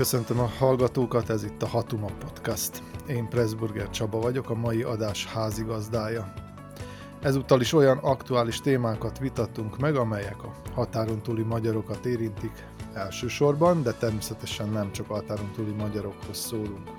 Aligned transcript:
Köszöntöm 0.00 0.40
a 0.40 0.50
hallgatókat, 0.58 1.30
ez 1.30 1.44
itt 1.44 1.62
a 1.62 1.66
Hatuma 1.66 2.08
Podcast. 2.18 2.82
Én 3.06 3.28
Pressburger 3.28 3.90
Csaba 3.90 4.18
vagyok, 4.18 4.50
a 4.50 4.54
mai 4.54 4.82
adás 4.82 5.26
házigazdája. 5.26 6.32
Ezúttal 7.22 7.60
is 7.60 7.72
olyan 7.72 7.98
aktuális 7.98 8.60
témákat 8.60 9.18
vitattunk 9.18 9.78
meg, 9.78 9.96
amelyek 9.96 10.42
a 10.42 10.54
határon 10.74 11.22
túli 11.22 11.42
magyarokat 11.42 12.06
érintik 12.06 12.64
elsősorban, 12.92 13.82
de 13.82 13.92
természetesen 13.92 14.68
nem 14.68 14.92
csak 14.92 15.10
a 15.10 15.14
határon 15.14 15.50
túli 15.52 15.72
magyarokhoz 15.72 16.38
szólunk. 16.38 16.90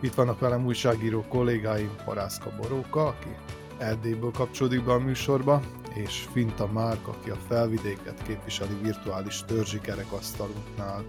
Itt 0.00 0.14
vannak 0.14 0.38
velem 0.38 0.66
újságíró 0.66 1.24
kollégáim, 1.28 1.90
Parászka 2.04 2.50
Boróka, 2.60 3.06
aki 3.06 3.36
Erdélyből 3.78 4.32
kapcsolódik 4.32 4.84
be 4.84 4.92
a 4.92 4.98
műsorba, 4.98 5.62
és 5.94 6.28
Finta 6.32 6.66
Márk, 6.66 7.08
aki 7.08 7.30
a 7.30 7.38
felvidéket 7.48 8.22
képviseli 8.22 8.74
virtuális 8.82 9.44
törzsi 9.46 9.80
kerekasztalunknál. 9.80 11.04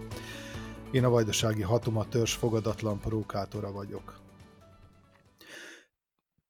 Én 0.93 1.03
a 1.03 1.09
Vajdasági 1.09 1.61
Hatuma 1.61 2.07
törzs 2.07 2.33
fogadatlan 2.33 2.99
prókátora 2.99 3.71
vagyok. 3.71 4.19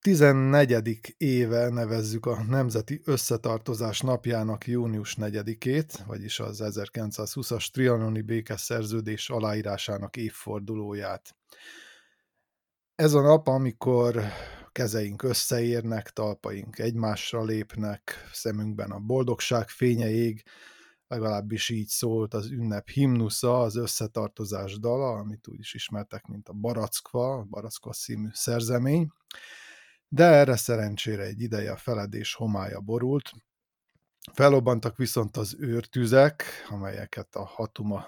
14. 0.00 1.14
éve 1.16 1.68
nevezzük 1.68 2.26
a 2.26 2.42
Nemzeti 2.42 3.00
Összetartozás 3.04 4.00
napjának 4.00 4.66
június 4.66 5.16
4-ét, 5.20 5.98
vagyis 6.06 6.40
az 6.40 6.62
1920-as 6.64 7.70
trianoni 7.70 8.20
békeszerződés 8.20 9.30
aláírásának 9.30 10.16
évfordulóját. 10.16 11.36
Ez 12.94 13.12
a 13.14 13.20
nap, 13.20 13.46
amikor 13.46 14.22
kezeink 14.72 15.22
összeérnek, 15.22 16.10
talpaink 16.10 16.78
egymásra 16.78 17.44
lépnek, 17.44 18.28
szemünkben 18.32 18.90
a 18.90 18.98
boldogság 18.98 19.68
fénye 19.68 20.10
ég, 20.10 20.44
legalábbis 21.14 21.68
így 21.68 21.88
szólt 21.88 22.34
az 22.34 22.50
ünnep 22.50 22.88
himnusza, 22.88 23.60
az 23.60 23.76
összetartozás 23.76 24.78
dala, 24.78 25.18
amit 25.18 25.48
úgy 25.48 25.58
is 25.58 25.74
ismertek, 25.74 26.26
mint 26.26 26.48
a 26.48 26.52
Barackva, 26.52 27.34
a 27.34 27.42
Barackva 27.42 27.92
színű 27.92 28.28
szerzemény. 28.32 29.12
De 30.08 30.24
erre 30.24 30.56
szerencsére 30.56 31.22
egy 31.22 31.40
ideje 31.40 31.72
a 31.72 31.76
feledés 31.76 32.34
homája 32.34 32.80
borult. 32.80 33.30
Felobbantak 34.32 34.96
viszont 34.96 35.36
az 35.36 35.56
őrtüzek, 35.58 36.44
amelyeket 36.68 37.34
a 37.34 37.44
Hatuma 37.44 38.06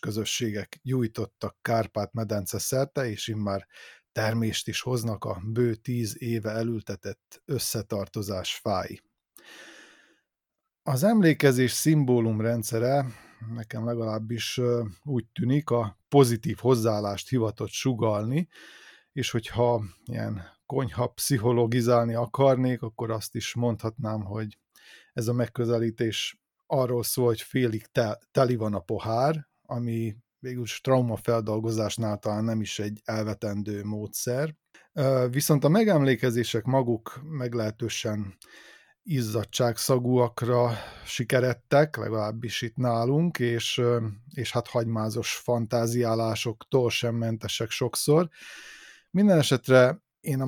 közösségek 0.00 0.80
gyújtottak 0.82 1.56
Kárpát-medence 1.62 2.58
szerte, 2.58 3.08
és 3.08 3.28
immár 3.28 3.66
termést 4.12 4.68
is 4.68 4.80
hoznak 4.80 5.24
a 5.24 5.40
bő 5.44 5.74
tíz 5.74 6.22
éve 6.22 6.50
elültetett 6.50 7.42
összetartozás 7.44 8.54
fái. 8.54 9.00
Az 10.88 11.02
emlékezés 11.02 11.70
szimbólum 11.70 12.40
rendszere 12.40 13.06
nekem 13.54 13.84
legalábbis 13.84 14.60
úgy 15.04 15.24
tűnik, 15.32 15.70
a 15.70 15.98
pozitív 16.08 16.56
hozzáállást 16.56 17.28
hivatott 17.28 17.70
sugalni, 17.70 18.48
és 19.12 19.30
hogyha 19.30 19.82
ilyen 20.04 20.42
konyha 20.66 21.06
pszichologizálni 21.06 22.14
akarnék, 22.14 22.82
akkor 22.82 23.10
azt 23.10 23.34
is 23.34 23.54
mondhatnám, 23.54 24.22
hogy 24.22 24.58
ez 25.12 25.28
a 25.28 25.32
megközelítés 25.32 26.38
arról 26.66 27.02
szól, 27.02 27.26
hogy 27.26 27.40
félig 27.40 27.86
te, 27.86 28.18
teli 28.30 28.56
van 28.56 28.74
a 28.74 28.80
pohár, 28.80 29.48
ami 29.62 30.16
végülis 30.38 30.80
traumafeldolgozásnál 30.80 32.18
talán 32.18 32.44
nem 32.44 32.60
is 32.60 32.78
egy 32.78 33.00
elvetendő 33.04 33.84
módszer. 33.84 34.54
Viszont 35.30 35.64
a 35.64 35.68
megemlékezések 35.68 36.64
maguk 36.64 37.20
meglehetősen 37.22 38.36
izzadságszagúakra 39.08 40.70
sikerettek, 41.04 41.96
legalábbis 41.96 42.62
itt 42.62 42.76
nálunk, 42.76 43.38
és, 43.38 43.82
és 44.34 44.52
hát 44.52 44.68
hagymázos 44.68 45.34
fantáziálásoktól 45.34 46.90
sem 46.90 47.14
mentesek 47.14 47.70
sokszor. 47.70 48.28
Minden 49.10 49.38
esetre 49.38 50.00
én 50.20 50.40
a 50.40 50.46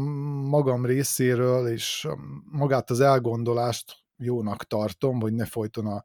magam 0.48 0.86
részéről, 0.86 1.68
és 1.68 2.08
magát 2.44 2.90
az 2.90 3.00
elgondolást 3.00 3.96
jónak 4.16 4.64
tartom, 4.64 5.20
hogy 5.20 5.32
ne 5.32 5.44
folyton 5.44 5.86
a 5.86 6.04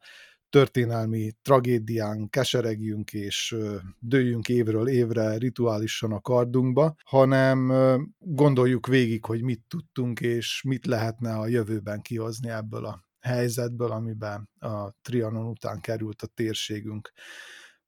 történelmi 0.54 1.32
tragédián 1.42 2.30
keseregjünk 2.30 3.14
és 3.14 3.56
dőjünk 4.00 4.50
évről 4.50 4.88
évre 4.88 5.38
rituálisan 5.38 6.12
a 6.12 6.22
kardunkba, 6.22 6.96
hanem 7.04 7.74
gondoljuk 8.20 8.88
végig, 8.88 9.26
hogy 9.26 9.42
mit 9.42 9.62
tudtunk 9.68 10.20
és 10.20 10.62
mit 10.68 10.86
lehetne 10.86 11.34
a 11.34 11.48
jövőben 11.48 12.02
kihozni 12.02 12.50
ebből 12.50 12.86
a 12.86 13.04
helyzetből, 13.20 13.92
amiben 13.92 14.50
a 14.60 14.92
Trianon 15.02 15.46
után 15.46 15.80
került 15.80 16.22
a 16.22 16.28
térségünk. 16.28 17.12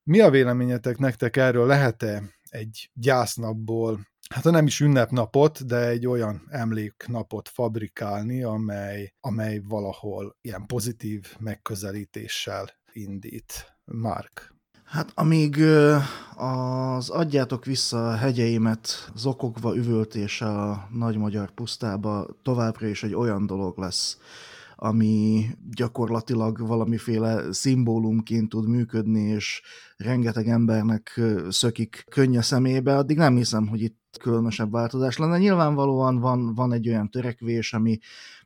Mi 0.02 0.20
a 0.20 0.30
véleményetek 0.30 0.98
nektek 0.98 1.36
erről? 1.36 1.66
Lehet-e 1.66 2.22
egy 2.48 2.90
gyásznapból 2.94 4.06
hát 4.28 4.44
ha 4.44 4.50
nem 4.50 4.66
is 4.66 4.80
ünnepnapot, 4.80 5.66
de 5.66 5.88
egy 5.88 6.06
olyan 6.06 6.46
emléknapot 6.48 7.48
fabrikálni, 7.48 8.42
amely, 8.42 9.12
amely 9.20 9.60
valahol 9.68 10.36
ilyen 10.40 10.66
pozitív 10.66 11.36
megközelítéssel 11.38 12.70
indít. 12.92 13.74
Mark. 13.84 14.54
Hát 14.84 15.12
amíg 15.14 15.56
az 16.36 17.08
adjátok 17.08 17.64
vissza 17.64 18.08
a 18.08 18.16
hegyeimet 18.16 19.10
zokogva 19.14 19.76
üvöltése 19.76 20.46
a 20.46 20.88
nagy 20.92 21.16
magyar 21.16 21.50
pusztába 21.50 22.26
továbbra 22.42 22.86
is 22.86 23.02
egy 23.02 23.14
olyan 23.14 23.46
dolog 23.46 23.78
lesz, 23.78 24.18
ami 24.78 25.46
gyakorlatilag 25.70 26.66
valamiféle 26.66 27.52
szimbólumként 27.52 28.48
tud 28.48 28.68
működni, 28.68 29.20
és 29.20 29.62
rengeteg 29.96 30.48
embernek 30.48 31.20
szökik 31.48 32.04
könnye 32.10 32.42
szemébe, 32.42 32.96
addig 32.96 33.16
nem 33.16 33.36
hiszem, 33.36 33.66
hogy 33.66 33.80
itt 33.80 34.04
különösebb 34.20 34.70
változás 34.70 35.16
lenne. 35.16 35.38
Nyilvánvalóan 35.38 36.18
van, 36.18 36.54
van 36.54 36.72
egy 36.72 36.88
olyan 36.88 37.10
törekvés, 37.10 37.72
ami 37.72 37.98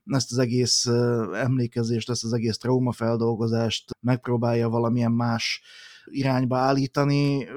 ezt 0.05 0.33
az 0.33 0.39
egész 0.39 0.87
emlékezést, 1.35 2.11
ezt 2.11 2.25
az 2.25 2.33
egész 2.33 2.59
traumafeldolgozást 2.59 3.91
megpróbálja 4.01 4.69
valamilyen 4.69 5.13
más 5.13 5.63
irányba 6.05 6.57
állítani. 6.57 7.49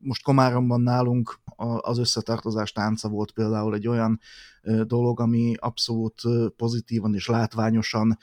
Most 0.00 0.22
Komáromban 0.22 0.80
nálunk 0.80 1.40
az 1.80 1.98
összetartozás 1.98 2.72
tánca 2.72 3.08
volt 3.08 3.30
például 3.32 3.74
egy 3.74 3.88
olyan 3.88 4.20
dolog, 4.86 5.20
ami 5.20 5.54
abszolút 5.58 6.22
pozitívan 6.56 7.14
és 7.14 7.26
látványosan 7.26 8.18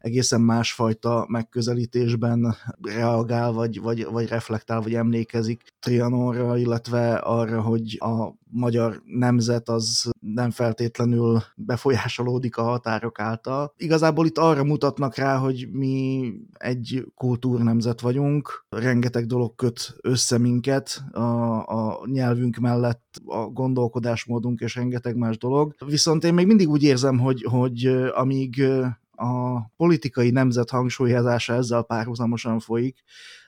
egészen 0.00 0.40
másfajta 0.40 1.24
megközelítésben 1.28 2.56
reagál, 2.82 3.52
vagy, 3.52 3.80
vagy, 3.80 4.04
vagy 4.04 4.28
reflektál, 4.28 4.80
vagy 4.80 4.94
emlékezik 4.94 5.62
Trianonra, 5.80 6.56
illetve 6.56 7.14
arra, 7.14 7.60
hogy 7.60 7.96
a 8.00 8.38
magyar 8.50 9.02
nemzet 9.04 9.68
az 9.68 10.10
nem 10.20 10.50
feltétlenül 10.50 11.42
befolyásolódik 11.56 12.56
a 12.56 12.62
határok 12.62 13.18
által. 13.18 13.72
Igazából 13.76 14.26
itt 14.26 14.38
arra 14.38 14.64
mutatnak 14.64 15.14
rá, 15.14 15.36
hogy 15.36 15.68
mi 15.72 16.32
egy 16.52 17.06
kultúrnemzet 17.14 18.00
vagyunk, 18.00 18.66
rengeteg 18.68 19.26
dolog 19.26 19.54
köt 19.54 19.96
össze 20.00 20.38
minket, 20.38 21.02
a, 21.12 21.20
a 21.66 22.00
nyelvünk 22.06 22.56
mellett 22.56 23.20
a 23.26 23.44
gondolkodásmódunk 23.44 24.60
és 24.60 24.74
rengeteg 24.74 25.16
más 25.16 25.38
dolog. 25.38 25.74
Viszont 25.90 26.24
én 26.24 26.34
még 26.34 26.46
mindig 26.46 26.68
úgy 26.68 26.82
érzem, 26.82 27.18
hogy, 27.18 27.42
hogy 27.42 27.86
amíg 28.14 28.62
a 29.10 29.60
politikai 29.76 30.30
nemzet 30.30 30.70
hangsúlyozása 30.70 31.54
ezzel 31.54 31.82
párhuzamosan 31.82 32.58
folyik, 32.58 33.02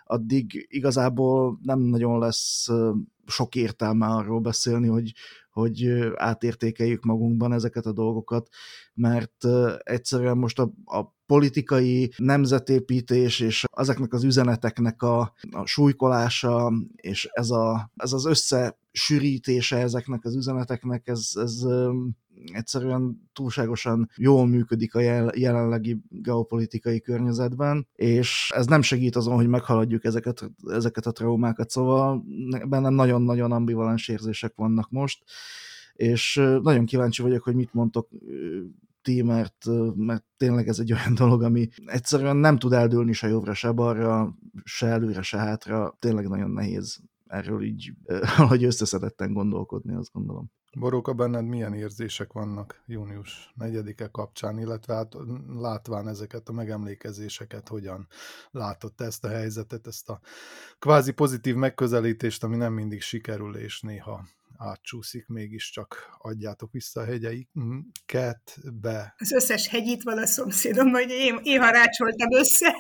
addig 0.04 0.66
igazából 0.70 1.58
nem 1.62 1.78
nagyon 1.78 2.19
lesz 2.19 2.69
sok 3.26 3.54
értelme 3.54 4.06
arról 4.06 4.40
beszélni, 4.40 4.88
hogy, 4.88 5.12
hogy 5.50 5.88
átértékeljük 6.14 7.05
magunkban 7.05 7.52
ezeket 7.52 7.87
a 7.87 7.93
dolgokat, 7.93 8.49
mert 8.94 9.44
egyszerűen 9.78 10.37
most 10.37 10.58
a, 10.58 10.72
a 10.84 11.14
politikai 11.26 12.12
nemzetépítés 12.17 13.40
és 13.40 13.64
ezeknek 13.76 14.12
az 14.12 14.25
üzeneteknek 14.25 15.02
a, 15.02 15.34
a 15.50 15.67
súlykolása, 15.67 16.72
és 16.96 17.28
ez, 17.32 17.50
a, 17.50 17.90
ez 17.96 18.12
az 18.12 18.26
összesűrítése 18.26 19.76
ezeknek 19.76 20.25
az 20.25 20.37
üzeneteknek, 20.37 21.06
ez, 21.06 21.31
ez 21.34 21.62
egyszerűen 22.53 23.31
túlságosan 23.33 24.11
jól 24.17 24.47
működik 24.47 24.94
a 24.94 25.00
jelenlegi 25.35 25.99
geopolitikai 26.09 27.00
környezetben, 27.00 27.87
és 27.94 28.53
ez 28.55 28.67
nem 28.67 28.83
segít 28.83 29.17
azon, 29.17 29.35
hogy 29.35 29.49
meghaladjuk 29.49 30.05
ezeket, 30.05 30.50
ezeket 30.67 31.06
a 31.06 31.12
traumákat, 31.12 31.71
szóval 31.71 32.25
bennem 32.69 32.94
nagyon-nagyon 32.94 33.53
ambivalens 33.53 34.09
érzések 34.09 34.53
vannak 34.56 34.91
most, 34.91 35.25
és 35.93 36.35
nagyon 36.62 36.85
kíváncsi 36.85 37.23
vagyok, 37.23 37.43
hogy 37.43 37.55
mit 37.55 37.75
mondtok 37.75 38.09
ti, 39.03 39.23
mert, 39.23 39.67
mert 39.94 40.25
tényleg 40.37 40.69
ez 40.69 40.79
egy 40.79 40.93
olyan 40.93 41.15
dolog, 41.25 41.43
ami 41.43 41.69
egyszerűen 41.87 42.37
nem 42.37 42.59
tud 42.59 42.73
eldőlni 42.73 43.12
se 43.12 43.29
jobbra, 43.29 43.55
se 43.55 43.71
balra, 43.71 44.35
se 44.65 44.87
előre, 44.87 45.23
se 45.23 45.39
hátra, 45.39 45.97
tényleg 45.99 46.29
nagyon 46.29 46.50
nehéz 46.50 47.00
erről 47.27 47.62
így, 47.62 47.93
hogy 48.49 48.65
összeszedetten 48.65 49.33
gondolkodni, 49.33 49.94
azt 49.94 50.12
gondolom. 50.12 50.50
Boróka, 50.78 51.12
benned 51.12 51.44
milyen 51.44 51.74
érzések 51.74 52.32
vannak 52.32 52.82
június 52.86 53.52
4-e 53.60 54.08
kapcsán, 54.08 54.58
illetve 54.58 54.94
hát 54.94 55.14
látván 55.54 56.08
ezeket 56.08 56.48
a 56.48 56.52
megemlékezéseket, 56.52 57.69
hogyan 57.69 58.08
látott 58.50 59.00
ezt 59.00 59.24
a 59.24 59.28
helyzetet, 59.28 59.86
ezt 59.86 60.08
a 60.08 60.20
kvázi 60.78 61.12
pozitív 61.12 61.54
megközelítést, 61.54 62.44
ami 62.44 62.56
nem 62.56 62.72
mindig 62.72 63.00
sikerül, 63.00 63.56
és 63.56 63.80
néha 63.80 64.24
átcsúszik, 64.58 65.26
mégiscsak 65.26 66.16
adjátok 66.19 66.72
vissza 66.72 67.00
a 67.00 67.04
hegyeiket 67.04 68.58
be. 68.80 69.14
Az 69.19 69.32
összes 69.32 69.69
hegyit 69.69 70.02
van 70.02 70.19
a 70.19 70.26
szomszédom, 70.26 70.90
hogy 70.90 71.10
én, 71.10 71.40
én 71.42 71.60
harácsoltam 71.60 72.32
össze. 72.32 72.74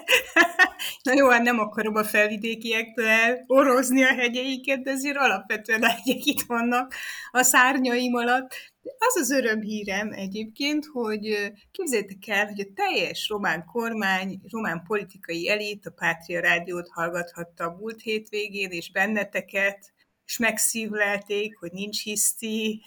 Na 1.02 1.12
jó, 1.12 1.28
hát 1.28 1.42
nem 1.42 1.58
akarom 1.58 1.94
a 1.94 2.04
felvidékiektől 2.04 3.44
orozni 3.46 4.02
a 4.02 4.14
hegyeiket, 4.14 4.82
de 4.82 4.90
azért 4.90 5.16
alapvetően 5.16 5.82
a 5.82 5.88
hegyek 5.88 6.24
itt 6.24 6.42
vannak 6.42 6.94
a 7.30 7.42
szárnyaim 7.42 8.14
alatt. 8.14 8.54
De 8.82 8.90
az 8.98 9.16
az 9.16 9.30
örömhírem 9.30 10.12
egyébként, 10.12 10.84
hogy 10.92 11.52
képzeljétek 11.70 12.28
el, 12.28 12.46
hogy 12.46 12.60
a 12.60 12.72
teljes 12.74 13.28
román 13.28 13.64
kormány, 13.64 14.40
román 14.50 14.82
politikai 14.86 15.48
elit 15.48 15.86
a 15.86 15.90
Pátria 15.90 16.40
Rádiót 16.40 16.88
hallgathatta 16.88 17.64
a 17.64 17.76
múlt 17.80 18.00
hétvégén, 18.00 18.70
és 18.70 18.90
benneteket, 18.90 19.92
és 20.26 20.38
megszívlelték, 20.38 21.58
hogy 21.58 21.72
nincs 21.72 22.02
hiszti, 22.02 22.82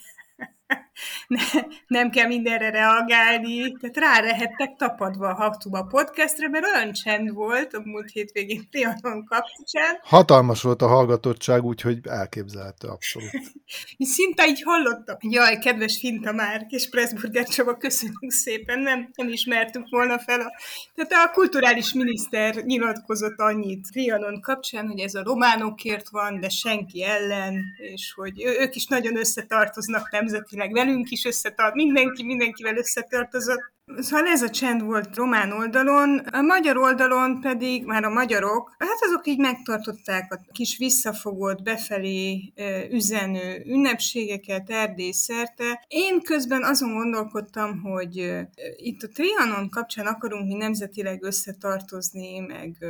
ne, 1.28 1.44
nem 1.88 2.10
kell 2.10 2.28
mindenre 2.28 2.70
reagálni, 2.70 3.72
tehát 3.72 3.98
rá 3.98 4.22
lehettek 4.22 4.76
tapadva 4.78 5.28
a 5.28 5.34
Haktuba 5.34 5.84
podcastre, 5.84 6.50
mert 6.50 6.66
olyan 6.66 6.94
csend 6.94 7.34
volt 7.34 7.74
a 7.74 7.82
múlt 7.84 8.12
hétvégén 8.12 8.70
Trianon 8.70 9.26
kapcsán. 9.26 10.00
Hatalmas 10.04 10.62
volt 10.62 10.82
a 10.82 10.88
hallgatottság, 10.88 11.64
úgyhogy 11.64 12.00
elképzelhető 12.08 12.88
abszolút. 12.88 13.30
Szinte 14.00 14.48
így 14.48 14.62
hallottam. 14.62 15.16
Jaj, 15.20 15.60
kedves 15.60 15.98
Finta 15.98 16.32
Márk 16.32 16.72
és 16.72 16.90
Pressburger 16.90 17.48
Csaba, 17.48 17.78
köszönjük 17.78 18.32
szépen, 18.32 18.80
nem, 18.80 19.10
nem 19.16 19.28
ismertük 19.28 19.90
volna 19.90 20.20
fel. 20.20 20.40
A... 20.40 20.52
Tehát 20.96 21.28
a 21.28 21.32
kulturális 21.32 21.94
miniszter 21.94 22.56
nyilatkozott 22.56 23.40
annyit 23.40 23.88
Trianon 23.92 24.42
kapcsán, 24.42 24.88
hogy 24.88 25.00
ez 25.00 25.14
a 25.14 25.24
románokért 25.24 26.10
van, 26.10 26.40
de 26.40 26.50
senki 26.50 27.04
ellen, 27.04 27.64
és 27.78 28.14
hogy 28.16 28.44
ők 28.44 28.76
is 28.76 28.86
nagyon 28.86 29.18
összetartoznak 29.18 30.12
nemzetileg 30.12 30.72
velünk, 30.72 30.84
velünk 30.86 31.10
is 31.10 31.26
összetart, 31.26 31.76
mindenki 31.76 32.24
mindenkivel 32.24 32.78
összetartozott. 32.78 33.75
Szóval 33.98 34.28
ez 34.28 34.42
a 34.42 34.50
csend 34.50 34.82
volt 34.82 35.16
román 35.16 35.52
oldalon, 35.52 36.18
a 36.18 36.42
magyar 36.42 36.78
oldalon 36.78 37.40
pedig 37.42 37.86
már 37.86 38.04
a 38.04 38.10
magyarok, 38.10 38.76
hát 38.78 38.98
azok 39.02 39.28
így 39.28 39.40
megtartották 39.40 40.34
a 40.34 40.52
kis 40.52 40.78
visszafogott, 40.78 41.62
befelé 41.64 42.54
üzenő 42.92 43.64
ünnepségeket 43.66 44.70
Erdély 44.70 45.12
szerte. 45.12 45.86
Én 45.88 46.22
közben 46.22 46.64
azon 46.64 46.94
gondolkodtam, 46.94 47.82
hogy 47.82 48.46
itt 48.76 49.04
a 49.04 49.08
Trianon 49.08 49.70
kapcsán 49.70 50.06
akarunk 50.06 50.48
mi 50.48 50.54
nemzetileg 50.54 51.24
összetartozni, 51.24 52.40
meg 52.40 52.86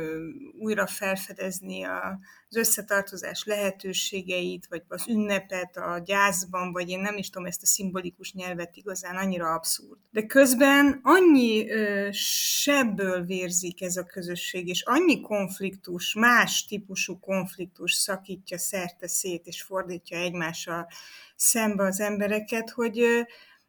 újra 0.58 0.86
felfedezni 0.86 1.84
a, 1.84 2.18
az 2.48 2.56
összetartozás 2.56 3.44
lehetőségeit, 3.44 4.66
vagy 4.68 4.82
az 4.88 5.08
ünnepet 5.08 5.76
a 5.76 6.02
gyászban, 6.04 6.72
vagy 6.72 6.88
én 6.88 7.00
nem 7.00 7.16
is 7.16 7.30
tudom 7.30 7.46
ezt 7.46 7.62
a 7.62 7.66
szimbolikus 7.66 8.32
nyelvet 8.32 8.76
igazán, 8.76 9.16
annyira 9.16 9.54
abszurd. 9.54 9.98
De 10.10 10.26
közben 10.26 10.85
annyi 11.02 11.70
ö, 11.70 12.08
sebből 12.12 13.24
vérzik 13.24 13.82
ez 13.82 13.96
a 13.96 14.04
közösség, 14.04 14.68
és 14.68 14.82
annyi 14.82 15.20
konfliktus, 15.20 16.14
más 16.14 16.64
típusú 16.64 17.18
konfliktus 17.18 17.92
szakítja 17.92 18.58
szerte 18.58 19.08
szét, 19.08 19.46
és 19.46 19.62
fordítja 19.62 20.18
egymással 20.18 20.88
szembe 21.36 21.84
az 21.84 22.00
embereket, 22.00 22.70
hogy 22.70 23.00
ö, 23.00 23.20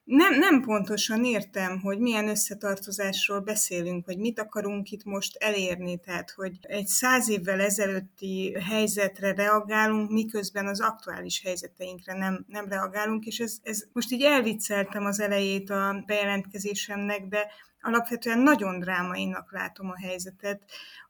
nem, 0.08 0.38
nem 0.40 0.62
pontosan 0.62 1.24
értem, 1.24 1.80
hogy 1.80 2.00
milyen 2.00 2.28
összetartozásról 2.28 3.40
beszélünk, 3.40 4.06
hogy 4.06 4.18
mit 4.18 4.40
akarunk 4.40 4.92
itt 4.92 5.04
most 5.04 5.36
elérni, 5.36 5.98
tehát 5.98 6.32
hogy 6.32 6.58
egy 6.62 6.88
száz 6.88 7.30
évvel 7.30 7.60
ezelőtti 7.60 8.58
helyzetre 8.70 9.34
reagálunk, 9.34 10.12
miközben 10.12 10.68
az 10.68 10.82
aktuális 10.82 11.42
helyzeteinkre 11.42 12.14
nem, 12.14 12.46
nem 12.48 12.68
reagálunk, 12.68 13.26
és 13.26 13.40
ez, 13.40 13.58
ez 13.64 13.84
most 13.94 14.12
így 14.12 14.22
elvicceltem 14.22 15.06
az 15.06 15.20
elejét 15.20 15.70
a 15.70 16.04
bejelentkezésemnek, 16.06 17.28
de 17.28 17.48
alapvetően 17.82 18.40
nagyon 18.40 18.80
drámainak 18.80 19.52
látom 19.52 19.90
a 19.90 19.98
helyzetet. 19.98 20.62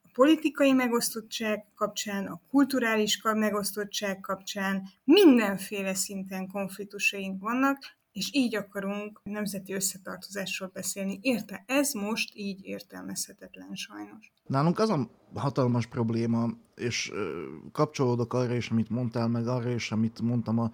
A 0.03 0.09
politikai 0.13 0.71
megosztottság 0.71 1.65
kapcsán, 1.75 2.25
a 2.25 2.41
kulturális 2.49 3.21
megosztottság 3.23 4.19
kapcsán 4.19 4.89
mindenféle 5.03 5.93
szinten 5.93 6.47
konfliktusaink 6.47 7.41
vannak, 7.41 7.96
és 8.17 8.29
így 8.33 8.55
akarunk 8.55 9.21
nemzeti 9.23 9.73
összetartozásról 9.73 10.69
beszélni. 10.73 11.19
Érte? 11.21 11.63
Ez 11.67 11.93
most 11.93 12.31
így 12.35 12.65
értelmezhetetlen 12.65 13.75
sajnos. 13.75 14.31
Nálunk 14.47 14.79
az 14.79 14.89
a 14.89 15.09
hatalmas 15.33 15.85
probléma, 15.85 16.49
és 16.75 17.11
kapcsolódok 17.71 18.33
arra 18.33 18.53
is, 18.53 18.69
amit 18.69 18.89
mondtál, 18.89 19.27
meg 19.27 19.47
arra 19.47 19.69
is, 19.69 19.91
amit 19.91 20.21
mondtam 20.21 20.59
a 20.59 20.71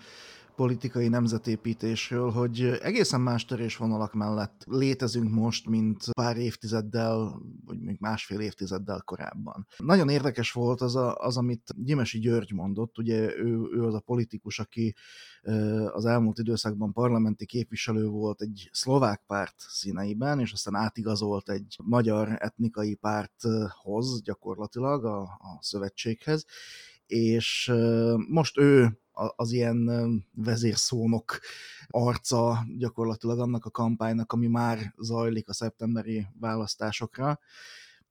politikai 0.55 1.07
nemzetépítésről, 1.07 2.31
hogy 2.31 2.61
egészen 2.81 3.21
más 3.21 3.45
törésvonalak 3.45 4.13
mellett 4.13 4.63
létezünk 4.65 5.31
most, 5.31 5.67
mint 5.67 6.03
pár 6.11 6.37
évtizeddel, 6.37 7.41
vagy 7.65 7.79
még 7.79 7.97
másfél 7.99 8.39
évtizeddel 8.39 9.01
korábban. 9.05 9.67
Nagyon 9.77 10.09
érdekes 10.09 10.51
volt 10.51 10.81
az, 10.81 10.95
a, 10.95 11.15
az 11.15 11.37
amit 11.37 11.73
Gyimesi 11.75 12.19
György 12.19 12.53
mondott, 12.53 12.97
ugye 12.97 13.37
ő, 13.37 13.69
ő 13.73 13.83
az 13.83 13.93
a 13.93 13.99
politikus, 13.99 14.59
aki 14.59 14.95
az 15.91 16.05
elmúlt 16.05 16.39
időszakban 16.39 16.93
parlamenti 16.93 17.45
képviselő 17.45 18.07
volt 18.07 18.41
egy 18.41 18.69
szlovák 18.71 19.23
párt 19.27 19.55
színeiben, 19.57 20.39
és 20.39 20.51
aztán 20.51 20.75
átigazolt 20.75 21.49
egy 21.49 21.77
magyar 21.83 22.35
etnikai 22.39 22.95
párthoz 22.95 24.21
gyakorlatilag, 24.21 25.05
a, 25.05 25.21
a 25.21 25.57
szövetséghez, 25.59 26.45
és 27.05 27.73
most 28.27 28.57
ő 28.57 29.02
az 29.35 29.51
ilyen 29.51 29.89
vezérszónok 30.35 31.39
arca 31.87 32.65
gyakorlatilag 32.77 33.39
annak 33.39 33.65
a 33.65 33.69
kampánynak, 33.69 34.31
ami 34.31 34.47
már 34.47 34.93
zajlik 34.97 35.49
a 35.49 35.53
szeptemberi 35.53 36.27
választásokra. 36.39 37.39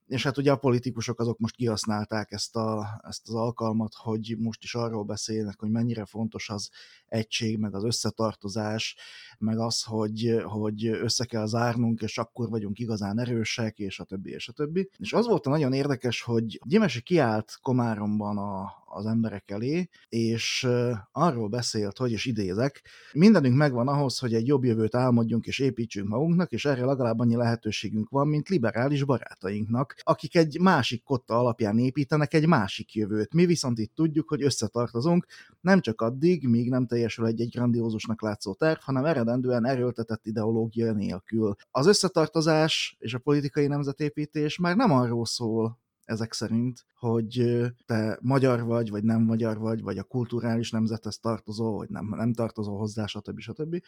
És 0.07 0.23
hát 0.23 0.39
ugye 0.39 0.51
a 0.51 0.57
politikusok 0.57 1.21
azok 1.21 1.39
most 1.39 1.55
kihasználták 1.55 2.33
ezt, 2.33 2.57
a, 2.57 3.01
ezt 3.03 3.29
az 3.29 3.35
alkalmat, 3.35 3.95
hogy 3.95 4.37
most 4.39 4.63
is 4.63 4.75
arról 4.75 5.05
beszélnek, 5.05 5.59
hogy 5.59 5.71
mennyire 5.71 6.05
fontos 6.05 6.49
az 6.49 6.71
egység, 7.07 7.59
meg 7.59 7.75
az 7.75 7.85
összetartozás, 7.85 8.97
meg 9.39 9.59
az, 9.59 9.83
hogy, 9.83 10.43
hogy 10.45 10.87
össze 10.87 11.25
kell 11.25 11.47
zárnunk, 11.47 12.01
és 12.01 12.19
akkor 12.19 12.49
vagyunk 12.49 12.79
igazán 12.79 13.19
erősek, 13.19 13.79
és 13.79 14.01
a 14.01 14.05
többi, 14.05 14.31
és 14.31 14.49
a 14.49 14.53
többi. 14.53 14.91
És 14.99 15.13
az 15.13 15.27
volt 15.27 15.47
a 15.47 15.51
nagyon 15.51 15.73
érdekes, 15.73 16.23
hogy 16.23 16.61
Gyimesi 16.65 17.01
kiállt 17.01 17.59
Komáromban 17.63 18.39
a, 18.39 18.82
az 18.93 19.07
emberek 19.07 19.51
elé, 19.51 19.89
és 20.09 20.69
arról 21.13 21.49
beszélt, 21.49 21.99
hogy, 21.99 22.13
és 22.13 22.25
idézek, 22.27 22.85
mindenünk 23.13 23.57
megvan 23.57 23.89
ahhoz, 23.89 24.19
hogy 24.19 24.35
egy 24.35 24.47
jobb 24.47 24.65
jövőt 24.65 24.95
álmodjunk 24.95 25.47
és 25.47 25.59
építsünk 25.59 26.09
magunknak, 26.09 26.53
és 26.53 26.65
erre 26.65 26.85
legalább 26.85 27.19
annyi 27.19 27.37
lehetőségünk 27.37 28.09
van, 28.09 28.29
mint 28.29 28.49
liberális 28.49 29.05
barátainknak, 29.05 29.95
akik 30.03 30.37
egy 30.37 30.59
másik 30.61 31.03
kotta 31.03 31.39
alapján 31.39 31.79
építenek 31.79 32.35
egy 32.35 32.47
másik 32.47 32.95
jövőt. 32.95 33.33
Mi 33.33 33.47
viszont 33.47 33.79
itt 33.79 33.95
tudjuk, 33.95 34.29
hogy 34.29 34.43
összetartozunk, 34.43 35.27
nem 35.61 35.81
csak 35.81 36.01
addig, 36.01 36.49
míg 36.49 36.69
nem 36.69 36.87
teljesül 36.87 37.27
egy-egy 37.27 37.51
grandiózusnak 37.55 38.23
látszó 38.23 38.55
terv, 38.55 38.79
hanem 38.81 39.05
eredendően 39.05 39.67
erőltetett 39.67 40.27
ideológia 40.27 40.93
nélkül. 40.93 41.55
Az 41.71 41.87
összetartozás 41.87 42.97
és 42.99 43.15
a 43.15 43.19
politikai 43.19 43.67
nemzetépítés 43.67 44.59
már 44.59 44.77
nem 44.77 44.91
arról 44.93 45.27
szól, 45.27 45.81
ezek 46.05 46.33
szerint, 46.33 46.87
hogy 46.95 47.61
te 47.87 48.19
magyar 48.21 48.65
vagy, 48.65 48.91
vagy 48.91 49.05
nem 49.05 49.23
magyar 49.23 49.59
vagy, 49.59 49.83
vagy 49.83 49.99
a 49.99 50.03
kulturális 50.03 50.71
nemzethez 50.71 51.19
tartozol, 51.19 51.77
vagy 51.77 51.89
nem, 51.89 52.07
nem 52.17 52.33
tartozol 52.33 52.79
hozzá, 52.79 53.07
stb. 53.07 53.39
stb. 53.39 53.83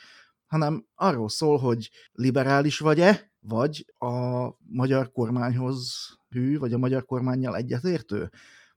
hanem 0.46 0.86
arról 0.94 1.28
szól, 1.28 1.58
hogy 1.58 1.90
liberális 2.12 2.78
vagy-e, 2.78 3.32
vagy 3.40 3.94
a 3.98 4.48
magyar 4.58 5.12
kormányhoz 5.12 6.08
hű, 6.28 6.58
vagy 6.58 6.72
a 6.72 6.78
magyar 6.78 7.04
kormányjal 7.04 7.56
egyetértő. 7.56 8.30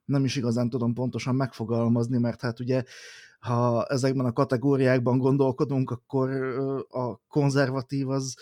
Nem 0.05 0.23
is 0.23 0.35
igazán 0.35 0.69
tudom 0.69 0.93
pontosan 0.93 1.35
megfogalmazni, 1.35 2.17
mert 2.17 2.41
hát 2.41 2.59
ugye 2.59 2.83
ha 3.39 3.85
ezekben 3.85 4.25
a 4.25 4.33
kategóriákban 4.33 5.17
gondolkodunk, 5.17 5.89
akkor 5.91 6.29
a 6.89 7.15
konzervatív 7.27 8.09
az 8.09 8.35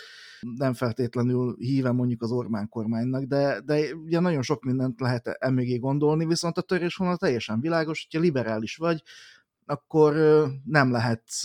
nem 0.56 0.74
feltétlenül 0.74 1.56
híve 1.58 1.92
mondjuk 1.92 2.22
az 2.22 2.30
Orbán 2.30 2.68
kormánynak, 2.68 3.22
de, 3.22 3.60
de 3.60 3.94
ugye 3.94 4.20
nagyon 4.20 4.42
sok 4.42 4.64
mindent 4.64 5.00
lehet 5.00 5.26
emögé 5.26 5.76
gondolni, 5.76 6.26
viszont 6.26 6.58
a 6.58 6.62
törésvonal 6.62 7.16
teljesen 7.16 7.60
világos, 7.60 8.06
hogyha 8.10 8.24
liberális 8.24 8.76
vagy, 8.76 9.02
akkor 9.64 10.14
nem 10.64 10.90
lehetsz 10.90 11.44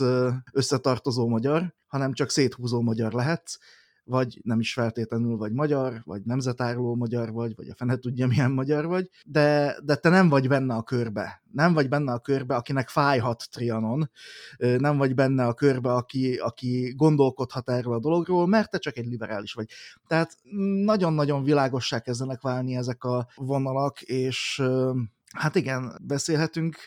összetartozó 0.53 1.27
magyar, 1.27 1.75
hanem 1.87 2.13
csak 2.13 2.29
széthúzó 2.29 2.81
magyar 2.81 3.13
lehetsz, 3.13 3.57
vagy 4.03 4.39
nem 4.43 4.59
is 4.59 4.73
feltétlenül 4.73 5.37
vagy 5.37 5.51
magyar, 5.51 6.01
vagy 6.03 6.21
nemzetáruló 6.23 6.95
magyar 6.95 7.31
vagy, 7.31 7.55
vagy 7.55 7.69
a 7.69 7.75
fene 7.75 7.95
tudja 7.95 8.27
milyen 8.27 8.51
magyar 8.51 8.85
vagy, 8.85 9.09
de, 9.25 9.77
de 9.83 9.95
te 9.95 10.09
nem 10.09 10.29
vagy 10.29 10.47
benne 10.47 10.73
a 10.73 10.83
körbe. 10.83 11.41
Nem 11.51 11.73
vagy 11.73 11.89
benne 11.89 12.11
a 12.11 12.19
körbe, 12.19 12.55
akinek 12.55 12.89
fájhat 12.89 13.47
Trianon, 13.51 14.11
nem 14.57 14.97
vagy 14.97 15.15
benne 15.15 15.45
a 15.45 15.53
körbe, 15.53 15.93
aki, 15.93 16.35
aki 16.35 16.93
gondolkodhat 16.95 17.69
erről 17.69 17.93
a 17.93 17.99
dologról, 17.99 18.47
mert 18.47 18.69
te 18.69 18.77
csak 18.77 18.97
egy 18.97 19.05
liberális 19.05 19.53
vagy. 19.53 19.69
Tehát 20.07 20.37
nagyon-nagyon 20.85 21.43
világossá 21.43 21.99
kezdenek 21.99 22.41
válni 22.41 22.75
ezek 22.75 23.03
a 23.03 23.27
vonalak, 23.35 24.01
és 24.01 24.63
hát 25.31 25.55
igen, 25.55 25.97
beszélhetünk 26.01 26.77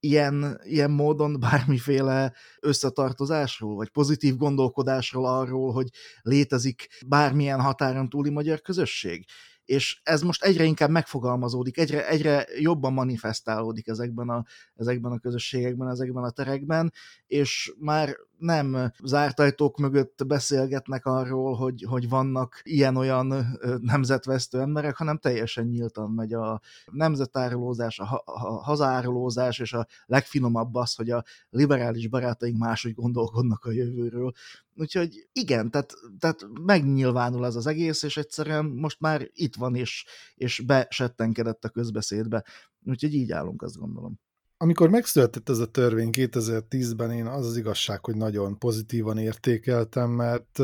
ilyen, 0.00 0.60
ilyen 0.64 0.90
módon 0.90 1.40
bármiféle 1.40 2.32
összetartozásról, 2.60 3.74
vagy 3.74 3.88
pozitív 3.88 4.36
gondolkodásról 4.36 5.26
arról, 5.26 5.72
hogy 5.72 5.88
létezik 6.22 6.88
bármilyen 7.06 7.60
határon 7.60 8.08
túli 8.08 8.30
magyar 8.30 8.60
közösség? 8.60 9.24
És 9.64 10.00
ez 10.02 10.22
most 10.22 10.42
egyre 10.42 10.64
inkább 10.64 10.90
megfogalmazódik, 10.90 11.78
egyre, 11.78 12.08
egyre 12.08 12.46
jobban 12.58 12.92
manifestálódik 12.92 13.88
ezekben 13.88 14.28
a, 14.28 14.44
ezekben 14.74 15.12
a 15.12 15.18
közösségekben, 15.18 15.88
ezekben 15.88 16.24
a 16.24 16.30
terekben, 16.30 16.92
és 17.26 17.72
már 17.78 18.16
nem 18.40 18.92
zárt 19.04 19.40
ajtók 19.40 19.78
mögött 19.78 20.26
beszélgetnek 20.26 21.06
arról, 21.06 21.54
hogy, 21.54 21.84
hogy 21.88 22.08
vannak 22.08 22.60
ilyen-olyan 22.62 23.58
nemzetvesztő 23.80 24.60
emberek, 24.60 24.96
hanem 24.96 25.18
teljesen 25.18 25.66
nyíltan 25.66 26.10
megy 26.10 26.32
a 26.32 26.60
nemzetárulózás, 26.92 27.98
a, 27.98 28.04
ha- 28.04 28.22
a 28.26 28.62
hazárulózás, 28.62 29.58
és 29.58 29.72
a 29.72 29.86
legfinomabb 30.06 30.74
az, 30.74 30.94
hogy 30.94 31.10
a 31.10 31.24
liberális 31.50 32.08
barátaink 32.08 32.58
máshogy 32.58 32.94
gondolkodnak 32.94 33.64
a 33.64 33.70
jövőről. 33.70 34.32
Úgyhogy 34.76 35.28
igen, 35.32 35.70
tehát, 35.70 35.92
tehát 36.18 36.46
megnyilvánul 36.60 37.46
ez 37.46 37.54
az 37.54 37.66
egész, 37.66 38.02
és 38.02 38.16
egyszerűen 38.16 38.64
most 38.64 39.00
már 39.00 39.28
itt 39.32 39.56
van, 39.56 39.74
és, 39.74 40.04
és 40.34 40.62
besettenkedett 40.66 41.64
a 41.64 41.68
közbeszédbe. 41.68 42.44
Úgyhogy 42.84 43.14
így 43.14 43.32
állunk, 43.32 43.62
azt 43.62 43.78
gondolom. 43.78 44.20
Amikor 44.62 44.90
megszületett 44.90 45.48
ez 45.48 45.58
a 45.58 45.70
törvény 45.70 46.08
2010-ben, 46.12 47.10
én 47.10 47.26
az 47.26 47.46
az 47.46 47.56
igazság, 47.56 48.04
hogy 48.04 48.16
nagyon 48.16 48.58
pozitívan 48.58 49.18
értékeltem, 49.18 50.10
mert, 50.10 50.58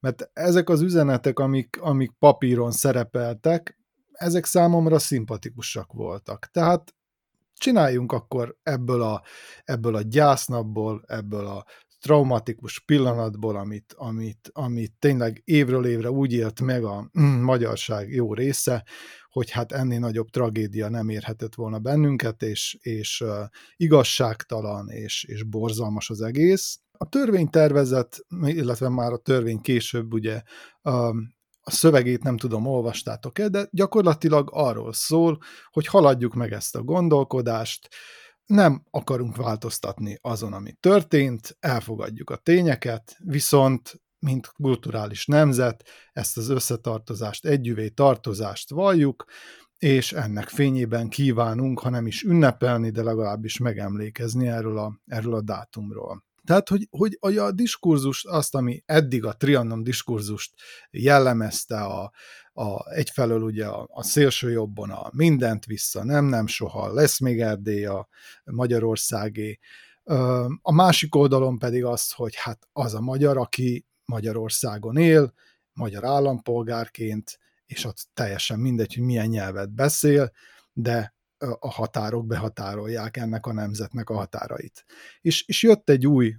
mert 0.00 0.30
ezek 0.32 0.68
az 0.68 0.80
üzenetek, 0.80 1.38
amik, 1.38 1.80
amik 1.80 2.10
papíron 2.18 2.70
szerepeltek, 2.70 3.78
ezek 4.12 4.44
számomra 4.44 4.98
szimpatikusak 4.98 5.92
voltak. 5.92 6.48
Tehát 6.52 6.94
csináljunk 7.54 8.12
akkor 8.12 8.56
ebből 8.62 9.02
a, 9.02 9.22
ebből 9.64 9.94
a 9.94 10.02
gyásznapból, 10.02 11.04
ebből 11.06 11.46
a 11.46 11.64
traumatikus 12.00 12.78
pillanatból, 12.78 13.56
amit, 13.56 13.94
amit, 13.96 14.50
amit 14.52 14.92
tényleg 14.98 15.42
évről 15.44 15.86
évre 15.86 16.10
úgy 16.10 16.32
élt 16.32 16.60
meg 16.60 16.84
a 16.84 17.10
magyarság 17.40 18.12
jó 18.12 18.34
része, 18.34 18.84
hogy 19.30 19.50
hát 19.50 19.72
ennél 19.72 19.98
nagyobb 19.98 20.28
tragédia 20.28 20.88
nem 20.88 21.08
érhetett 21.08 21.54
volna 21.54 21.78
bennünket, 21.78 22.42
és, 22.42 22.78
és 22.80 23.20
uh, 23.20 23.30
igazságtalan 23.76 24.88
és, 24.88 25.24
és 25.24 25.42
borzalmas 25.42 26.10
az 26.10 26.20
egész. 26.20 26.80
A 26.92 27.08
törvénytervezet, 27.08 28.18
illetve 28.42 28.88
már 28.88 29.12
a 29.12 29.16
törvény 29.18 29.60
később 29.60 30.12
ugye 30.12 30.42
uh, 30.82 31.16
a 31.62 31.70
szövegét 31.70 32.22
nem 32.22 32.36
tudom, 32.36 32.66
olvastátok-e, 32.66 33.48
de 33.48 33.68
gyakorlatilag 33.70 34.48
arról 34.52 34.92
szól, 34.92 35.38
hogy 35.70 35.86
haladjuk 35.86 36.34
meg 36.34 36.52
ezt 36.52 36.76
a 36.76 36.82
gondolkodást, 36.82 37.88
nem 38.50 38.82
akarunk 38.90 39.36
változtatni 39.36 40.18
azon, 40.20 40.52
ami 40.52 40.72
történt, 40.80 41.56
elfogadjuk 41.60 42.30
a 42.30 42.36
tényeket, 42.36 43.16
viszont 43.18 44.00
mint 44.18 44.46
kulturális 44.46 45.26
nemzet, 45.26 45.88
ezt 46.12 46.36
az 46.36 46.48
összetartozást, 46.48 47.46
együvé 47.46 47.88
tartozást 47.88 48.70
valljuk, 48.70 49.24
és 49.78 50.12
ennek 50.12 50.48
fényében 50.48 51.08
kívánunk, 51.08 51.80
ha 51.80 51.90
nem 51.90 52.06
is 52.06 52.22
ünnepelni, 52.22 52.90
de 52.90 53.02
legalábbis 53.02 53.58
megemlékezni 53.58 54.48
erről 54.48 54.78
a, 54.78 55.00
erről 55.06 55.34
a 55.34 55.42
dátumról. 55.42 56.24
Tehát, 56.44 56.68
hogy, 56.68 57.16
hogy 57.20 57.36
a 57.36 57.52
diskurzust, 57.52 58.26
azt, 58.26 58.54
ami 58.54 58.82
eddig 58.86 59.24
a 59.24 59.32
Trianon 59.36 59.82
diskurzust 59.82 60.54
jellemezte, 60.90 61.80
a, 61.80 62.12
a, 62.60 62.90
egyfelől 62.90 63.42
ugye 63.42 63.66
a, 63.66 63.88
a 63.92 64.02
szélső 64.02 64.50
jobbon 64.50 64.90
a 64.90 65.10
mindent 65.12 65.64
vissza, 65.64 66.04
nem, 66.04 66.24
nem 66.24 66.46
soha, 66.46 66.92
lesz 66.92 67.20
még 67.20 67.40
Erdély 67.40 67.84
a 67.84 68.08
Magyarországé, 68.44 69.58
a 70.62 70.72
másik 70.72 71.14
oldalon 71.14 71.58
pedig 71.58 71.84
az, 71.84 72.12
hogy 72.12 72.34
hát 72.36 72.68
az 72.72 72.94
a 72.94 73.00
magyar, 73.00 73.38
aki 73.38 73.86
Magyarországon 74.04 74.96
él, 74.96 75.32
magyar 75.72 76.04
állampolgárként, 76.04 77.38
és 77.66 77.84
ott 77.84 78.08
teljesen 78.14 78.58
mindegy, 78.58 78.94
hogy 78.94 79.04
milyen 79.04 79.28
nyelvet 79.28 79.74
beszél, 79.74 80.30
de 80.72 81.14
a 81.58 81.70
határok 81.70 82.26
behatárolják 82.26 83.16
ennek 83.16 83.46
a 83.46 83.52
nemzetnek 83.52 84.10
a 84.10 84.14
határait. 84.14 84.84
És, 85.20 85.46
és 85.46 85.62
jött 85.62 85.90
egy 85.90 86.06
új 86.06 86.36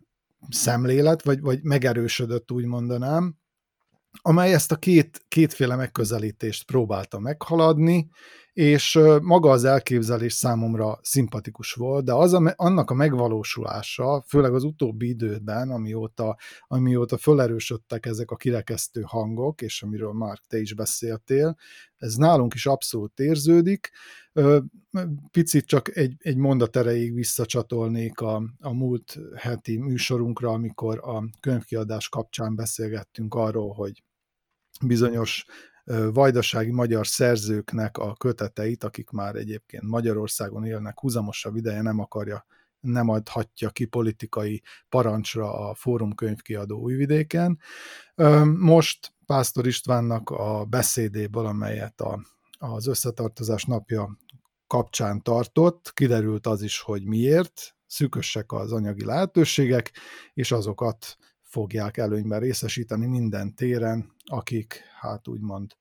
szemlélet, 0.49 1.23
vagy, 1.23 1.41
vagy 1.41 1.63
megerősödött, 1.63 2.51
úgy 2.51 2.65
mondanám, 2.65 3.40
amely 4.21 4.53
ezt 4.53 4.71
a 4.71 4.75
két, 4.75 5.25
kétféle 5.27 5.75
megközelítést 5.75 6.65
próbálta 6.65 7.19
meghaladni, 7.19 8.09
és 8.53 8.99
maga 9.21 9.49
az 9.49 9.63
elképzelés 9.63 10.33
számomra 10.33 10.99
szimpatikus 11.01 11.73
volt, 11.73 12.05
de 12.05 12.13
az 12.13 12.33
a, 12.33 12.53
annak 12.55 12.89
a 12.89 12.93
megvalósulása, 12.93 14.23
főleg 14.27 14.53
az 14.53 14.63
utóbbi 14.63 15.07
időben, 15.07 15.69
amióta, 15.69 16.37
amióta 16.67 17.17
felerősödtek 17.17 18.05
ezek 18.05 18.31
a 18.31 18.35
kirekesztő 18.35 19.01
hangok, 19.05 19.61
és 19.61 19.81
amiről 19.81 20.13
már 20.13 20.39
te 20.47 20.59
is 20.59 20.73
beszéltél, 20.73 21.57
ez 21.95 22.15
nálunk 22.15 22.53
is 22.53 22.65
abszolút 22.65 23.19
érződik. 23.19 23.91
Picit 25.31 25.65
csak 25.65 25.95
egy, 25.97 26.15
egy 26.17 26.37
mondat 26.37 26.75
erejéig 26.75 27.13
visszacsatolnék 27.13 28.19
a, 28.19 28.43
a 28.59 28.73
múlt 28.73 29.17
heti 29.35 29.77
műsorunkra, 29.77 30.49
amikor 30.49 30.99
a 31.03 31.23
könyvkiadás 31.39 32.09
kapcsán 32.09 32.55
beszélgettünk 32.55 33.33
arról, 33.33 33.73
hogy 33.73 34.03
bizonyos 34.85 35.45
vajdasági 36.13 36.71
magyar 36.71 37.07
szerzőknek 37.07 37.97
a 37.97 38.13
köteteit, 38.13 38.83
akik 38.83 39.09
már 39.09 39.35
egyébként 39.35 39.83
Magyarországon 39.83 40.65
élnek 40.65 40.99
húzamosabb 40.99 41.55
ideje, 41.55 41.81
nem 41.81 41.99
akarja 41.99 42.45
nem 42.81 43.09
adhatja 43.09 43.69
ki 43.69 43.85
politikai 43.85 44.61
parancsra 44.89 45.69
a 45.69 45.75
Fórum 45.75 46.15
könyvkiadó 46.15 46.79
Újvidéken. 46.79 47.59
Most 48.57 49.13
Pásztor 49.25 49.67
Istvánnak 49.67 50.29
a 50.29 50.65
beszédéből, 50.65 51.45
amelyet 51.45 52.01
a, 52.01 52.19
az 52.59 52.87
összetartozás 52.87 53.63
napja 53.63 54.17
kapcsán 54.67 55.21
tartott, 55.21 55.91
kiderült 55.93 56.47
az 56.47 56.61
is, 56.61 56.79
hogy 56.79 57.05
miért, 57.05 57.75
szűkösek 57.87 58.51
az 58.51 58.71
anyagi 58.71 59.05
lehetőségek, 59.05 59.91
és 60.33 60.51
azokat 60.51 61.17
fogják 61.51 61.97
előnyben 61.97 62.39
részesíteni 62.39 63.05
minden 63.05 63.55
téren, 63.55 64.11
akik 64.25 64.81
hát 64.99 65.27
úgymond 65.27 65.75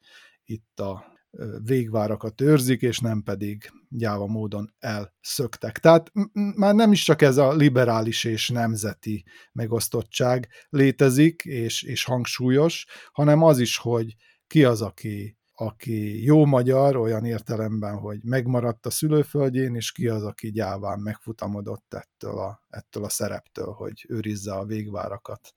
itt 0.44 0.80
a 0.80 1.18
végvárakat 1.64 2.40
őrzik, 2.40 2.82
és 2.82 2.98
nem 2.98 3.22
pedig 3.22 3.70
gyáva 3.88 4.26
módon 4.26 4.74
elszöktek. 4.78 5.78
Tehát 5.78 6.12
már 6.56 6.74
nem 6.74 6.92
is 6.92 7.04
csak 7.04 7.22
ez 7.22 7.36
a 7.36 7.54
liberális 7.54 8.24
és 8.24 8.48
nemzeti 8.48 9.24
megosztottság 9.52 10.48
létezik, 10.68 11.42
és, 11.44 11.82
és 11.82 12.04
hangsúlyos, 12.04 12.86
hanem 13.12 13.42
az 13.42 13.58
is, 13.58 13.76
hogy 13.76 14.16
ki 14.46 14.64
az, 14.64 14.82
aki 14.82 15.38
aki 15.60 16.24
jó 16.24 16.44
magyar, 16.44 16.96
olyan 16.96 17.24
értelemben, 17.24 17.98
hogy 17.98 18.18
megmaradt 18.22 18.86
a 18.86 18.90
szülőföldjén, 18.90 19.74
és 19.74 19.92
ki 19.92 20.08
az, 20.08 20.22
aki 20.22 20.50
gyáván 20.50 20.98
megfutamodott 20.98 21.94
ettől 21.94 22.38
a, 22.38 22.62
ettől 22.68 23.04
a 23.04 23.08
szereptől, 23.08 23.72
hogy 23.72 24.04
őrizze 24.08 24.52
a 24.54 24.64
végvárakat 24.64 25.54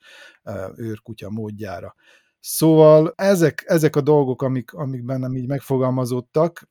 őrkutya 0.75 1.29
módjára. 1.29 1.95
Szóval 2.39 3.13
ezek, 3.15 3.63
ezek 3.65 3.95
a 3.95 4.01
dolgok, 4.01 4.41
amik, 4.41 4.73
amik 4.73 5.03
bennem 5.03 5.35
így 5.35 5.47
megfogalmazódtak, 5.47 6.69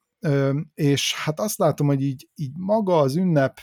és 0.74 1.14
hát 1.14 1.40
azt 1.40 1.58
látom, 1.58 1.86
hogy 1.86 2.02
így, 2.02 2.28
így 2.34 2.56
maga 2.56 2.98
az 2.98 3.16
ünnep, 3.16 3.60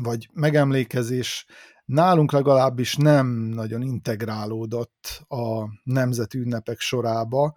vagy 0.00 0.28
megemlékezés 0.32 1.46
nálunk 1.84 2.32
legalábbis 2.32 2.96
nem 2.96 3.26
nagyon 3.26 3.82
integrálódott 3.82 5.24
a 5.28 5.68
nemzeti 5.82 6.38
ünnepek 6.38 6.80
sorába, 6.80 7.54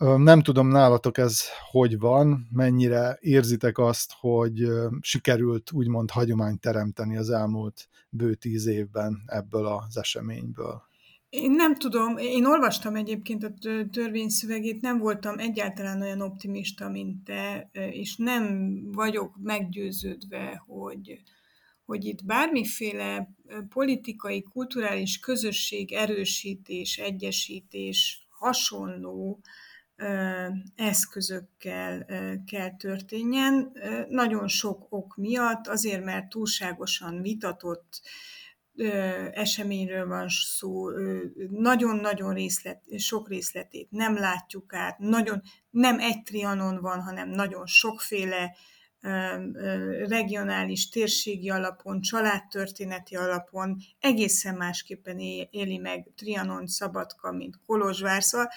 nem 0.00 0.42
tudom 0.42 0.68
nálatok 0.68 1.18
ez 1.18 1.40
hogy 1.70 1.98
van, 1.98 2.48
mennyire 2.52 3.18
érzitek 3.20 3.78
azt, 3.78 4.12
hogy 4.20 4.66
sikerült 5.00 5.72
úgymond 5.72 6.10
hagyományt 6.10 6.60
teremteni 6.60 7.16
az 7.16 7.30
elmúlt 7.30 7.88
bő 8.08 8.34
tíz 8.34 8.66
évben 8.66 9.22
ebből 9.26 9.66
az 9.66 9.96
eseményből. 9.96 10.82
Én 11.28 11.50
nem 11.50 11.74
tudom, 11.74 12.16
én 12.16 12.44
olvastam 12.44 12.94
egyébként 12.94 13.44
a 13.44 13.52
törvényszövegét, 13.90 14.80
nem 14.80 14.98
voltam 14.98 15.38
egyáltalán 15.38 16.00
olyan 16.00 16.20
optimista, 16.20 16.88
mint 16.88 17.24
te, 17.24 17.70
és 17.72 18.16
nem 18.16 18.74
vagyok 18.92 19.36
meggyőződve, 19.42 20.62
hogy, 20.66 21.22
hogy 21.84 22.04
itt 22.04 22.24
bármiféle 22.24 23.34
politikai, 23.68 24.42
kulturális 24.42 25.18
közösség 25.18 25.92
erősítés, 25.92 26.98
egyesítés, 26.98 28.26
hasonló 28.28 29.40
eszközökkel 30.74 32.06
kell 32.46 32.76
történjen. 32.76 33.72
Nagyon 34.08 34.48
sok 34.48 34.86
ok 34.88 35.16
miatt, 35.16 35.66
azért 35.66 36.04
mert 36.04 36.28
túlságosan 36.28 37.22
vitatott 37.22 38.00
eseményről 39.32 40.06
van 40.06 40.26
szó, 40.28 40.88
nagyon-nagyon 41.50 42.34
részlet, 42.34 42.82
sok 42.96 43.28
részletét 43.28 43.90
nem 43.90 44.18
látjuk 44.18 44.74
át, 44.74 44.98
nagyon, 44.98 45.42
nem 45.70 45.98
egy 45.98 46.22
trianon 46.22 46.80
van, 46.80 47.00
hanem 47.00 47.28
nagyon 47.28 47.66
sokféle 47.66 48.56
regionális, 50.08 50.88
térségi 50.88 51.50
alapon, 51.50 52.00
családtörténeti 52.00 53.16
alapon 53.16 53.76
egészen 54.00 54.54
másképpen 54.54 55.18
éli 55.50 55.78
meg 55.78 56.10
Trianon, 56.16 56.66
Szabadka, 56.66 57.32
mint 57.32 57.60
Kolozsvár. 57.66 58.22
Szóval 58.22 58.48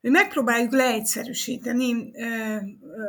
mi 0.00 0.08
megpróbáljuk 0.10 0.72
leegyszerűsíteni 0.72 2.10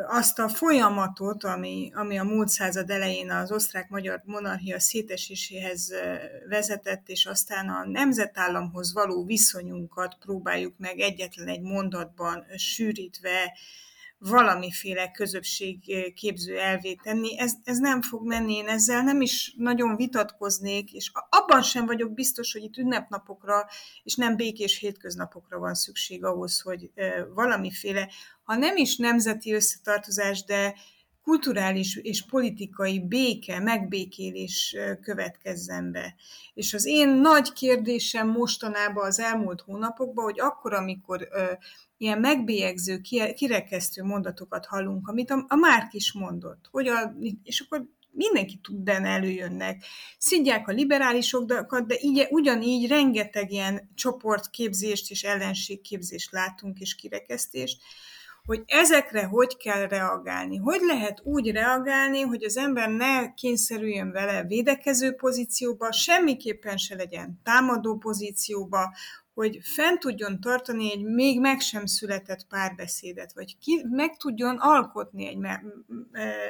azt 0.07 0.39
a 0.39 0.49
folyamatot, 0.49 1.43
ami, 1.43 1.91
ami 1.93 2.17
a 2.17 2.23
múlt 2.23 2.49
század 2.49 2.89
elején 2.89 3.31
az 3.31 3.51
osztrák-magyar 3.51 4.21
monarchia 4.25 4.79
széteséséhez 4.79 5.93
vezetett, 6.49 7.09
és 7.09 7.25
aztán 7.25 7.69
a 7.69 7.85
nemzetállamhoz 7.85 8.93
való 8.93 9.25
viszonyunkat 9.25 10.17
próbáljuk 10.19 10.73
meg 10.77 10.99
egyetlen 10.99 11.47
egy 11.47 11.61
mondatban 11.61 12.45
sűrítve 12.57 13.53
valamiféle 14.19 15.11
közösségképző 15.11 16.59
elvét 16.59 17.01
tenni. 17.01 17.39
Ez, 17.39 17.53
ez 17.63 17.77
nem 17.77 18.01
fog 18.01 18.27
menni, 18.27 18.53
én 18.53 18.67
ezzel 18.67 19.03
nem 19.03 19.21
is 19.21 19.53
nagyon 19.57 19.95
vitatkoznék, 19.95 20.93
és 20.93 21.11
abban 21.29 21.61
sem 21.61 21.85
vagyok 21.85 22.13
biztos, 22.13 22.51
hogy 22.53 22.63
itt 22.63 22.77
ünnepnapokra 22.77 23.65
és 24.03 24.15
nem 24.15 24.35
békés 24.35 24.77
hétköznapokra 24.77 25.59
van 25.59 25.73
szükség 25.73 26.23
ahhoz, 26.23 26.59
hogy 26.61 26.91
valamiféle, 27.33 28.09
ha 28.43 28.55
nem 28.55 28.77
is 28.77 28.97
nemzeti 28.97 29.53
összetartozás, 29.53 30.43
de 30.43 30.75
kulturális 31.29 31.95
és 31.95 32.25
politikai 32.25 32.99
béke, 32.99 33.59
megbékélés 33.59 34.75
következzen 35.01 35.91
be. 35.91 36.15
És 36.53 36.73
az 36.73 36.85
én 36.85 37.09
nagy 37.09 37.53
kérdésem 37.53 38.27
mostanában 38.27 39.05
az 39.05 39.19
elmúlt 39.19 39.61
hónapokban, 39.61 40.23
hogy 40.23 40.39
akkor, 40.39 40.73
amikor 40.73 41.27
ilyen 41.97 42.19
megbélyegző, 42.19 43.01
kirekesztő 43.35 44.03
mondatokat 44.03 44.65
hallunk, 44.65 45.07
amit 45.07 45.31
a, 45.31 45.45
a 45.47 45.55
Márk 45.55 45.93
is 45.93 46.13
mondott, 46.13 46.67
hogy 46.71 46.87
a, 46.87 47.15
és 47.43 47.59
akkor 47.59 47.85
mindenki 48.11 48.59
tudden 48.61 49.05
előjönnek. 49.05 49.83
Szidják 50.17 50.67
a 50.67 50.71
liberálisokat, 50.71 51.87
de 51.87 51.95
így, 52.01 52.27
ugyanígy 52.29 52.87
rengeteg 52.87 53.51
ilyen 53.51 53.91
csoportképzést 53.95 55.11
és 55.11 55.23
ellenségképzést 55.23 56.31
látunk 56.31 56.79
és 56.79 56.95
kirekesztést, 56.95 57.81
hogy 58.49 58.63
ezekre 58.67 59.23
hogy 59.23 59.57
kell 59.57 59.87
reagálni. 59.87 60.57
Hogy 60.57 60.81
lehet 60.81 61.21
úgy 61.23 61.51
reagálni, 61.51 62.21
hogy 62.21 62.43
az 62.43 62.57
ember 62.57 62.89
ne 62.89 63.33
kényszerüljön 63.33 64.11
vele 64.11 64.43
védekező 64.43 65.11
pozícióba, 65.11 65.91
semmiképpen 65.91 66.77
se 66.77 66.95
legyen 66.95 67.39
támadó 67.43 67.97
pozícióba, 67.97 68.95
hogy 69.33 69.59
fent 69.61 69.99
tudjon 69.99 70.39
tartani 70.39 70.91
egy 70.91 71.03
még 71.03 71.39
meg 71.39 71.59
sem 71.59 71.85
született 71.85 72.47
párbeszédet, 72.47 73.33
vagy 73.33 73.57
ki, 73.57 73.85
meg 73.89 74.17
tudjon 74.17 74.57
alkotni 74.57 75.27
egy, 75.27 75.37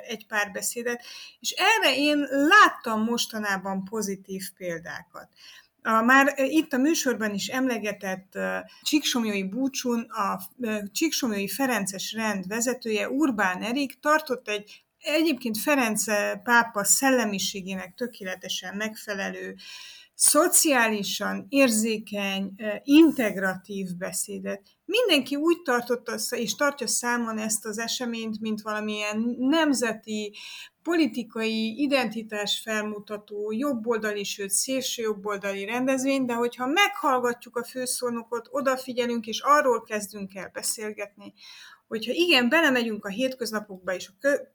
egy 0.07 0.27
párbeszédet, 0.27 1.03
és 1.39 1.55
erre 1.57 1.97
én 1.97 2.27
láttam 2.29 3.03
mostanában 3.03 3.83
pozitív 3.83 4.43
példákat. 4.57 5.29
A 5.81 6.01
már 6.01 6.33
itt 6.37 6.73
a 6.73 6.77
műsorban 6.77 7.33
is 7.33 7.47
emlegetett 7.47 8.37
Csíksomjói 8.81 9.43
búcsún 9.43 9.99
a 9.99 10.39
Csíksomjói 10.91 11.47
Ferences 11.47 12.13
rend 12.13 12.47
vezetője 12.47 13.09
Urbán 13.09 13.61
Erik 13.61 13.99
tartott 13.99 14.47
egy 14.47 14.83
egyébként 14.99 15.57
Ferenc 15.57 16.03
pápa 16.43 16.83
szellemiségének 16.83 17.93
tökéletesen 17.95 18.75
megfelelő 18.75 19.55
szociálisan 20.13 21.45
érzékeny, 21.49 22.53
integratív 22.83 23.87
beszédet. 23.97 24.61
Mindenki 24.85 25.35
úgy 25.35 25.61
tartotta 25.61 26.15
és 26.29 26.55
tartja 26.55 26.87
számon 26.87 27.37
ezt 27.37 27.65
az 27.65 27.77
eseményt, 27.77 28.39
mint 28.39 28.61
valamilyen 28.61 29.35
nemzeti, 29.37 30.35
politikai 30.89 31.81
identitás 31.81 32.61
felmutató, 32.63 33.51
jobboldali, 33.51 34.23
sőt 34.23 34.49
szélső 34.49 35.01
jobboldali 35.01 35.65
rendezvény, 35.65 36.25
de 36.25 36.33
hogyha 36.33 36.65
meghallgatjuk 36.65 37.55
a 37.55 37.63
főszónokot, 37.63 38.47
odafigyelünk, 38.51 39.27
és 39.27 39.41
arról 39.43 39.81
kezdünk 39.81 40.35
el 40.35 40.49
beszélgetni, 40.53 41.33
hogyha 41.87 42.11
igen, 42.13 42.49
belemegyünk 42.49 43.05
a 43.05 43.09
hétköznapokba 43.09 43.93
és 43.93 44.07
a 44.07 44.11
kö- 44.19 44.47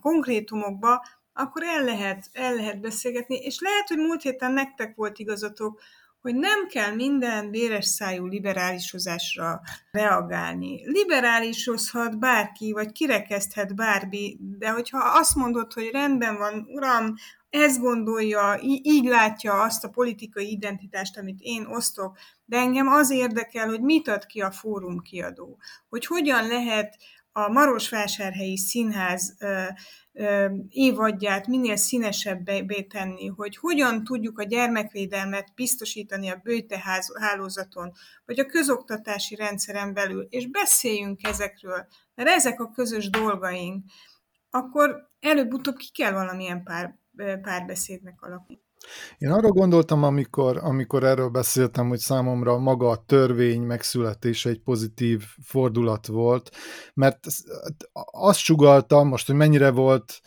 konkrétumokba, 0.00 1.04
akkor 1.32 1.62
el 1.62 1.84
lehet, 1.84 2.30
el 2.32 2.54
lehet 2.54 2.80
beszélgetni, 2.80 3.36
és 3.36 3.60
lehet, 3.60 3.88
hogy 3.88 3.98
múlt 3.98 4.22
héten 4.22 4.52
nektek 4.52 4.96
volt 4.96 5.18
igazatok, 5.18 5.80
hogy 6.20 6.34
nem 6.34 6.66
kell 6.66 6.94
minden 6.94 7.50
véres 7.50 7.86
szájú 7.86 8.26
liberálisozásra 8.26 9.60
reagálni. 9.90 10.82
Liberálisozhat 10.84 12.18
bárki, 12.18 12.72
vagy 12.72 12.92
kirekeszthet 12.92 13.74
bármi, 13.74 14.36
de 14.40 14.70
hogyha 14.70 14.98
azt 14.98 15.34
mondod, 15.34 15.72
hogy 15.72 15.88
rendben 15.92 16.36
van, 16.36 16.66
uram, 16.68 17.14
ezt 17.50 17.80
gondolja, 17.80 18.58
így 18.62 19.04
látja 19.04 19.62
azt 19.62 19.84
a 19.84 19.88
politikai 19.88 20.50
identitást, 20.50 21.18
amit 21.18 21.38
én 21.40 21.66
osztok, 21.66 22.18
de 22.44 22.56
engem 22.56 22.88
az 22.88 23.10
érdekel, 23.10 23.68
hogy 23.68 23.80
mit 23.80 24.08
ad 24.08 24.26
ki 24.26 24.40
a 24.40 24.50
fórum 24.50 24.98
kiadó, 24.98 25.58
hogy 25.88 26.06
hogyan 26.06 26.46
lehet 26.46 26.96
a 27.32 27.48
Marosvásárhelyi 27.48 28.56
Színház 28.56 29.36
évadját 30.68 31.46
minél 31.46 31.76
színesebbé 31.76 32.82
tenni, 32.82 33.26
hogy 33.26 33.56
hogyan 33.56 34.04
tudjuk 34.04 34.38
a 34.38 34.44
gyermekvédelmet 34.44 35.52
biztosítani 35.54 36.28
a 36.28 36.40
bőte 36.42 36.82
hálózaton, 37.20 37.92
vagy 38.24 38.38
a 38.38 38.46
közoktatási 38.46 39.34
rendszeren 39.34 39.94
belül, 39.94 40.26
és 40.30 40.50
beszéljünk 40.50 41.26
ezekről, 41.26 41.86
mert 42.14 42.28
ezek 42.28 42.60
a 42.60 42.70
közös 42.70 43.10
dolgaink, 43.10 43.84
akkor 44.50 45.10
előbb-utóbb 45.20 45.76
ki 45.76 45.90
kell 45.92 46.12
valamilyen 46.12 46.62
pár, 46.62 46.98
párbeszédnek 47.42 48.22
alakulni. 48.22 48.68
Én 49.18 49.30
arra 49.30 49.48
gondoltam, 49.48 50.02
amikor, 50.02 50.56
amikor 50.56 51.04
erről 51.04 51.28
beszéltem, 51.28 51.88
hogy 51.88 51.98
számomra 51.98 52.58
maga 52.58 52.88
a 52.88 53.04
törvény 53.06 53.62
megszületése 53.62 54.48
egy 54.48 54.60
pozitív 54.60 55.24
fordulat 55.42 56.06
volt, 56.06 56.50
mert 56.94 57.26
azt 58.10 58.38
sugaltam 58.38 59.08
most, 59.08 59.26
hogy 59.26 59.36
mennyire 59.36 59.70
volt, 59.70 60.20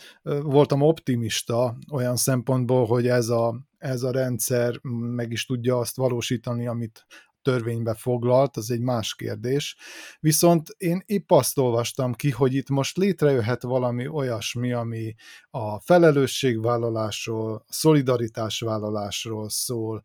voltam 0.43 0.81
optimista 0.81 1.77
olyan 1.91 2.15
szempontból, 2.15 2.85
hogy 2.85 3.07
ez 3.07 3.29
a, 3.29 3.55
ez 3.77 4.03
a 4.03 4.11
rendszer 4.11 4.79
meg 5.15 5.31
is 5.31 5.45
tudja 5.45 5.77
azt 5.77 5.95
valósítani, 5.95 6.67
amit 6.67 7.05
törvénybe 7.43 7.93
foglalt, 7.93 8.57
az 8.57 8.71
egy 8.71 8.81
más 8.81 9.15
kérdés. 9.15 9.75
Viszont 10.19 10.69
én 10.77 11.03
épp 11.05 11.31
azt 11.31 11.57
olvastam 11.57 12.13
ki, 12.13 12.29
hogy 12.29 12.53
itt 12.53 12.69
most 12.69 12.97
létrejöhet 12.97 13.63
valami 13.63 14.07
olyasmi, 14.07 14.73
ami 14.73 15.15
a 15.49 15.79
felelősségvállalásról, 15.79 17.53
a 17.55 17.73
szolidaritásvállalásról 17.73 19.49
szól, 19.49 20.03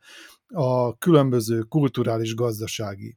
a 0.55 0.99
különböző 0.99 1.61
kulturális, 1.61 2.35
gazdasági 2.35 3.17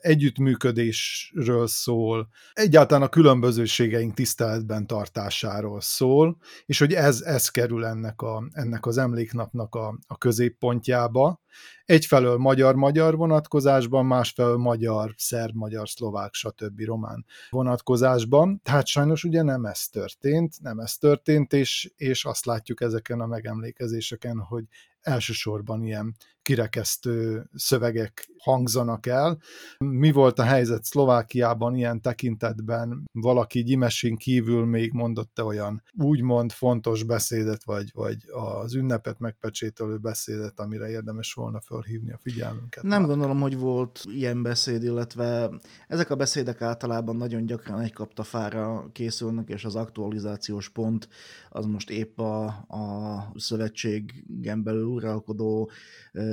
együttműködésről 0.00 1.66
szól, 1.66 2.28
egyáltalán 2.52 3.02
a 3.02 3.08
különbözőségeink 3.08 4.14
tiszteletben 4.14 4.86
tartásáról 4.86 5.80
szól, 5.80 6.36
és 6.66 6.78
hogy 6.78 6.92
ez, 6.92 7.20
ez 7.20 7.48
kerül 7.48 7.84
ennek, 7.84 8.22
a, 8.22 8.48
ennek 8.52 8.86
az 8.86 8.98
emléknapnak 8.98 9.74
a, 9.74 9.98
a 10.06 10.18
középpontjába. 10.18 11.40
Egyfelől 11.84 12.36
magyar-magyar 12.36 13.16
vonatkozásban, 13.16 14.06
másfelől 14.06 14.56
magyar, 14.56 15.14
szerb, 15.16 15.54
magyar, 15.54 15.88
szlovák, 15.88 16.34
stb. 16.34 16.80
román 16.80 17.24
vonatkozásban. 17.50 18.60
Tehát 18.62 18.86
sajnos 18.86 19.24
ugye 19.24 19.42
nem 19.42 19.64
ez 19.64 19.88
történt, 19.88 20.60
nem 20.60 20.78
ez 20.78 20.96
történt, 20.96 21.52
és, 21.52 21.92
és 21.96 22.24
azt 22.24 22.44
látjuk 22.44 22.80
ezeken 22.80 23.20
a 23.20 23.26
megemlékezéseken, 23.26 24.38
hogy 24.38 24.64
elsősorban 25.00 25.82
ilyen 25.82 26.16
kirekesztő 26.46 27.48
szövegek 27.54 28.28
hangzanak 28.38 29.06
el. 29.06 29.38
Mi 29.78 30.12
volt 30.12 30.38
a 30.38 30.42
helyzet 30.42 30.84
Szlovákiában 30.84 31.74
ilyen 31.74 32.00
tekintetben? 32.00 33.04
Valaki 33.12 33.62
gyimesén 33.62 34.16
kívül 34.16 34.64
még 34.64 34.92
mondott-e 34.92 35.42
olyan 35.44 35.82
úgymond 35.98 36.52
fontos 36.52 37.02
beszédet, 37.02 37.64
vagy, 37.64 37.90
vagy 37.94 38.16
az 38.62 38.74
ünnepet 38.74 39.18
megpecsételő 39.18 39.96
beszédet, 39.96 40.60
amire 40.60 40.88
érdemes 40.88 41.32
volna 41.32 41.60
felhívni 41.60 42.12
a 42.12 42.18
figyelmünket? 42.18 42.82
Nem 42.82 43.00
már. 43.00 43.08
gondolom, 43.08 43.40
hogy 43.40 43.58
volt 43.58 44.04
ilyen 44.12 44.42
beszéd, 44.42 44.82
illetve 44.82 45.50
ezek 45.88 46.10
a 46.10 46.16
beszédek 46.16 46.62
általában 46.62 47.16
nagyon 47.16 47.46
gyakran 47.46 47.80
egy 47.80 47.92
kaptafára 47.92 48.88
készülnek, 48.92 49.48
és 49.48 49.64
az 49.64 49.76
aktualizációs 49.76 50.68
pont 50.68 51.08
az 51.50 51.64
most 51.64 51.90
épp 51.90 52.18
a, 52.18 52.44
a 52.68 53.25
szövetségen 53.36 54.62
belül 54.62 54.84
uralkodó 54.84 55.70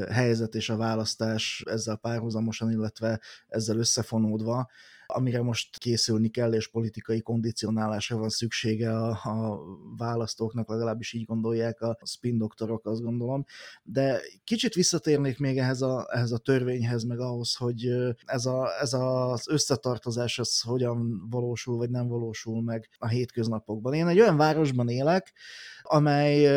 helyzet 0.10 0.56
és 0.56 0.70
a 0.70 0.78
választás 0.78 1.64
ezzel 1.66 1.96
párhuzamosan, 1.96 2.72
illetve 2.72 3.20
ezzel 3.48 3.78
összefonódva, 3.78 4.70
amire 5.06 5.42
most 5.42 5.78
készülni 5.78 6.30
kell, 6.30 6.54
és 6.54 6.68
politikai 6.68 7.22
kondicionálásra 7.22 8.18
van 8.18 8.30
szüksége 8.30 8.98
a, 8.98 9.10
a 9.10 9.60
választóknak, 9.98 10.70
legalábbis 10.70 11.14
így 11.14 11.26
gondolják 11.26 11.82
a 11.82 11.98
spin 12.06 12.38
doktorok, 12.38 12.86
azt 12.86 13.02
gondolom. 13.02 13.46
De 13.84 14.22
kicsit 14.44 14.74
visszatérnék 14.74 15.40
még 15.40 15.58
ehhez 15.58 15.82
a, 15.82 16.08
ehhez 16.12 16.32
a 16.32 16.38
törvényhez, 16.38 17.04
meg 17.04 17.20
ahhoz, 17.20 17.56
hogy 17.56 17.88
ez, 18.26 18.46
a, 18.46 18.70
ez 18.80 18.94
az 18.94 19.50
összetartozás 19.50 20.40
az 20.40 20.62
hogyan 20.62 21.28
valósul, 21.30 21.78
vagy 21.78 21.90
nem 21.90 22.08
valósul 22.08 22.62
meg 22.62 22.90
a 22.98 23.08
hétköznapokban. 23.08 23.94
Én 23.94 24.08
egy 24.08 24.20
olyan 24.20 24.38
városban 24.38 24.90
élek, 24.90 25.34
amely 25.82 26.48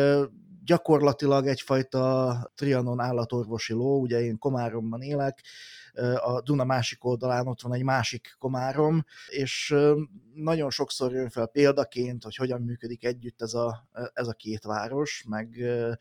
gyakorlatilag 0.67 1.47
egyfajta 1.47 2.51
Trianon 2.55 2.99
állatorvosi 2.99 3.73
ló, 3.73 3.99
ugye 4.01 4.21
én 4.21 4.37
Komáromban 4.37 5.01
élek, 5.01 5.43
a 6.23 6.41
Duna 6.41 6.63
másik 6.63 7.05
oldalán 7.05 7.47
ott 7.47 7.61
van 7.61 7.73
egy 7.73 7.83
másik 7.83 8.35
Komárom, 8.39 9.05
és 9.27 9.75
nagyon 10.33 10.69
sokszor 10.69 11.11
jön 11.11 11.29
fel 11.29 11.45
példaként, 11.47 12.23
hogy 12.23 12.35
hogyan 12.35 12.61
működik 12.61 13.05
együtt 13.05 13.41
ez 13.41 13.53
a, 13.53 13.87
ez 14.13 14.27
a 14.27 14.33
két 14.33 14.63
város, 14.63 15.23
meg 15.27 15.57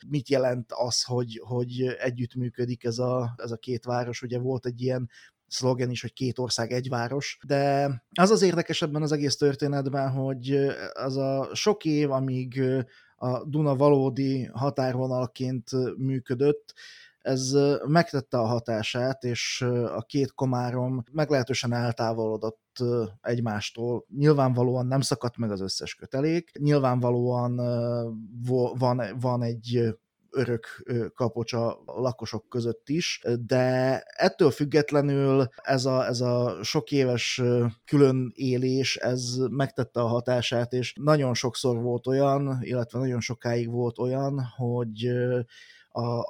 mit 0.09 0.29
jelent 0.29 0.73
az, 0.73 1.03
hogy, 1.03 1.41
hogy 1.45 1.97
együtt 1.99 2.35
működik 2.35 2.85
ez 2.85 2.99
a, 2.99 3.35
ez 3.37 3.51
a 3.51 3.57
két 3.57 3.85
város. 3.85 4.23
Ugye 4.23 4.39
volt 4.39 4.67
egy 4.67 4.83
ilyen 4.83 5.11
szlogen 5.49 5.91
is, 5.91 6.01
hogy 6.01 6.13
két 6.13 6.39
ország, 6.39 6.73
egy 6.73 6.89
város, 6.89 7.39
de 7.47 7.91
az 8.21 8.31
az 8.31 8.43
érdekes 8.43 8.83
ebben 8.83 9.03
az 9.03 9.13
egész 9.13 9.37
történetben, 9.37 10.11
hogy 10.11 10.67
az 10.93 11.17
a 11.17 11.49
sok 11.53 11.85
év, 11.85 12.11
amíg 12.11 12.63
a 13.17 13.45
Duna 13.45 13.77
valódi 13.77 14.45
határvonalként 14.45 15.71
működött, 15.97 16.75
ez 17.27 17.53
megtette 17.87 18.39
a 18.39 18.47
hatását, 18.47 19.25
és 19.25 19.63
a 19.97 20.03
két 20.03 20.35
komárom 20.35 21.03
meglehetősen 21.13 21.73
eltávolodott 21.73 22.79
egymástól. 23.21 24.05
Nyilvánvalóan 24.17 24.87
nem 24.87 25.01
szakadt 25.01 25.37
meg 25.37 25.51
az 25.51 25.61
összes 25.61 25.95
kötelék, 25.95 26.51
nyilvánvalóan 26.59 27.57
van, 28.79 29.03
van 29.21 29.43
egy 29.43 29.97
örök 30.31 30.67
kapocs 31.15 31.53
a 31.53 31.79
lakosok 31.87 32.49
között 32.49 32.89
is, 32.89 33.23
de 33.47 34.03
ettől 34.17 34.51
függetlenül 34.51 35.49
ez 35.63 35.85
a, 35.85 36.07
ez 36.07 36.21
a 36.21 36.59
sok 36.63 36.91
éves 36.91 37.43
külön 37.85 38.33
élés, 38.35 38.97
ez 38.97 39.37
megtette 39.51 40.01
a 40.01 40.07
hatását, 40.07 40.73
és 40.73 40.95
nagyon 41.01 41.35
sokszor 41.35 41.83
volt 41.83 42.07
olyan, 42.07 42.59
illetve 42.61 42.99
nagyon 42.99 43.21
sokáig 43.21 43.71
volt 43.71 43.99
olyan, 43.99 44.41
hogy 44.57 45.09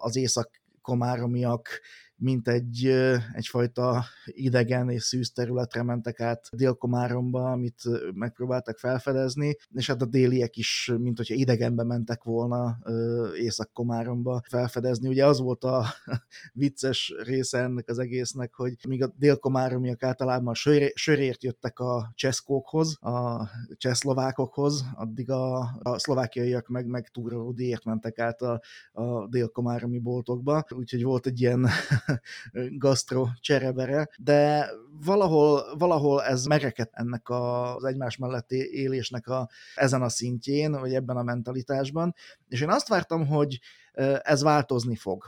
az 0.01 0.17
észak 0.17 0.51
komáromiak 0.87 1.83
mint 2.17 2.49
egy, 2.49 2.87
egyfajta 3.33 4.05
idegen 4.25 4.91
és 4.91 5.03
szűz 5.03 5.33
területre 5.33 5.83
mentek 5.83 6.21
át 6.21 6.49
Dél-Komáromba, 6.53 7.51
amit 7.51 7.83
megpróbáltak 8.15 8.79
felfedezni, 8.79 9.57
és 9.75 9.87
hát 9.87 10.03
a 10.03 10.07
déliek 10.07 10.57
is, 10.57 10.93
mint 10.99 11.17
hogyha 11.17 11.35
idegenbe 11.35 11.85
mentek 11.85 12.23
volna 12.23 12.79
Észak-Komáromba 13.35 14.43
felfedezni. 14.49 15.09
Ugye 15.09 15.27
az 15.27 15.41
volt 15.41 15.65
a 15.65 15.85
vicces 16.53 17.15
része 17.25 17.59
ennek 17.59 17.89
az 17.89 17.99
egésznek, 17.99 18.55
hogy 18.55 18.75
míg 18.89 19.03
a 19.03 19.13
dél-komáromiak 19.17 20.03
általában 20.03 20.55
sörért 20.95 21.43
jöttek 21.43 21.79
a 21.79 22.13
cseszkókhoz, 22.15 23.03
a 23.03 23.49
csehszlovákokhoz, 23.77 24.85
addig 24.95 25.31
a, 25.31 25.59
a 25.83 25.99
szlovákiaiak 25.99 26.69
meg, 26.69 26.87
meg 26.87 27.09
túrorudéért 27.09 27.85
mentek 27.85 28.19
át 28.19 28.43
a, 28.43 28.61
a 28.93 29.27
dél-komáromi 29.29 29.99
boltokba, 29.99 30.65
úgyhogy 30.71 31.03
volt 31.03 31.27
egy 31.27 31.41
ilyen 31.41 31.67
gasztro 32.79 33.27
cserebere, 33.41 34.09
de 34.19 34.71
valahol, 35.05 35.77
valahol 35.79 36.23
ez 36.23 36.45
merekedt 36.45 36.95
ennek 36.95 37.29
az 37.29 37.85
egymás 37.85 38.17
melletti 38.17 38.57
élésnek 38.57 39.27
a, 39.27 39.49
ezen 39.75 40.03
a 40.03 40.09
szintjén, 40.09 40.73
vagy 40.73 40.95
ebben 40.95 41.17
a 41.17 41.23
mentalitásban, 41.23 42.15
és 42.49 42.61
én 42.61 42.71
azt 42.71 42.89
vártam, 42.89 43.27
hogy 43.27 43.59
ez 44.23 44.43
változni 44.43 44.97
fog. 44.97 45.25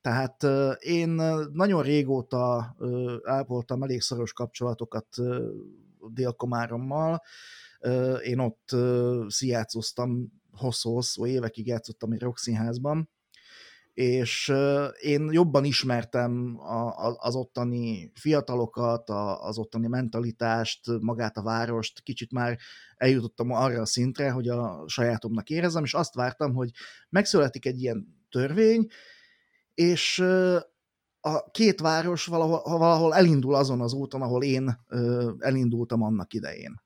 Tehát 0.00 0.46
én 0.78 1.08
nagyon 1.52 1.82
régóta 1.82 2.76
ápoltam 3.22 3.82
elég 3.82 4.00
szoros 4.00 4.32
kapcsolatokat 4.32 5.06
Dél-Komárommal, 6.08 7.22
én 8.24 8.38
ott 8.38 8.76
szijátszoztam 9.28 10.32
hosszú-hosszú 10.52 11.26
évekig 11.26 11.66
játszottam 11.66 12.12
egy 12.12 12.20
rockszínházban, 12.20 13.10
és 13.94 14.52
én 15.00 15.28
jobban 15.32 15.64
ismertem 15.64 16.58
az 17.16 17.34
ottani 17.34 18.12
fiatalokat, 18.14 19.10
az 19.40 19.58
ottani 19.58 19.86
mentalitást, 19.86 20.80
magát 21.00 21.36
a 21.36 21.42
várost, 21.42 22.02
kicsit 22.02 22.32
már 22.32 22.58
eljutottam 22.96 23.50
arra 23.50 23.80
a 23.80 23.86
szintre, 23.86 24.30
hogy 24.30 24.48
a 24.48 24.84
sajátomnak 24.86 25.50
érezem, 25.50 25.84
és 25.84 25.94
azt 25.94 26.14
vártam, 26.14 26.54
hogy 26.54 26.70
megszületik 27.08 27.66
egy 27.66 27.80
ilyen 27.80 28.26
törvény, 28.30 28.86
és 29.74 30.18
a 31.20 31.50
két 31.50 31.80
város 31.80 32.26
valahol, 32.26 32.78
valahol 32.78 33.14
elindul 33.14 33.54
azon 33.54 33.80
az 33.80 33.92
úton, 33.92 34.22
ahol 34.22 34.42
én 34.42 34.78
elindultam 35.38 36.02
annak 36.02 36.34
idején 36.34 36.81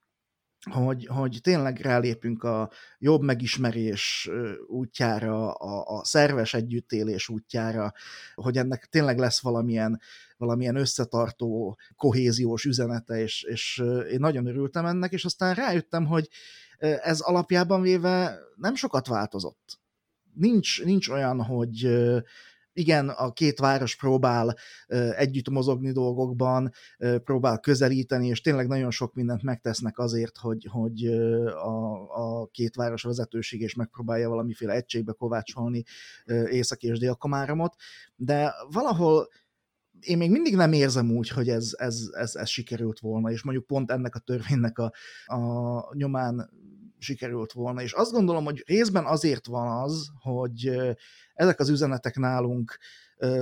hogy, 0.69 1.05
hogy 1.05 1.39
tényleg 1.41 1.79
rálépünk 1.79 2.43
a 2.43 2.71
jobb 2.99 3.21
megismerés 3.21 4.29
útjára, 4.67 5.51
a, 5.51 5.97
a 5.97 6.05
szerves 6.05 6.53
együttélés 6.53 7.29
útjára, 7.29 7.93
hogy 8.35 8.57
ennek 8.57 8.85
tényleg 8.85 9.17
lesz 9.17 9.41
valamilyen, 9.41 10.01
valamilyen 10.37 10.75
összetartó, 10.75 11.77
kohéziós 11.95 12.65
üzenete, 12.65 13.21
és, 13.21 13.43
és 13.43 13.83
én 14.11 14.19
nagyon 14.19 14.45
örültem 14.45 14.85
ennek, 14.85 15.11
és 15.11 15.25
aztán 15.25 15.53
rájöttem, 15.53 16.05
hogy 16.05 16.29
ez 16.79 17.19
alapjában 17.19 17.81
véve 17.81 18.39
nem 18.55 18.75
sokat 18.75 19.07
változott. 19.07 19.79
Nincs, 20.33 20.83
nincs 20.83 21.09
olyan, 21.09 21.43
hogy 21.43 21.87
igen, 22.77 23.09
a 23.09 23.31
két 23.31 23.59
város 23.59 23.95
próbál 23.95 24.55
együtt 25.15 25.49
mozogni 25.49 25.91
dolgokban, 25.91 26.71
próbál 27.23 27.59
közelíteni, 27.59 28.27
és 28.27 28.41
tényleg 28.41 28.67
nagyon 28.67 28.91
sok 28.91 29.13
mindent 29.13 29.43
megtesznek 29.43 29.99
azért, 29.99 30.37
hogy, 30.37 30.67
hogy 30.69 31.05
a, 31.45 32.41
a 32.41 32.47
két 32.51 32.75
város 32.75 33.03
vezetőség 33.03 33.61
is 33.61 33.75
megpróbálja 33.75 34.29
valamiféle 34.29 34.73
egységbe 34.73 35.11
kovácsolni 35.11 35.83
Észak 36.49 36.83
és 36.83 36.99
Dél-Komáromot, 36.99 37.75
de 38.15 38.53
valahol 38.71 39.27
én 39.99 40.17
még 40.17 40.31
mindig 40.31 40.55
nem 40.55 40.73
érzem 40.73 41.11
úgy, 41.11 41.29
hogy 41.29 41.49
ez, 41.49 41.71
ez, 41.77 42.09
ez, 42.11 42.35
ez 42.35 42.49
sikerült 42.49 42.99
volna, 42.99 43.31
és 43.31 43.43
mondjuk 43.43 43.65
pont 43.65 43.91
ennek 43.91 44.15
a 44.15 44.19
törvénynek 44.19 44.79
a, 44.79 44.91
a 45.25 45.95
nyomán 45.95 46.49
sikerült 46.99 47.51
volna. 47.51 47.81
És 47.81 47.91
azt 47.91 48.11
gondolom, 48.11 48.43
hogy 48.43 48.63
részben 48.65 49.05
azért 49.05 49.45
van 49.45 49.83
az, 49.83 50.09
hogy 50.19 50.77
ezek 51.33 51.59
az 51.59 51.69
üzenetek 51.69 52.15
nálunk 52.15 52.77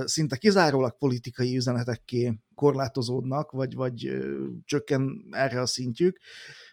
szinte 0.04 0.36
kizárólag 0.36 0.98
politikai 0.98 1.56
üzenetekké 1.56 2.38
korlátozódnak, 2.54 3.50
vagy, 3.50 3.74
vagy 3.74 4.16
csökken 4.64 5.26
erre 5.30 5.60
a 5.60 5.66
szintjük, 5.66 6.18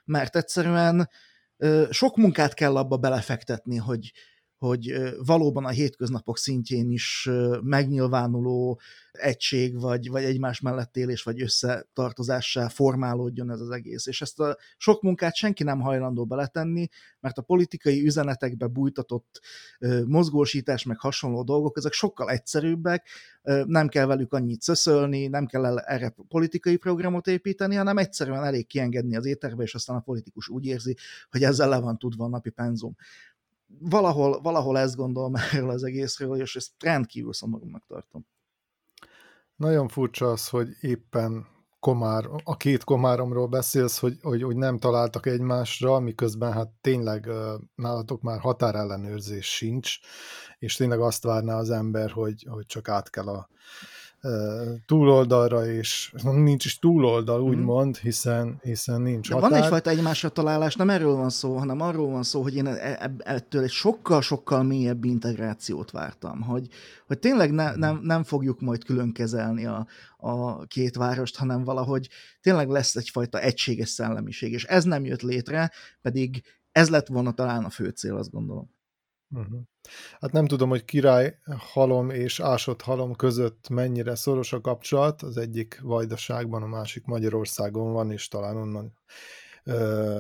mert 0.06 0.36
egyszerűen 0.36 1.10
sok 1.90 2.18
munkát 2.18 2.54
kell 2.54 2.76
abba 2.76 2.98
belefektetni, 2.98 3.78
hogy, 3.78 4.12
hogy 4.64 4.94
valóban 5.26 5.66
a 5.66 5.70
hétköznapok 5.70 6.38
szintjén 6.38 6.90
is 6.90 7.30
megnyilvánuló 7.62 8.80
egység, 9.12 9.80
vagy, 9.80 10.10
vagy 10.10 10.24
egymás 10.24 10.60
mellett 10.60 10.98
élés, 10.98 11.24
vagy 11.24 11.42
összetartozással 11.42 12.70
formálódjon 12.70 13.52
ez 13.52 13.60
az 13.60 13.70
egész. 13.70 14.06
És 14.06 14.22
ezt 14.22 14.40
a 14.40 14.58
sok 14.78 15.02
munkát 15.02 15.36
senki 15.36 15.64
nem 15.64 15.80
hajlandó 15.80 16.26
beletenni, 16.26 16.88
mert 17.20 17.38
a 17.38 17.42
politikai 17.42 18.06
üzenetekbe 18.06 18.68
bújtatott 18.68 19.42
mozgósítás, 20.06 20.84
meg 20.84 21.00
hasonló 21.00 21.44
dolgok, 21.44 21.78
ezek 21.78 21.94
sokkal 21.94 22.30
egyszerűbbek, 22.30 23.08
nem 23.66 23.88
kell 23.88 24.06
velük 24.06 24.34
annyit 24.34 24.62
szöszölni, 24.62 25.28
nem 25.28 25.46
kell 25.46 25.78
erre 25.78 26.16
politikai 26.28 26.78
programot 26.78 27.28
építeni, 27.28 27.76
hanem 27.76 27.98
egyszerűen 27.98 28.44
elég 28.44 28.68
kiengedni 28.68 29.16
az 29.16 29.26
éterbe, 29.26 29.64
és 29.64 29.76
aztán 29.76 29.96
a 29.96 30.00
politikus 30.00 30.50
úgy 30.50 30.66
érzi, 30.66 30.98
hogy 31.30 31.44
ezzel 31.44 31.70
le 31.70 31.80
van 31.80 31.98
tudva 31.98 32.26
a 32.26 32.30
napi 32.30 32.50
penzum 32.50 32.96
valahol, 33.80 34.42
valahol 34.42 34.78
ezt 34.78 34.96
gondolom 34.96 35.36
erről 35.52 35.70
az 35.70 35.84
egészről, 35.84 36.42
és 36.42 36.56
ezt 36.56 36.72
rendkívül 36.80 37.34
szomorúnak 37.34 37.86
tartom. 37.88 38.26
Nagyon 39.56 39.88
furcsa 39.88 40.32
az, 40.32 40.50
hogy 40.50 40.70
éppen 40.82 41.48
komár, 41.80 42.30
a 42.44 42.58
két 42.58 42.84
komáromról 42.84 43.48
beszélsz, 43.48 44.00
hogy, 44.00 44.18
hogy, 44.22 44.44
hogy 44.44 44.56
nem 44.56 44.78
találtak 44.78 45.26
egymásra, 45.26 46.00
miközben 46.00 46.54
hát 46.54 46.70
tényleg 46.82 47.30
nálatok 47.76 48.22
már 48.22 48.40
határellenőrzés 48.40 49.56
sincs, 49.56 49.98
és 50.60 50.76
tényleg 50.76 51.00
azt 51.00 51.24
várná 51.24 51.58
az 51.58 51.70
ember, 51.70 52.12
hogy, 52.12 52.46
hogy 52.50 52.66
csak 52.66 52.90
át 52.90 53.10
kell 53.10 53.28
a 53.28 53.50
túloldalra, 54.86 55.66
és 55.66 56.14
nincs 56.24 56.66
is 56.66 56.80
túloldal, 56.80 57.40
mhm. 57.40 57.48
úgymond, 57.48 57.98
hiszen, 57.98 58.60
hiszen 58.62 59.02
nincs 59.02 59.30
De 59.30 59.34
határ. 59.34 59.50
Van 59.50 59.60
egyfajta 59.62 59.90
egymásra 59.90 60.30
találás, 60.30 60.76
nem 60.76 60.90
erről 60.90 61.16
van 61.16 61.30
szó, 61.30 61.58
hanem 61.58 61.82
arról 61.82 62.10
van 62.10 62.24
szó, 62.24 62.42
hogy 62.42 62.56
én 62.56 62.66
e, 62.66 62.72
e, 62.72 63.16
ettől 63.18 63.64
egy 63.64 63.72
sokkal-sokkal 63.72 64.64
mélyebb 64.64 65.04
integrációt 65.04 65.92
vártam, 65.92 66.42
hogy, 66.42 66.68
hogy 67.08 67.20
tényleg 67.20 67.52
ne, 67.52 67.70
mhm. 67.70 67.80
nem, 67.80 68.00
nem 68.04 68.24
fogjuk 68.24 68.62
majd 68.62 68.84
külön 68.84 69.12
kezelni 69.12 69.66
a, 69.66 69.88
a 70.18 70.66
két 70.66 70.96
várost, 70.96 71.38
hanem 71.38 71.64
valahogy 71.64 72.10
tényleg 72.42 72.70
lesz 72.70 72.96
egyfajta 72.96 73.40
egységes 73.40 73.90
szellemiség, 73.90 74.52
és 74.52 74.64
ez 74.64 74.84
nem 74.84 75.06
jött 75.06 75.22
létre, 75.22 75.72
pedig 76.02 76.44
ez 76.72 76.90
lett 76.90 77.08
volna 77.08 77.32
talán 77.32 77.64
a 77.64 77.70
fő 77.70 77.90
cél, 77.90 78.16
azt 78.16 78.32
gondolom. 78.32 78.72
Uh-huh. 79.34 79.62
Hát 80.20 80.32
nem 80.32 80.46
tudom, 80.46 80.70
hogy 80.70 80.86
király 80.86 81.40
halom 81.58 82.10
és 82.10 82.40
ásott 82.40 82.82
halom 82.82 83.16
között 83.16 83.70
mennyire 83.70 84.16
szoros 84.16 84.54
a 84.54 84.62
kapcsolat, 84.62 85.22
az 85.22 85.38
egyik 85.38 85.80
Vajdaságban, 85.82 86.64
a 86.64 86.68
másik 86.68 87.06
Magyarországon 87.06 87.94
van, 87.94 88.12
és 88.12 88.28
talán 88.28 88.56
onnan 88.56 88.94
ö, 89.64 90.20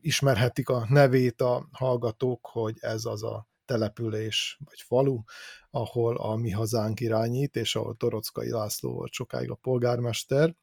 ismerhetik 0.00 0.68
a 0.68 0.86
nevét 0.88 1.40
a 1.40 1.68
hallgatók, 1.72 2.46
hogy 2.46 2.76
ez 2.80 3.04
az 3.04 3.22
a 3.22 3.48
település 3.64 4.58
vagy 4.64 4.80
falu, 4.80 5.22
ahol 5.70 6.16
a 6.16 6.36
mi 6.36 6.50
hazánk 6.50 7.00
irányít, 7.00 7.56
és 7.56 7.76
ahol 7.76 7.94
Torockai 7.94 8.50
László 8.50 8.92
volt 8.92 9.12
sokáig 9.12 9.50
a 9.50 9.54
polgármester. 9.54 10.54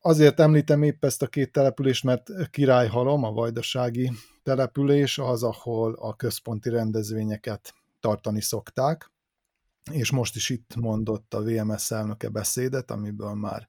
Azért 0.00 0.40
említem 0.40 0.82
épp 0.82 1.04
ezt 1.04 1.22
a 1.22 1.26
két 1.26 1.52
települést, 1.52 2.04
mert 2.04 2.50
Királyhalom, 2.50 3.24
a 3.24 3.32
vajdasági 3.32 4.12
település 4.42 5.18
az, 5.18 5.42
ahol 5.42 5.94
a 5.94 6.16
központi 6.16 6.68
rendezvényeket 6.68 7.74
tartani 8.00 8.40
szokták, 8.40 9.10
és 9.90 10.10
most 10.10 10.36
is 10.36 10.50
itt 10.50 10.74
mondott 10.76 11.34
a 11.34 11.42
VMS 11.42 11.90
elnöke 11.90 12.28
beszédet, 12.28 12.90
amiből 12.90 13.34
már 13.34 13.68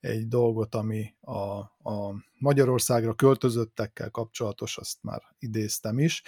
egy 0.00 0.28
dolgot, 0.28 0.74
ami 0.74 1.14
a, 1.20 1.58
a 1.90 2.24
Magyarországra 2.38 3.14
költözöttekkel 3.14 4.10
kapcsolatos, 4.10 4.78
azt 4.78 4.98
már 5.02 5.22
idéztem 5.38 5.98
is. 5.98 6.22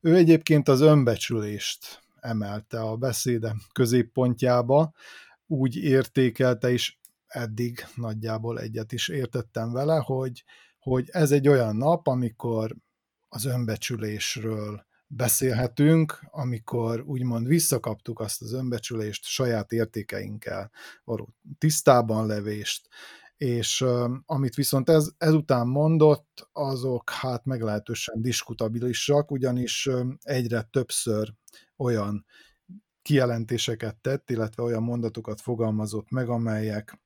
Ő 0.00 0.14
egyébként 0.14 0.68
az 0.68 0.80
önbecsülést 0.80 2.02
emelte 2.20 2.80
a 2.80 2.96
beszéde 2.96 3.56
középpontjába, 3.72 4.92
úgy 5.46 5.76
értékelte, 5.76 6.70
és 6.70 6.98
eddig 7.30 7.86
nagyjából 7.94 8.60
egyet 8.60 8.92
is 8.92 9.08
értettem 9.08 9.72
vele, 9.72 9.96
hogy, 9.96 10.44
hogy 10.78 11.08
ez 11.12 11.30
egy 11.30 11.48
olyan 11.48 11.76
nap, 11.76 12.06
amikor 12.06 12.76
az 13.28 13.44
önbecsülésről 13.44 14.86
beszélhetünk, 15.06 16.20
amikor 16.30 17.00
úgymond 17.00 17.46
visszakaptuk 17.46 18.20
azt 18.20 18.42
az 18.42 18.52
önbecsülést, 18.52 19.24
saját 19.24 19.72
értékeinkkel 19.72 20.70
való 21.04 21.34
tisztában 21.58 22.26
levést, 22.26 22.88
és 23.36 23.80
uh, 23.80 24.10
amit 24.26 24.54
viszont 24.54 24.88
ez, 24.88 25.10
ezután 25.18 25.66
mondott, 25.66 26.48
azok 26.52 27.10
hát 27.10 27.44
meglehetősen 27.44 28.22
diskutabilisak, 28.22 29.30
ugyanis 29.30 29.86
uh, 29.86 30.06
egyre 30.22 30.62
többször 30.62 31.34
olyan 31.76 32.26
kijelentéseket 33.02 33.96
tett, 33.96 34.30
illetve 34.30 34.62
olyan 34.62 34.82
mondatokat 34.82 35.40
fogalmazott 35.40 36.10
meg, 36.10 36.28
amelyek, 36.28 37.00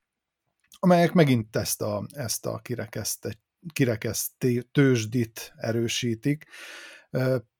amelyek 0.79 1.13
megint 1.13 1.55
ezt 1.55 1.81
a, 1.81 2.05
ezt 2.11 2.45
a 2.45 2.61
kirekesztősdit 3.73 5.53
erősítik. 5.55 6.45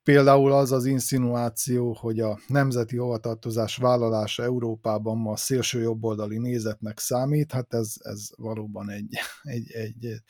Például 0.04 0.52
az 0.52 0.72
az 0.72 0.86
insinuáció, 0.86 1.94
hogy 1.94 2.20
a 2.20 2.40
nemzeti 2.48 2.98
hovatartozás 2.98 3.78
vállalása 3.78 4.44
Európában 4.44 5.18
ma 5.18 5.32
a 5.32 5.36
szélső 5.36 5.82
jobboldali 5.82 6.38
nézetnek 6.38 7.00
számít, 7.00 7.52
hát 7.52 7.74
ez, 7.74 7.94
ez 8.00 8.28
valóban 8.36 8.90
egy, 8.90 9.20
egy, 9.42 9.72
egy 9.72 10.24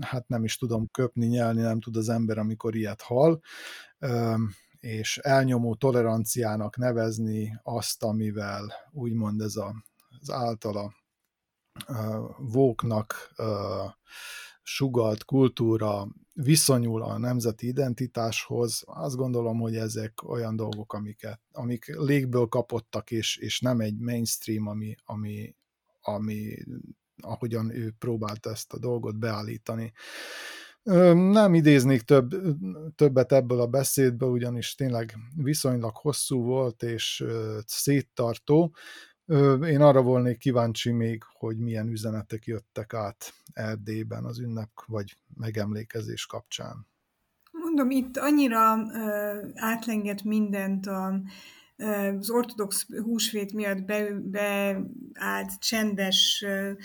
hát 0.00 0.28
nem 0.28 0.44
is 0.44 0.56
tudom 0.56 0.88
köpni, 0.90 1.26
nyelni 1.26 1.60
nem 1.60 1.80
tud 1.80 1.96
az 1.96 2.08
ember, 2.08 2.38
amikor 2.38 2.74
ilyet 2.74 3.00
hall, 3.00 3.40
és 4.78 5.18
elnyomó 5.18 5.74
toleranciának 5.74 6.76
nevezni 6.76 7.60
azt, 7.62 8.02
amivel 8.02 8.72
úgymond 8.90 9.40
ez 9.40 9.56
a, 9.56 9.74
az 10.20 10.30
általa 10.30 10.94
vóknak 12.38 13.34
sugalt 14.62 15.24
kultúra 15.24 16.06
viszonyul 16.34 17.02
a 17.02 17.18
nemzeti 17.18 17.66
identitáshoz, 17.66 18.82
azt 18.86 19.16
gondolom, 19.16 19.60
hogy 19.60 19.76
ezek 19.76 20.28
olyan 20.28 20.56
dolgok, 20.56 20.92
amiket, 20.92 21.40
amik 21.52 21.96
légből 21.96 22.46
kapottak, 22.46 23.10
és, 23.10 23.36
és 23.36 23.60
nem 23.60 23.80
egy 23.80 23.98
mainstream, 23.98 24.66
ami, 24.66 24.94
ami, 25.04 25.56
ami 26.00 26.56
ahogyan 27.22 27.70
ő 27.70 27.94
próbálta 27.98 28.50
ezt 28.50 28.72
a 28.72 28.78
dolgot 28.78 29.18
beállítani. 29.18 29.92
Nem 31.12 31.54
idéznék 31.54 32.02
több, 32.02 32.34
többet 32.96 33.32
ebből 33.32 33.60
a 33.60 33.66
beszédből, 33.66 34.30
ugyanis 34.30 34.74
tényleg 34.74 35.16
viszonylag 35.36 35.96
hosszú 35.96 36.42
volt 36.42 36.82
és 36.82 37.24
széttartó, 37.66 38.74
én 39.66 39.80
arra 39.80 40.02
volnék 40.02 40.38
kíváncsi 40.38 40.90
még, 40.90 41.22
hogy 41.38 41.58
milyen 41.58 41.88
üzenetek 41.88 42.44
jöttek 42.44 42.94
át 42.94 43.34
Erdélyben 43.52 44.24
az 44.24 44.38
ünnep 44.38 44.70
vagy 44.86 45.16
megemlékezés 45.34 46.26
kapcsán. 46.26 46.86
Mondom, 47.50 47.90
itt 47.90 48.16
annyira 48.16 48.76
uh, 48.76 49.50
átlengett 49.54 50.22
mindent 50.22 50.86
a, 50.86 51.20
uh, 51.76 52.16
az 52.18 52.30
ortodox 52.30 52.86
húsvét 53.02 53.52
miatt 53.52 53.82
be, 53.84 54.80
csendes 55.58 56.44
uh, 56.46 56.78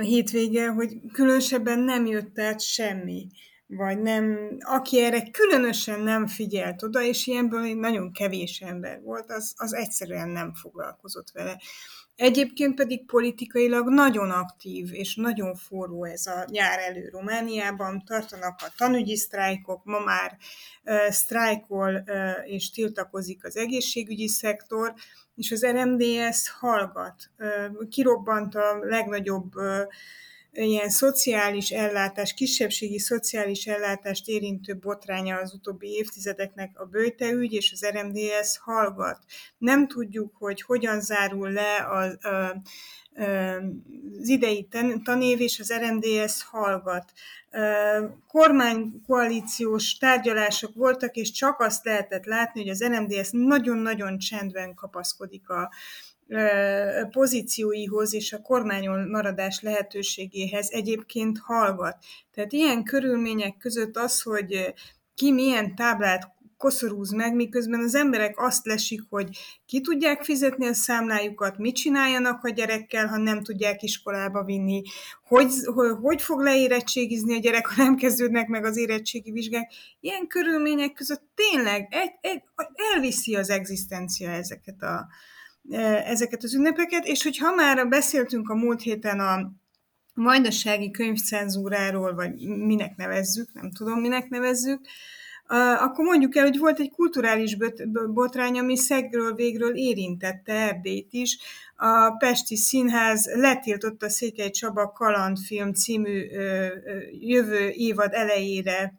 hétvége, 0.00 0.68
hogy 0.68 1.00
különösebben 1.12 1.78
nem 1.78 2.06
jött 2.06 2.38
át 2.38 2.60
semmi 2.60 3.28
vagy 3.76 3.98
nem, 3.98 4.56
aki 4.60 5.00
erre 5.00 5.30
különösen 5.30 6.00
nem 6.00 6.26
figyelt 6.26 6.82
oda, 6.82 7.02
és 7.02 7.26
ilyenből 7.26 7.74
nagyon 7.74 8.12
kevés 8.12 8.60
ember 8.60 9.00
volt, 9.00 9.30
az, 9.30 9.54
az 9.56 9.74
egyszerűen 9.74 10.28
nem 10.28 10.54
foglalkozott 10.54 11.30
vele. 11.30 11.56
Egyébként 12.16 12.74
pedig 12.74 13.06
politikailag 13.06 13.88
nagyon 13.88 14.30
aktív 14.30 14.92
és 14.92 15.14
nagyon 15.14 15.54
forró 15.54 16.04
ez 16.04 16.26
a 16.26 16.44
nyár 16.50 16.78
elő 16.78 17.08
Romániában. 17.08 18.02
Tartanak 18.04 18.60
a 18.62 18.72
tanügyi 18.76 19.16
sztrájkok, 19.16 19.84
ma 19.84 19.98
már 19.98 20.36
uh, 20.84 21.08
sztrájkol 21.08 22.04
uh, 22.06 22.52
és 22.52 22.70
tiltakozik 22.70 23.44
az 23.44 23.56
egészségügyi 23.56 24.28
szektor, 24.28 24.94
és 25.34 25.52
az 25.52 25.66
RMDS 25.66 26.50
hallgat. 26.60 27.30
Uh, 27.38 27.88
kirobbant 27.88 28.54
a 28.54 28.78
legnagyobb 28.80 29.56
uh, 29.56 29.82
ilyen 30.52 30.90
szociális 30.90 31.70
ellátás, 31.70 32.34
kisebbségi 32.34 32.98
szociális 32.98 33.66
ellátást 33.66 34.28
érintő 34.28 34.76
botránya 34.76 35.36
az 35.36 35.54
utóbbi 35.54 35.88
évtizedeknek 35.88 36.80
a 36.80 36.84
bőteügy, 36.84 37.52
és 37.52 37.72
az 37.72 37.86
RMDS 37.86 38.58
hallgat. 38.58 39.18
Nem 39.58 39.88
tudjuk, 39.88 40.36
hogy 40.36 40.62
hogyan 40.62 41.00
zárul 41.00 41.50
le 41.50 41.76
a, 41.76 42.28
a, 42.28 42.62
az 44.20 44.28
idei 44.28 44.68
tanév, 45.02 45.40
és 45.40 45.60
az 45.60 45.72
RMDS 45.72 46.42
hallgat. 46.42 47.12
Kormánykoalíciós 48.28 49.96
tárgyalások 49.96 50.74
voltak, 50.74 51.16
és 51.16 51.30
csak 51.30 51.60
azt 51.60 51.84
lehetett 51.84 52.24
látni, 52.24 52.60
hogy 52.60 52.70
az 52.70 52.84
RMDS 52.84 53.28
nagyon-nagyon 53.30 54.18
csendben 54.18 54.74
kapaszkodik 54.74 55.48
a, 55.48 55.70
pozícióihoz 57.10 58.14
és 58.14 58.32
a 58.32 58.42
kormányon 58.42 59.08
maradás 59.08 59.60
lehetőségéhez 59.60 60.68
egyébként 60.70 61.38
hallgat. 61.38 61.96
Tehát 62.34 62.52
ilyen 62.52 62.82
körülmények 62.82 63.56
között 63.56 63.96
az, 63.96 64.22
hogy 64.22 64.74
ki 65.14 65.32
milyen 65.32 65.74
táblát 65.74 66.32
koszorúz 66.62 67.10
meg, 67.10 67.34
miközben 67.34 67.80
az 67.80 67.94
emberek 67.94 68.40
azt 68.40 68.66
lesik, 68.66 69.02
hogy 69.08 69.38
ki 69.66 69.80
tudják 69.80 70.22
fizetni 70.22 70.66
a 70.66 70.74
számlájukat, 70.74 71.58
mit 71.58 71.74
csináljanak 71.74 72.44
a 72.44 72.48
gyerekkel, 72.48 73.06
ha 73.06 73.16
nem 73.16 73.42
tudják 73.42 73.82
iskolába 73.82 74.44
vinni, 74.44 74.82
hogy, 75.22 75.52
hogy, 75.74 75.90
hogy 76.02 76.22
fog 76.22 76.40
leérettségizni 76.40 77.34
a 77.34 77.38
gyerek, 77.38 77.66
ha 77.66 77.82
nem 77.82 77.96
kezdődnek 77.96 78.48
meg 78.48 78.64
az 78.64 78.76
érettségi 78.76 79.30
vizsgák. 79.30 79.72
Ilyen 80.00 80.26
körülmények 80.26 80.92
között 80.92 81.22
tényleg 81.34 81.88
egy, 81.90 82.12
egy, 82.20 82.42
elviszi 82.92 83.34
az 83.34 83.50
egzisztencia 83.50 84.30
ezeket 84.30 84.82
a, 84.82 85.06
ezeket 86.04 86.42
az 86.42 86.54
ünnepeket, 86.54 87.06
és 87.06 87.22
hogyha 87.22 87.54
már 87.54 87.88
beszéltünk 87.88 88.48
a 88.48 88.54
múlt 88.54 88.82
héten 88.82 89.20
a 89.20 89.52
vajdasági 90.14 90.90
könyvcenzúráról, 90.90 92.14
vagy 92.14 92.34
minek 92.46 92.96
nevezzük, 92.96 93.52
nem 93.52 93.70
tudom, 93.70 94.00
minek 94.00 94.28
nevezzük, 94.28 94.80
akkor 95.78 96.04
mondjuk 96.04 96.36
el, 96.36 96.42
hogy 96.42 96.58
volt 96.58 96.80
egy 96.80 96.90
kulturális 96.90 97.56
botrány, 98.14 98.58
ami 98.58 98.76
szegről 98.76 99.34
végről 99.34 99.76
érintette 99.76 100.52
Erdélyt 100.52 101.12
is. 101.12 101.38
A 101.76 102.10
Pesti 102.10 102.56
Színház 102.56 103.30
letiltotta 103.34 104.08
Székely 104.08 104.50
Csaba 104.50 104.92
Kalandfilm 104.92 105.72
című 105.72 106.26
jövő 107.20 107.68
évad 107.68 108.12
elejére 108.12 108.94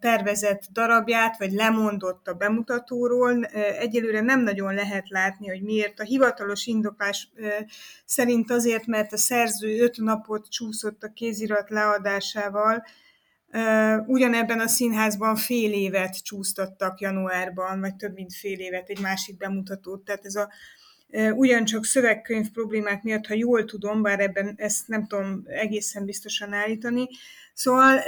tervezett 0.00 0.62
darabját, 0.72 1.38
vagy 1.38 1.52
lemondott 1.52 2.28
a 2.28 2.34
bemutatóról. 2.34 3.44
Egyelőre 3.78 4.20
nem 4.20 4.42
nagyon 4.42 4.74
lehet 4.74 5.08
látni, 5.08 5.48
hogy 5.48 5.62
miért. 5.62 6.00
A 6.00 6.04
hivatalos 6.04 6.66
indoklás 6.66 7.28
szerint 8.04 8.50
azért, 8.50 8.86
mert 8.86 9.12
a 9.12 9.16
szerző 9.16 9.80
öt 9.80 9.96
napot 9.96 10.50
csúszott 10.50 11.02
a 11.02 11.12
kézirat 11.12 11.70
leadásával, 11.70 12.84
Ugyanebben 14.06 14.60
a 14.60 14.68
színházban 14.68 15.36
fél 15.36 15.72
évet 15.72 16.22
csúsztattak 16.22 17.00
januárban, 17.00 17.80
vagy 17.80 17.96
több 17.96 18.14
mint 18.14 18.34
fél 18.34 18.58
évet 18.58 18.88
egy 18.88 19.00
másik 19.00 19.36
bemutatót. 19.36 20.04
Tehát 20.04 20.24
ez 20.24 20.34
a 20.34 20.50
ugyancsak 21.34 21.84
szövegkönyv 21.84 22.50
problémák 22.50 23.02
miatt, 23.02 23.26
ha 23.26 23.34
jól 23.34 23.64
tudom, 23.64 24.02
bár 24.02 24.20
ebben 24.20 24.54
ezt 24.56 24.88
nem 24.88 25.06
tudom 25.06 25.42
egészen 25.46 26.04
biztosan 26.04 26.52
állítani. 26.52 27.08
Szóval 27.54 28.00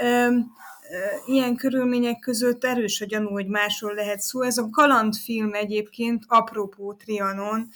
ilyen 1.27 1.57
körülmények 1.57 2.19
között 2.19 2.65
erős 2.65 3.01
a 3.01 3.07
gyanú, 3.07 3.29
hogy 3.29 3.47
másról 3.47 3.95
lehet 3.95 4.21
szó. 4.21 4.43
Ez 4.43 4.59
a 4.59 4.69
kalandfilm 4.71 5.55
egyébként, 5.55 6.25
apropó 6.27 6.95
Trianon, 6.95 7.69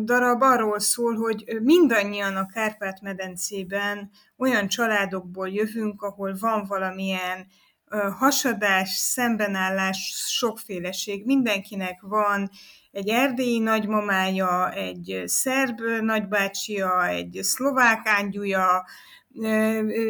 darab 0.00 0.42
arról 0.42 0.80
szól, 0.80 1.14
hogy 1.14 1.44
mindannyian 1.62 2.36
a 2.36 2.46
Kárpát-medencében 2.46 4.10
olyan 4.36 4.68
családokból 4.68 5.48
jövünk, 5.48 6.02
ahol 6.02 6.36
van 6.40 6.64
valamilyen 6.66 7.46
hasadás, 8.18 8.90
szembenállás, 8.90 10.14
sokféleség. 10.26 11.24
Mindenkinek 11.24 12.00
van 12.00 12.50
egy 12.90 13.08
erdélyi 13.08 13.58
nagymamája, 13.58 14.70
egy 14.72 15.22
szerb 15.26 15.80
nagybácsia, 16.00 17.06
egy 17.06 17.38
szlovák 17.42 18.00
ángyúja, 18.04 18.84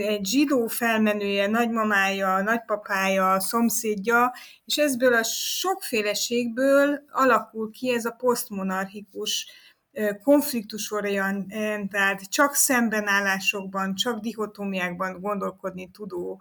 egy 0.07 0.27
zsidó 0.27 0.67
felmenője, 0.67 1.47
nagymamája, 1.47 2.43
nagypapája, 2.43 3.41
szomszédja, 3.41 4.33
és 4.65 4.77
ezből 4.77 5.15
a 5.15 5.23
sokféleségből 5.23 7.05
alakul 7.11 7.71
ki 7.71 7.91
ez 7.95 8.05
a 8.05 8.11
posztmonarchikus 8.11 9.47
konfliktusorientált, 10.23 12.29
csak 12.29 12.55
szembenállásokban, 12.55 13.95
csak 13.95 14.21
dihotómiákban 14.21 15.21
gondolkodni 15.21 15.91
tudó 15.93 16.41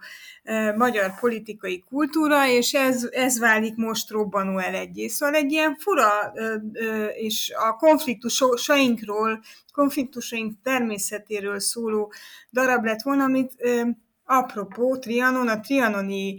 magyar 0.75 1.19
politikai 1.19 1.83
kultúra, 1.89 2.47
és 2.47 2.73
ez, 2.73 3.07
ez 3.11 3.39
válik 3.39 3.75
most 3.75 4.09
robbanó 4.09 4.57
el 4.57 4.73
egyé. 4.73 5.07
Szóval 5.07 5.35
egy 5.35 5.51
ilyen 5.51 5.75
fura, 5.75 6.33
és 7.13 7.53
a 7.55 7.75
konfliktusainkról, 7.75 9.41
konfliktusaink 9.73 10.53
természetéről 10.63 11.59
szóló 11.59 12.13
darab 12.51 12.85
lett 12.85 13.01
volna, 13.01 13.23
amit 13.23 13.53
apropó 14.25 14.97
Trianon, 14.97 15.47
a 15.47 15.59
trianoni 15.59 16.35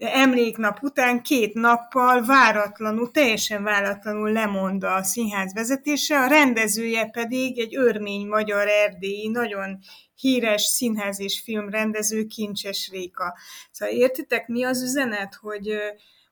emléknap 0.00 0.82
után 0.82 1.22
két 1.22 1.54
nappal 1.54 2.22
váratlanul, 2.22 3.10
teljesen 3.10 3.62
váratlanul 3.62 4.32
lemond 4.32 4.84
a 4.84 5.02
színház 5.02 5.54
vezetése, 5.54 6.18
a 6.18 6.26
rendezője 6.26 7.06
pedig 7.06 7.58
egy 7.58 7.76
örmény 7.76 8.26
magyar 8.26 8.68
erdélyi, 8.68 9.28
nagyon 9.28 9.78
híres 10.14 10.62
színház 10.62 11.20
és 11.20 11.40
filmrendező 11.40 12.24
Kincses 12.24 12.88
Réka. 12.92 13.38
Szóval 13.70 13.94
értitek, 13.94 14.46
mi 14.46 14.64
az 14.64 14.82
üzenet, 14.82 15.34
hogy 15.34 15.76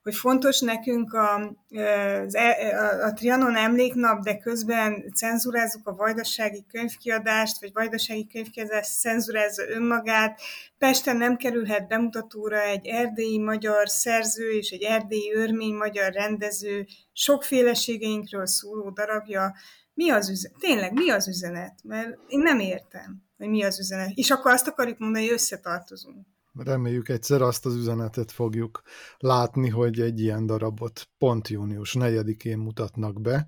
hogy 0.08 0.16
fontos 0.16 0.60
nekünk 0.60 1.12
a, 1.12 1.56
e, 1.70 2.26
a, 2.72 3.04
a 3.04 3.12
Trianon 3.12 3.56
emléknap, 3.56 4.22
de 4.22 4.38
közben 4.38 5.12
cenzurázzuk 5.14 5.86
a 5.86 5.94
vajdasági 5.94 6.64
könyvkiadást, 6.68 7.60
vagy 7.60 7.72
vajdasági 7.72 8.26
könyvkiadást 8.26 8.98
cenzurázza 8.98 9.68
önmagát. 9.68 10.40
Pesten 10.78 11.16
nem 11.16 11.36
kerülhet 11.36 11.88
bemutatóra 11.88 12.60
egy 12.60 12.86
erdélyi 12.86 13.38
magyar 13.38 13.88
szerző 13.88 14.50
és 14.50 14.70
egy 14.70 14.82
erdélyi 14.82 15.32
örmény 15.34 15.74
magyar 15.74 16.12
rendező 16.12 16.86
sokféleségeinkről 17.12 18.46
szóló 18.46 18.90
darabja. 18.90 19.54
Mi 19.94 20.10
az 20.10 20.30
üzenet? 20.30 20.58
Tényleg, 20.58 20.92
mi 20.92 21.10
az 21.10 21.28
üzenet? 21.28 21.74
Mert 21.82 22.18
én 22.28 22.40
nem 22.40 22.58
értem, 22.58 23.22
hogy 23.36 23.48
mi 23.48 23.64
az 23.64 23.78
üzenet. 23.78 24.10
És 24.14 24.30
akkor 24.30 24.52
azt 24.52 24.68
akarjuk 24.68 24.98
mondani, 24.98 25.24
hogy 25.24 25.34
összetartozunk 25.34 26.26
reméljük 26.64 27.08
egyszer 27.08 27.42
azt 27.42 27.66
az 27.66 27.74
üzenetet 27.74 28.32
fogjuk 28.32 28.82
látni, 29.18 29.68
hogy 29.68 30.00
egy 30.00 30.20
ilyen 30.20 30.46
darabot 30.46 31.08
pont 31.18 31.48
június 31.48 31.96
4-én 31.98 32.58
mutatnak 32.58 33.20
be, 33.20 33.46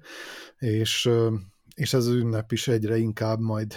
és, 0.59 1.11
és 1.75 1.93
ez 1.93 2.07
az 2.07 2.15
ünnep 2.15 2.53
is 2.53 2.69
egyre 2.69 2.97
inkább 2.97 3.41
majd 3.41 3.75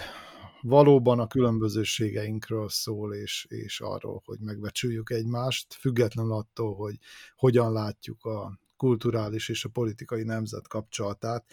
valóban 0.61 1.19
a 1.19 1.27
különbözőségeinkről 1.27 2.69
szól, 2.69 3.13
és, 3.13 3.45
és 3.49 3.79
arról, 3.81 4.21
hogy 4.25 4.39
megbecsüljük 4.39 5.09
egymást, 5.09 5.73
független 5.73 6.29
attól, 6.29 6.75
hogy 6.75 6.97
hogyan 7.35 7.71
látjuk 7.71 8.25
a 8.25 8.59
kulturális 8.77 9.49
és 9.49 9.65
a 9.65 9.69
politikai 9.69 10.23
nemzet 10.23 10.67
kapcsolatát. 10.67 11.45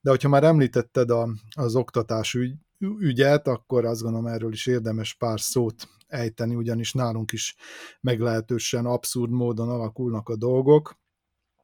De 0.00 0.10
hogyha 0.10 0.28
már 0.28 0.44
említetted 0.44 1.10
a, 1.10 1.28
az 1.56 1.74
oktatás 1.74 2.34
ügy, 2.34 2.54
ügyet, 2.80 3.46
akkor 3.46 3.84
azt 3.84 4.02
gondolom 4.02 4.26
erről 4.26 4.52
is 4.52 4.66
érdemes 4.66 5.14
pár 5.14 5.40
szót 5.40 5.88
ejteni, 6.06 6.54
ugyanis 6.54 6.92
nálunk 6.92 7.32
is 7.32 7.56
meglehetősen 8.00 8.86
abszurd 8.86 9.30
módon 9.30 9.68
alakulnak 9.68 10.28
a 10.28 10.36
dolgok. 10.36 10.96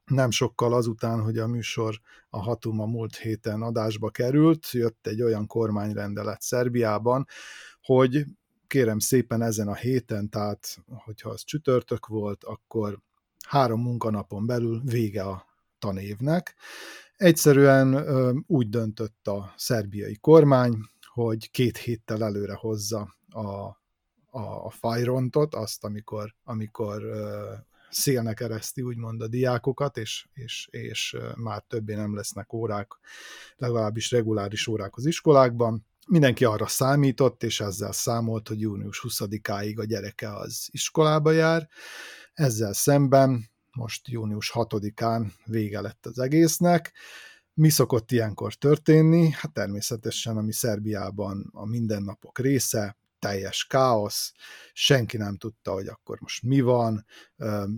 Nem 0.05 0.31
sokkal 0.31 0.73
azután, 0.73 1.21
hogy 1.21 1.37
a 1.37 1.47
műsor 1.47 1.99
a 2.29 2.41
Hatuma 2.41 2.85
múlt 2.85 3.15
héten 3.15 3.61
adásba 3.61 4.09
került, 4.09 4.71
jött 4.71 5.07
egy 5.07 5.21
olyan 5.21 5.47
kormányrendelet 5.47 6.41
Szerbiában, 6.41 7.27
hogy 7.81 8.25
kérem 8.67 8.99
szépen 8.99 9.41
ezen 9.41 9.67
a 9.67 9.75
héten, 9.75 10.29
tehát 10.29 10.83
hogyha 10.87 11.29
az 11.29 11.43
csütörtök 11.43 12.07
volt, 12.07 12.43
akkor 12.43 12.99
három 13.47 13.81
munkanapon 13.81 14.45
belül 14.45 14.81
vége 14.83 15.23
a 15.23 15.45
tanévnek. 15.79 16.55
Egyszerűen 17.15 18.05
úgy 18.47 18.69
döntött 18.69 19.27
a 19.27 19.53
szerbiai 19.57 20.15
kormány, 20.15 20.77
hogy 21.15 21.51
két 21.51 21.77
héttel 21.77 22.23
előre 22.23 22.53
hozza 22.53 23.15
a, 23.29 23.47
a, 24.29 24.65
a 24.65 24.69
fajrontot, 24.69 25.55
azt, 25.55 25.83
amikor, 25.83 26.35
amikor 26.43 27.03
szélnek 27.89 28.39
ereszti 28.39 28.81
úgymond 28.81 29.21
a 29.21 29.27
diákokat, 29.27 29.97
és, 29.97 30.27
és, 30.33 30.67
és 30.71 31.17
már 31.35 31.63
többé 31.67 31.93
nem 31.93 32.15
lesznek 32.15 32.53
órák, 32.53 32.91
legalábbis 33.57 34.11
reguláris 34.11 34.67
órák 34.67 34.95
az 34.95 35.05
iskolákban. 35.05 35.85
Mindenki 36.07 36.45
arra 36.45 36.67
számított, 36.67 37.43
és 37.43 37.59
ezzel 37.59 37.91
számolt, 37.91 38.47
hogy 38.47 38.59
június 38.59 39.05
20-áig 39.07 39.77
a 39.79 39.83
gyereke 39.83 40.35
az 40.35 40.67
iskolába 40.71 41.31
jár. 41.31 41.67
Ezzel 42.33 42.73
szemben 42.73 43.49
most 43.71 44.07
június 44.07 44.51
6-án 44.53 45.31
vége 45.45 45.81
lett 45.81 46.05
az 46.05 46.19
egésznek. 46.19 46.93
Mi 47.57 47.69
szokott 47.69 48.11
ilyenkor 48.11 48.53
történni? 48.53 49.29
Hát 49.31 49.53
természetesen, 49.53 50.37
ami 50.37 50.53
Szerbiában 50.53 51.49
a 51.53 51.65
mindennapok 51.65 52.39
része, 52.39 52.97
teljes 53.19 53.65
káosz, 53.65 54.33
senki 54.73 55.17
nem 55.17 55.37
tudta, 55.37 55.71
hogy 55.71 55.87
akkor 55.87 56.17
most 56.21 56.43
mi 56.43 56.61
van, 56.61 57.05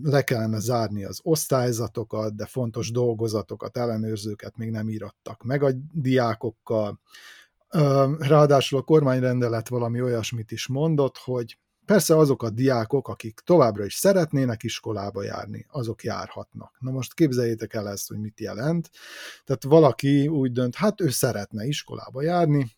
le 0.04 0.22
kellene 0.24 0.60
zárni 0.60 1.04
az 1.04 1.20
osztályzatokat, 1.24 2.36
de 2.36 2.46
fontos 2.46 2.92
dolgozatokat, 2.92 3.78
ellenőrzőket 3.78 4.58
még 4.58 4.70
nem 4.70 4.90
írattak 4.90 5.44
meg 5.44 5.64
a 5.64 5.72
diákokkal. 5.92 7.00
Ráadásul 8.20 8.80
a 8.80 8.84
kormányrendelet 8.84 9.70
valami 9.70 10.02
olyasmit 10.02 10.52
is 10.52 10.68
mondott, 10.68 11.18
hogy 11.18 11.58
Persze 11.88 12.18
azok 12.18 12.44
a 12.44 12.50
diákok, 12.50 13.08
akik 13.08 13.40
továbbra 13.40 13.86
is 13.86 13.94
szeretnének 13.94 14.64
iskolába 14.64 15.24
járni, 15.24 15.66
azok 15.70 16.04
járhatnak. 16.04 16.76
Na 16.80 16.92
most 16.92 17.14
képzeljétek 17.14 17.74
el 17.74 17.90
ezt, 17.90 18.08
hogy 18.08 18.20
mit 18.20 18.40
jelent. 18.40 18.90
Tehát 19.44 19.64
valaki 19.64 20.28
úgy 20.28 20.52
dönt, 20.52 20.76
hát 20.76 21.02
ő 21.02 21.10
szeretne 21.10 21.66
iskolába 21.66 22.22
járni, 22.22 22.78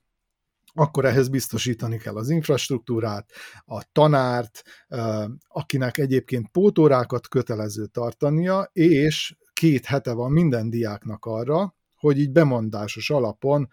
akkor 0.73 1.05
ehhez 1.05 1.29
biztosítani 1.29 1.97
kell 1.97 2.15
az 2.15 2.29
infrastruktúrát, 2.29 3.31
a 3.65 3.83
tanárt, 3.91 4.61
akinek 5.47 5.97
egyébként 5.97 6.49
pótórákat 6.51 7.27
kötelező 7.27 7.85
tartania, 7.85 8.69
és 8.73 9.35
két 9.53 9.85
hete 9.85 10.13
van 10.13 10.31
minden 10.31 10.69
diáknak 10.69 11.25
arra, 11.25 11.75
hogy 11.99 12.19
így 12.19 12.31
bemondásos 12.31 13.09
alapon 13.09 13.67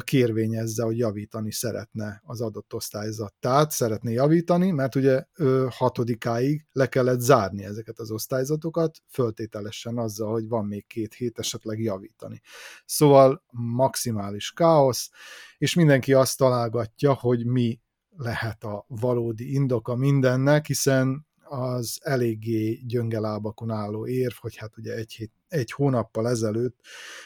kérvényezze, 0.00 0.82
hogy 0.84 0.98
javítani 0.98 1.52
szeretne 1.52 2.22
az 2.24 2.40
adott 2.40 2.74
osztályzattát, 2.74 3.70
szeretné 3.70 4.12
javítani, 4.12 4.70
mert 4.70 4.94
ugye 4.94 5.24
hatodikáig 5.68 6.66
le 6.72 6.86
kellett 6.86 7.20
zárni 7.20 7.64
ezeket 7.64 7.98
az 7.98 8.10
osztályzatokat, 8.10 8.98
föltételesen 9.08 9.98
azzal, 9.98 10.32
hogy 10.32 10.48
van 10.48 10.64
még 10.64 10.86
két 10.86 11.14
hét 11.14 11.38
esetleg 11.38 11.80
javítani. 11.80 12.40
Szóval 12.84 13.44
maximális 13.50 14.52
káosz, 14.52 15.10
és 15.58 15.74
mindenki 15.74 16.12
azt 16.12 16.38
találgatja, 16.38 17.12
hogy 17.14 17.46
mi 17.46 17.80
lehet 18.16 18.64
a 18.64 18.84
valódi 18.88 19.52
indoka 19.52 19.96
mindennek, 19.96 20.66
hiszen 20.66 21.26
az 21.48 21.98
eléggé 22.02 22.72
gyönge 22.86 23.20
lábakon 23.20 23.70
álló 23.70 24.06
érv, 24.06 24.34
hogy 24.40 24.56
hát 24.56 24.76
ugye 24.76 24.94
egy, 24.94 25.12
hét, 25.12 25.32
egy 25.48 25.70
hónappal 25.70 26.28
ezelőtt 26.28 26.78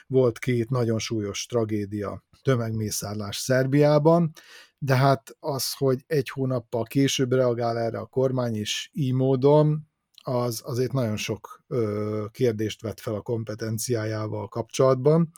volt 0.06 0.38
két 0.38 0.70
nagyon 0.70 0.98
súlyos 0.98 1.46
tragédia, 1.46 2.24
tömegmészárlás 2.42 3.36
Szerbiában, 3.36 4.32
de 4.78 4.96
hát 4.96 5.36
az, 5.40 5.74
hogy 5.74 6.04
egy 6.06 6.28
hónappal 6.28 6.84
később 6.84 7.32
reagál 7.32 7.78
erre 7.78 7.98
a 7.98 8.06
kormány, 8.06 8.54
és 8.54 8.90
így 8.92 9.12
módon, 9.12 9.88
az 10.22 10.62
azért 10.64 10.92
nagyon 10.92 11.16
sok 11.16 11.64
ö, 11.68 12.24
kérdést 12.30 12.82
vet 12.82 13.00
fel 13.00 13.14
a 13.14 13.20
kompetenciájával 13.20 14.48
kapcsolatban. 14.48 15.30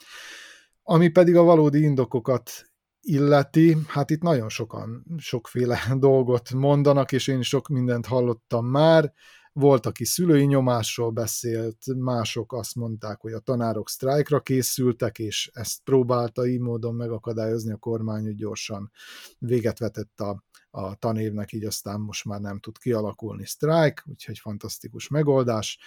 Ami 0.83 1.09
pedig 1.09 1.37
a 1.37 1.43
valódi 1.43 1.83
indokokat 1.83 2.71
illeti, 3.03 3.76
hát 3.86 4.11
itt 4.11 4.22
nagyon 4.22 4.48
sokan 4.48 5.05
sokféle 5.18 5.78
dolgot 5.98 6.53
mondanak, 6.53 7.12
és 7.12 7.26
én 7.26 7.42
sok 7.42 7.68
mindent 7.68 8.07
hallottam 8.07 8.66
már. 8.66 9.12
Volt, 9.55 9.86
aki 9.86 10.05
szülői 10.05 10.44
nyomásról 10.44 11.11
beszélt, 11.11 11.76
mások 11.96 12.53
azt 12.53 12.74
mondták, 12.74 13.20
hogy 13.20 13.32
a 13.32 13.38
tanárok 13.38 13.88
sztrájkra 13.88 14.40
készültek, 14.40 15.18
és 15.18 15.50
ezt 15.53 15.80
próbálta 15.84 16.46
így 16.46 16.61
módon 16.61 16.94
megakadályozni 16.94 17.72
a 17.72 17.76
kormány, 17.76 18.24
hogy 18.24 18.34
gyorsan 18.34 18.90
véget 19.38 19.78
vetett 19.78 20.20
a, 20.20 20.44
a 20.70 20.94
tanévnek, 20.94 21.53
így 21.53 21.64
aztán 21.64 22.00
most 22.00 22.24
már 22.24 22.40
nem 22.40 22.59
tud 22.59 22.78
kialakulni 22.78 23.46
sztrájk, 23.46 24.03
úgyhogy 24.07 24.38
fantasztikus 24.38 25.09
megoldás. 25.09 25.78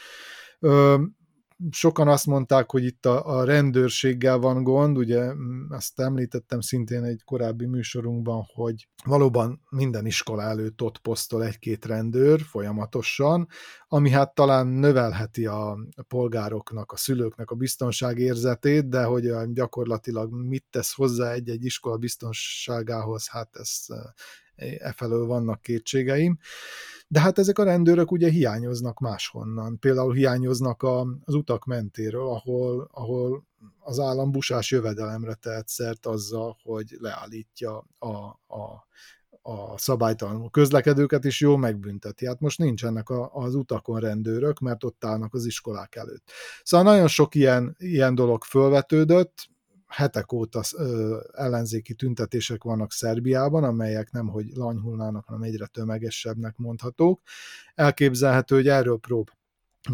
Ö, 0.59 1.03
sokan 1.71 2.07
azt 2.07 2.25
mondták, 2.25 2.71
hogy 2.71 2.83
itt 2.83 3.05
a, 3.05 3.37
a 3.37 3.43
rendőrséggel 3.43 4.37
van 4.37 4.63
gond, 4.63 4.97
ugye 4.97 5.31
ezt 5.69 5.99
említettem 5.99 6.59
szintén 6.59 7.03
egy 7.03 7.21
korábbi 7.23 7.65
műsorunkban, 7.65 8.43
hogy 8.53 8.87
valóban 9.05 9.61
minden 9.69 10.05
iskola 10.05 10.41
előtt 10.41 10.81
ott 10.81 10.97
posztol 10.97 11.43
egy-két 11.43 11.85
rendőr 11.85 12.41
folyamatosan, 12.41 13.47
ami 13.87 14.09
hát 14.09 14.33
talán 14.33 14.67
növelheti 14.67 15.45
a 15.45 15.77
polgároknak, 16.07 16.91
a 16.91 16.97
szülőknek 16.97 17.49
a 17.49 17.55
biztonságérzetét, 17.55 18.89
de 18.89 19.03
hogy 19.03 19.31
gyakorlatilag 19.53 20.33
mit 20.33 20.65
tesz 20.69 20.93
hozzá 20.93 21.31
egy-egy 21.31 21.65
iskola 21.65 21.97
biztonságához, 21.97 23.27
hát 23.27 23.55
ez 23.55 23.85
e 24.55 24.91
felől 24.91 25.25
vannak 25.25 25.61
kétségeim. 25.61 26.37
De 27.07 27.19
hát 27.19 27.37
ezek 27.37 27.59
a 27.59 27.63
rendőrök 27.63 28.11
ugye 28.11 28.29
hiányoznak 28.29 28.99
máshonnan. 28.99 29.79
Például 29.79 30.13
hiányoznak 30.13 30.83
a, 30.83 30.99
az 31.25 31.33
utak 31.33 31.65
mentéről, 31.65 32.27
ahol, 32.27 32.89
ahol 32.91 33.45
az 33.79 33.99
állam 33.99 34.31
busás 34.31 34.71
jövedelemre 34.71 35.33
tehet 35.33 35.67
szert 35.67 36.05
azzal, 36.05 36.57
hogy 36.63 36.95
leállítja 36.99 37.87
a, 37.99 38.07
a, 38.47 38.87
a 39.41 39.77
szabálytalanul 39.77 40.49
közlekedőket, 40.49 41.25
is 41.25 41.39
jó 41.39 41.55
megbünteti. 41.55 42.25
Hát 42.25 42.39
most 42.39 42.57
nincsenek 42.57 43.09
a, 43.09 43.33
az 43.33 43.55
utakon 43.55 43.99
rendőrök, 43.99 44.59
mert 44.59 44.83
ott 44.83 45.05
állnak 45.05 45.33
az 45.33 45.45
iskolák 45.45 45.95
előtt. 45.95 46.31
Szóval 46.63 46.93
nagyon 46.93 47.07
sok 47.07 47.35
ilyen, 47.35 47.75
ilyen 47.79 48.15
dolog 48.15 48.43
fölvetődött, 48.43 49.49
hetek 49.87 50.31
óta 50.31 50.61
ö, 50.77 51.19
ellenzéki 51.33 51.93
tüntetések 51.93 52.63
vannak 52.63 52.91
Szerbiában, 52.91 53.63
amelyek 53.63 54.11
nem 54.11 54.27
hogy 54.27 54.45
lanyhulnának, 54.53 55.25
hanem 55.25 55.41
egyre 55.41 55.65
tömegesebbnek 55.65 56.57
mondhatók. 56.57 57.21
Elképzelhető, 57.75 58.55
hogy 58.55 58.67
erről 58.67 58.99
prób 58.99 59.29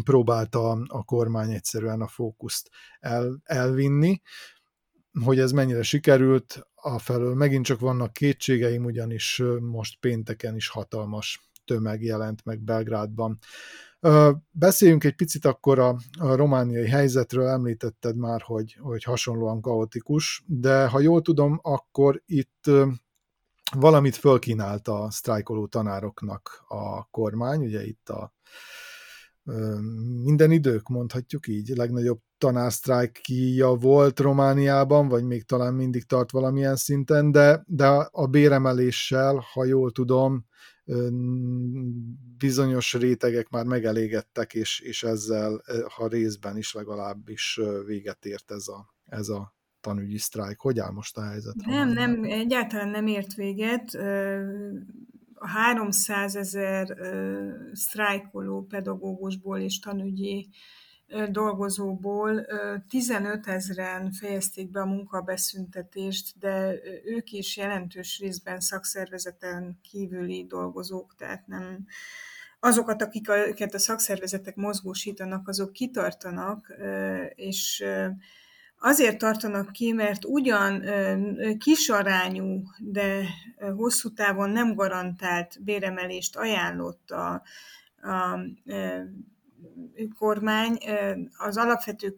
próbálta 0.04 0.70
a, 0.70 0.82
a 0.86 1.04
kormány 1.04 1.52
egyszerűen 1.52 2.00
a 2.00 2.06
fókuszt 2.06 2.70
el, 3.00 3.40
elvinni. 3.44 4.20
Hogy 5.24 5.38
ez 5.38 5.52
mennyire 5.52 5.82
sikerült, 5.82 6.66
afelől 6.74 7.34
megint 7.34 7.64
csak 7.64 7.80
vannak 7.80 8.12
kétségeim, 8.12 8.84
ugyanis 8.84 9.42
most 9.60 9.98
pénteken 10.00 10.56
is 10.56 10.68
hatalmas 10.68 11.50
tömeg 11.64 12.02
jelent 12.02 12.44
meg 12.44 12.60
Belgrádban. 12.60 13.38
Beszéljünk 14.50 15.04
egy 15.04 15.14
picit 15.14 15.44
akkor 15.44 15.78
a, 15.78 15.96
a 16.18 16.34
romániai 16.34 16.88
helyzetről, 16.88 17.46
említetted 17.46 18.16
már, 18.16 18.40
hogy, 18.40 18.76
hogy 18.80 19.02
hasonlóan 19.02 19.60
kaotikus, 19.60 20.44
de 20.46 20.86
ha 20.86 21.00
jól 21.00 21.22
tudom, 21.22 21.58
akkor 21.62 22.22
itt 22.26 22.70
valamit 23.76 24.16
fölkínált 24.16 24.88
a 24.88 25.10
sztrájkoló 25.10 25.66
tanároknak 25.66 26.64
a 26.68 27.04
kormány, 27.10 27.64
ugye 27.64 27.84
itt 27.84 28.08
a 28.08 28.32
minden 30.22 30.50
idők, 30.50 30.88
mondhatjuk 30.88 31.46
így, 31.46 31.68
legnagyobb 31.68 32.20
tanársztrájkja 32.38 33.68
volt 33.68 34.20
Romániában, 34.20 35.08
vagy 35.08 35.24
még 35.24 35.44
talán 35.44 35.74
mindig 35.74 36.04
tart 36.04 36.30
valamilyen 36.30 36.76
szinten, 36.76 37.32
de, 37.32 37.62
de 37.66 37.86
a 38.10 38.26
béremeléssel, 38.26 39.44
ha 39.52 39.64
jól 39.64 39.90
tudom, 39.90 40.46
bizonyos 42.38 42.94
rétegek 42.94 43.48
már 43.48 43.64
megelégedtek, 43.64 44.54
és, 44.54 44.80
és 44.80 45.02
ezzel, 45.02 45.62
ha 45.94 46.06
részben 46.06 46.56
is 46.56 46.72
legalábbis 46.72 47.60
véget 47.86 48.24
ért 48.24 48.50
ez 48.50 48.68
a, 48.68 48.94
ez 49.04 49.28
a 49.28 49.54
tanügyi 49.80 50.18
sztrájk. 50.18 50.60
Hogy 50.60 50.78
áll 50.78 50.90
most 50.90 51.16
a 51.16 51.22
helyzet? 51.22 51.54
Nem, 51.54 51.88
nem, 51.88 52.24
egyáltalán 52.24 52.88
nem 52.88 53.06
ért 53.06 53.34
véget. 53.34 53.94
A 55.34 55.48
300 55.48 56.36
ezer 56.36 56.96
sztrájkoló 57.72 58.66
pedagógusból 58.66 59.58
és 59.58 59.78
tanügyi 59.78 60.48
dolgozóból 61.30 62.46
15 62.88 63.46
ezeren 63.46 64.12
fejezték 64.12 64.70
be 64.70 64.80
a 64.80 64.86
munkabeszüntetést, 64.86 66.38
de 66.38 66.74
ők 67.04 67.32
is 67.32 67.56
jelentős 67.56 68.18
részben 68.18 68.60
szakszervezeten 68.60 69.78
kívüli 69.90 70.46
dolgozók, 70.48 71.14
tehát 71.16 71.46
nem 71.46 71.86
azokat, 72.60 73.02
akiket 73.02 73.74
a 73.74 73.78
szakszervezetek 73.78 74.56
mozgósítanak, 74.56 75.48
azok 75.48 75.72
kitartanak, 75.72 76.74
és 77.34 77.84
azért 78.78 79.18
tartanak 79.18 79.72
ki, 79.72 79.92
mert 79.92 80.24
ugyan 80.24 80.84
kisarányú, 81.58 82.62
de 82.78 83.24
hosszú 83.76 84.12
távon 84.12 84.50
nem 84.50 84.74
garantált 84.74 85.62
béremelést 85.64 86.36
ajánlott 86.36 87.10
a, 87.10 87.42
a 88.02 88.38
kormány 90.18 90.78
az 91.36 91.56
alapvető 91.56 92.14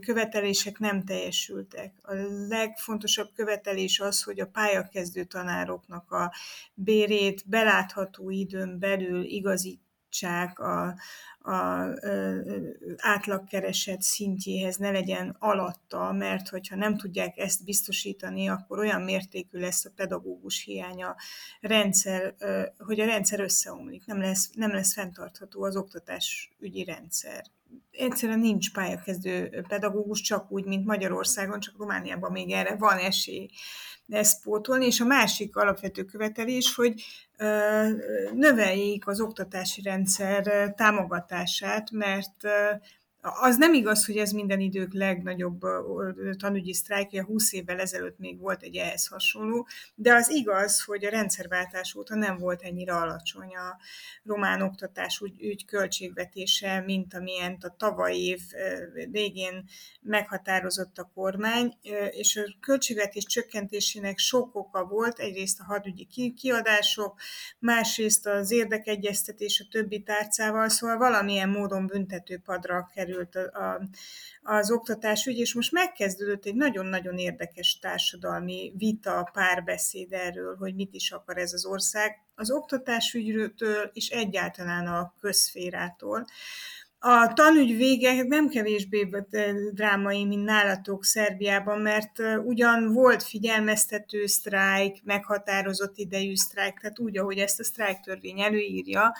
követelések 0.00 0.78
nem 0.78 1.04
teljesültek. 1.04 1.92
A 2.02 2.12
legfontosabb 2.48 3.28
követelés 3.34 4.00
az, 4.00 4.22
hogy 4.22 4.40
a 4.40 4.46
pályakezdő 4.46 5.24
tanároknak 5.24 6.10
a 6.12 6.32
bérét 6.74 7.48
belátható 7.48 8.30
időn 8.30 8.78
belül 8.78 9.24
igazítsák 10.08 10.58
a, 10.58 10.94
a 11.50 11.88
átlagkereset 12.96 14.02
szintjéhez 14.02 14.76
ne 14.76 14.90
legyen 14.90 15.36
alatta, 15.38 16.12
mert 16.12 16.48
hogyha 16.48 16.76
nem 16.76 16.96
tudják 16.96 17.36
ezt 17.36 17.64
biztosítani, 17.64 18.48
akkor 18.48 18.78
olyan 18.78 19.02
mértékű 19.02 19.58
lesz 19.58 19.84
a 19.84 19.90
pedagógus 19.96 20.64
hiánya 20.64 21.16
rendszer, 21.60 22.34
hogy 22.78 23.00
a 23.00 23.04
rendszer 23.04 23.40
összeomlik, 23.40 24.06
nem 24.06 24.20
lesz, 24.20 24.50
nem 24.54 24.72
lesz 24.72 24.92
fenntartható 24.92 25.62
az 25.62 25.76
oktatásügyi 25.76 26.84
rendszer. 26.84 27.44
Egyszerűen 27.90 28.38
nincs 28.38 28.72
pályakezdő 28.72 29.64
pedagógus, 29.68 30.20
csak 30.20 30.50
úgy, 30.50 30.64
mint 30.64 30.86
Magyarországon, 30.86 31.60
csak 31.60 31.78
Romániában 31.78 32.32
még 32.32 32.50
erre 32.50 32.76
van 32.76 32.98
esély 32.98 33.48
ezt 34.08 34.42
pótolni, 34.42 34.86
és 34.86 35.00
a 35.00 35.04
másik 35.04 35.56
alapvető 35.56 36.04
követelés, 36.04 36.74
hogy 36.74 37.04
növeljék 38.32 39.06
az 39.06 39.20
oktatási 39.20 39.82
rendszer 39.82 40.72
támogatását, 40.76 41.90
mert 41.90 42.36
az 43.20 43.56
nem 43.56 43.74
igaz, 43.74 44.06
hogy 44.06 44.16
ez 44.16 44.30
minden 44.30 44.60
idők 44.60 44.92
legnagyobb 44.92 45.60
tanügyi 46.38 46.74
sztrájkja, 46.74 47.24
20 47.24 47.52
évvel 47.52 47.80
ezelőtt 47.80 48.18
még 48.18 48.38
volt 48.38 48.62
egy 48.62 48.76
ehhez 48.76 49.06
hasonló, 49.06 49.66
de 49.94 50.14
az 50.14 50.30
igaz, 50.30 50.82
hogy 50.82 51.04
a 51.04 51.10
rendszerváltás 51.10 51.94
óta 51.94 52.14
nem 52.14 52.38
volt 52.38 52.62
ennyire 52.62 52.92
alacsony 52.92 53.56
a 53.56 53.78
román 54.24 54.62
oktatás 54.62 55.20
ügy, 55.20 55.42
ügy 55.42 55.64
költségvetése, 55.64 56.80
mint 56.80 57.14
amilyen 57.14 57.56
a 57.60 57.76
tavaly 57.76 58.16
év 58.16 58.40
végén 59.10 59.64
meghatározott 60.00 60.98
a 60.98 61.10
kormány, 61.14 61.76
és 62.10 62.36
a 62.36 62.42
költségvetés 62.60 63.24
csökkentésének 63.24 64.18
sok 64.18 64.54
oka 64.54 64.84
volt, 64.84 65.18
egyrészt 65.18 65.60
a 65.60 65.64
hadügyi 65.64 66.34
kiadások, 66.34 67.20
másrészt 67.58 68.26
az 68.26 68.50
érdekegyeztetés 68.50 69.60
a 69.60 69.68
többi 69.70 70.02
tárcával, 70.02 70.68
szóval 70.68 70.96
valamilyen 70.96 71.48
módon 71.48 71.86
büntetőpadra 71.86 72.90
kerül 72.94 73.07
került 73.08 73.34
a, 73.34 73.64
a, 73.64 73.80
az 74.42 74.70
oktatásügy, 74.70 75.38
és 75.38 75.54
most 75.54 75.72
megkezdődött 75.72 76.44
egy 76.44 76.54
nagyon-nagyon 76.54 77.18
érdekes 77.18 77.78
társadalmi 77.78 78.72
vita, 78.76 79.30
párbeszéd 79.32 80.12
erről, 80.12 80.56
hogy 80.56 80.74
mit 80.74 80.94
is 80.94 81.10
akar 81.10 81.38
ez 81.38 81.52
az 81.52 81.66
ország 81.66 82.12
az 82.34 82.50
oktatásügytől 82.50 83.90
és 83.92 84.08
egyáltalán 84.08 84.86
a 84.86 85.14
közszférától. 85.20 86.24
A 87.00 87.32
tanügy 87.32 87.76
vége 87.76 88.22
nem 88.22 88.48
kevésbé 88.48 89.08
drámai, 89.72 90.24
mint 90.24 90.44
nálatok 90.44 91.04
Szerbiában, 91.04 91.80
mert 91.80 92.22
ugyan 92.44 92.92
volt 92.92 93.22
figyelmeztető 93.22 94.26
sztrájk, 94.26 95.04
meghatározott 95.04 95.96
idejű 95.96 96.34
sztrájk, 96.34 96.78
tehát 96.80 96.98
úgy, 96.98 97.18
ahogy 97.18 97.38
ezt 97.38 97.60
a 97.60 97.64
sztrájk 97.64 98.00
törvény 98.00 98.40
előírja, 98.40 99.12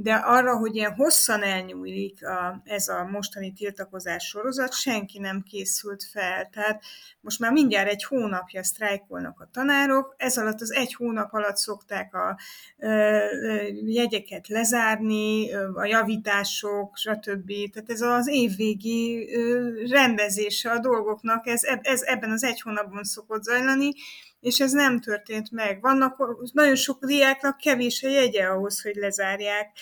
de 0.00 0.14
arra, 0.14 0.56
hogy 0.56 0.76
ilyen 0.76 0.94
hosszan 0.94 1.42
elnyúlik 1.42 2.26
a, 2.26 2.62
ez 2.64 2.88
a 2.88 3.04
mostani 3.04 3.52
tiltakozás 3.52 4.24
sorozat, 4.24 4.72
senki 4.72 5.18
nem 5.18 5.42
készült 5.42 6.04
fel. 6.12 6.48
Tehát 6.52 6.82
most 7.20 7.38
már 7.38 7.52
mindjárt 7.52 7.88
egy 7.88 8.04
hónapja 8.04 8.62
sztrájkolnak 8.62 9.40
a 9.40 9.48
tanárok, 9.52 10.14
ez 10.16 10.38
alatt 10.38 10.60
az 10.60 10.72
egy 10.72 10.94
hónap 10.94 11.32
alatt 11.32 11.56
szokták 11.56 12.14
a 12.14 12.38
ö, 12.76 12.88
ö, 12.88 13.62
jegyeket 13.86 14.48
lezárni, 14.48 15.52
a 15.74 15.84
javítások, 15.84 16.96
stb. 16.96 17.52
Tehát 17.72 17.90
ez 17.90 18.00
az 18.00 18.28
évvégi 18.28 19.34
ö, 19.34 19.70
rendezése 19.90 20.70
a 20.70 20.78
dolgoknak, 20.78 21.46
ez, 21.46 21.60
ez 21.82 22.02
ebben 22.02 22.30
az 22.30 22.44
egy 22.44 22.60
hónapban 22.60 23.04
szokott 23.04 23.42
zajlani, 23.42 23.92
és 24.40 24.60
ez 24.60 24.72
nem 24.72 25.00
történt 25.00 25.50
meg. 25.50 25.80
Vannak 25.80 26.16
nagyon 26.52 26.74
sok 26.74 27.04
diáknak 27.04 27.56
kevés 27.56 28.02
a 28.02 28.08
jegye 28.08 28.44
ahhoz, 28.44 28.82
hogy 28.82 28.94
lezárják. 28.94 29.78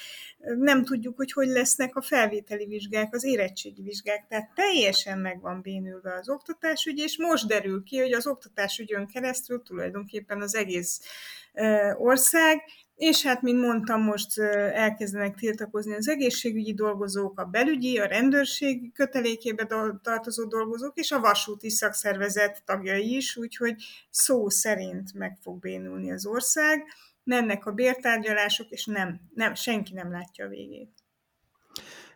Nem 0.58 0.84
tudjuk, 0.84 1.16
hogy 1.16 1.32
hogy 1.32 1.48
lesznek 1.48 1.96
a 1.96 2.02
felvételi 2.02 2.66
vizsgák, 2.66 3.14
az 3.14 3.24
érettségi 3.24 3.82
vizsgák, 3.82 4.26
tehát 4.28 4.50
teljesen 4.54 5.18
meg 5.18 5.40
van 5.40 5.60
bénülve 5.60 6.14
az 6.14 6.28
oktatásügy, 6.28 6.98
és 6.98 7.18
most 7.18 7.46
derül 7.46 7.82
ki, 7.82 7.98
hogy 7.98 8.12
az 8.12 8.26
oktatásügyön 8.26 9.06
keresztül 9.06 9.62
tulajdonképpen 9.62 10.40
az 10.42 10.54
egész 10.54 11.00
ország 11.96 12.62
és 12.96 13.22
hát, 13.22 13.42
mint 13.42 13.60
mondtam, 13.60 14.02
most 14.02 14.38
elkezdenek 14.72 15.34
tiltakozni 15.34 15.94
az 15.94 16.08
egészségügyi 16.08 16.74
dolgozók, 16.74 17.40
a 17.40 17.44
belügyi, 17.44 17.98
a 17.98 18.06
rendőrség 18.06 18.92
kötelékébe 18.92 19.66
tartozó 20.02 20.44
dolgozók, 20.44 20.96
és 20.96 21.10
a 21.10 21.20
vasúti 21.20 21.70
szakszervezet 21.70 22.62
tagjai 22.64 23.16
is, 23.16 23.36
úgyhogy 23.36 23.74
szó 24.10 24.48
szerint 24.48 25.14
meg 25.14 25.38
fog 25.42 25.58
bénulni 25.58 26.12
az 26.12 26.26
ország. 26.26 26.84
Mennek 27.24 27.66
a 27.66 27.72
bértárgyalások, 27.72 28.70
és 28.70 28.84
nem, 28.84 29.20
nem, 29.34 29.54
senki 29.54 29.92
nem 29.92 30.10
látja 30.10 30.44
a 30.44 30.48
végét. 30.48 30.90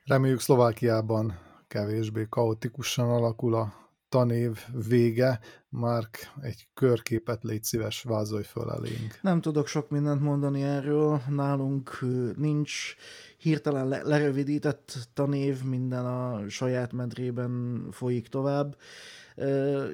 Reméljük 0.04 0.40
Szlovákiában 0.40 1.38
kevésbé 1.68 2.26
kaotikusan 2.28 3.10
alakul 3.10 3.54
a 3.54 3.89
tanév 4.10 4.58
vége, 4.88 5.40
Mark, 5.68 6.32
egy 6.40 6.68
körképet 6.74 7.42
légy 7.42 7.64
szíves, 7.64 8.02
vázolj 8.02 8.42
föl 8.42 8.70
elénk. 8.70 9.18
Nem 9.22 9.40
tudok 9.40 9.66
sok 9.66 9.90
mindent 9.90 10.20
mondani 10.20 10.62
erről, 10.62 11.20
nálunk 11.28 11.98
nincs 12.36 12.94
hirtelen 13.38 13.88
le- 13.88 14.02
lerövidített 14.02 15.08
tanév, 15.14 15.62
minden 15.64 16.06
a 16.06 16.48
saját 16.48 16.92
medrében 16.92 17.86
folyik 17.90 18.28
tovább. 18.28 18.76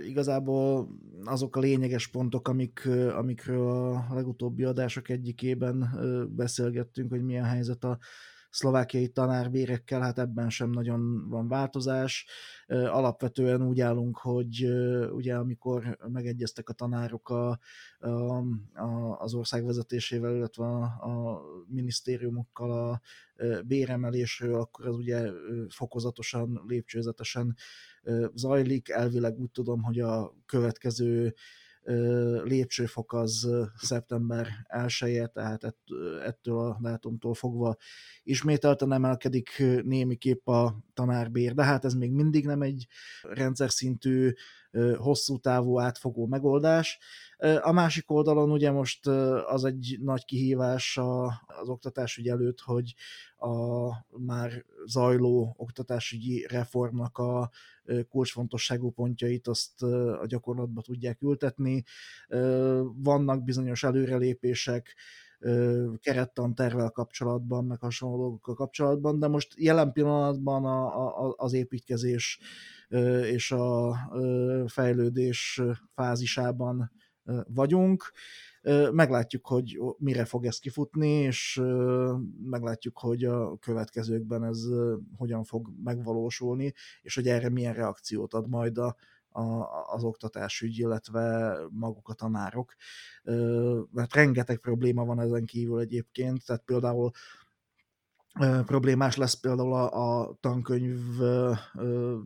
Igazából 0.06 0.88
azok 1.24 1.56
a 1.56 1.60
lényeges 1.60 2.06
pontok, 2.06 2.48
amik, 2.48 2.88
amikről 3.16 4.06
a 4.10 4.14
legutóbbi 4.14 4.64
adások 4.64 5.08
egyikében 5.08 5.90
beszélgettünk, 6.36 7.10
hogy 7.10 7.24
milyen 7.24 7.44
helyzet 7.44 7.84
a 7.84 7.98
szlovákiai 8.56 9.08
tanárbérekkel, 9.08 10.00
hát 10.00 10.18
ebben 10.18 10.50
sem 10.50 10.70
nagyon 10.70 11.28
van 11.28 11.48
változás. 11.48 12.26
Alapvetően 12.66 13.62
úgy 13.62 13.80
állunk, 13.80 14.18
hogy 14.18 14.66
ugye 15.10 15.34
amikor 15.34 15.98
megegyeztek 16.08 16.68
a 16.68 16.72
tanárok 16.72 17.28
a, 17.28 17.58
a, 17.98 19.18
az 19.18 19.34
ország 19.34 19.64
vezetésével, 19.64 20.34
illetve 20.34 20.64
a, 20.64 20.82
a 20.82 21.42
minisztériumokkal 21.68 22.70
a 22.70 23.00
béremelésről, 23.66 24.54
akkor 24.54 24.86
az 24.86 24.96
ugye 24.96 25.30
fokozatosan, 25.68 26.64
lépcsőzetesen 26.66 27.56
zajlik. 28.34 28.88
Elvileg 28.88 29.38
úgy 29.38 29.50
tudom, 29.50 29.82
hogy 29.82 30.00
a 30.00 30.34
következő 30.46 31.34
lépcsőfok 32.44 33.12
az 33.12 33.48
szeptember 33.76 34.48
1 34.98 35.30
tehát 35.32 35.74
ettől 36.24 36.58
a 36.58 36.78
dátumtól 36.80 37.34
fogva 37.34 37.76
ismételten 38.22 38.92
emelkedik 38.92 39.62
némiképp 39.82 40.46
a 40.46 40.78
tanárbér, 40.94 41.54
de 41.54 41.64
hát 41.64 41.84
ez 41.84 41.94
még 41.94 42.12
mindig 42.12 42.46
nem 42.46 42.62
egy 42.62 42.86
rendszer 43.22 43.70
szintű, 43.70 44.32
hosszú 44.96 45.38
távú 45.38 45.78
átfogó 45.78 46.26
megoldás. 46.26 46.98
A 47.60 47.72
másik 47.72 48.10
oldalon 48.10 48.50
ugye 48.50 48.70
most 48.70 49.06
az 49.46 49.64
egy 49.64 49.98
nagy 50.00 50.24
kihívás 50.24 50.98
az 51.46 51.68
oktatásügy 51.68 52.28
előtt, 52.28 52.60
hogy 52.60 52.94
a 53.38 53.88
már 54.18 54.64
zajló 54.86 55.54
oktatásügyi 55.56 56.46
reformnak 56.48 57.18
a 57.18 57.50
kulcsfontosságú 58.08 58.90
pontjait 58.90 59.48
azt 59.48 59.82
a 60.20 60.26
gyakorlatba 60.26 60.82
tudják 60.82 61.22
ültetni. 61.22 61.84
Vannak 62.94 63.44
bizonyos 63.44 63.82
előrelépések, 63.82 64.96
kerettantervel 66.00 66.90
kapcsolatban, 66.90 67.64
meg 67.64 67.80
hasonló 67.80 68.16
dolgokkal 68.16 68.54
kapcsolatban, 68.54 69.18
de 69.18 69.28
most 69.28 69.54
jelen 69.56 69.92
pillanatban 69.92 70.64
a, 70.64 71.06
a, 71.26 71.34
az 71.36 71.52
építkezés 71.52 72.38
és 73.22 73.52
a 73.52 73.96
fejlődés 74.66 75.62
fázisában 75.94 76.92
vagyunk. 77.46 78.12
Meglátjuk, 78.92 79.46
hogy 79.46 79.78
mire 79.98 80.24
fog 80.24 80.44
ez 80.44 80.58
kifutni, 80.58 81.08
és 81.08 81.62
meglátjuk, 82.44 82.98
hogy 82.98 83.24
a 83.24 83.56
következőkben 83.56 84.44
ez 84.44 84.64
hogyan 85.16 85.44
fog 85.44 85.68
megvalósulni, 85.84 86.72
és 87.02 87.14
hogy 87.14 87.28
erre 87.28 87.48
milyen 87.48 87.74
reakciót 87.74 88.34
ad 88.34 88.48
majd 88.48 88.78
a, 88.78 88.96
a, 89.28 89.66
az 89.94 90.04
oktatásügy, 90.04 90.78
illetve 90.78 91.56
maguk 91.70 92.08
a 92.08 92.14
tanárok. 92.14 92.74
Mert 93.90 94.14
rengeteg 94.14 94.58
probléma 94.58 95.04
van 95.04 95.20
ezen 95.20 95.44
kívül 95.44 95.80
egyébként, 95.80 96.46
tehát 96.46 96.62
például 96.64 97.10
problémás 98.66 99.16
lesz 99.16 99.34
például 99.34 99.74
a, 99.74 100.20
a 100.20 100.36
tankönyv, 100.40 101.00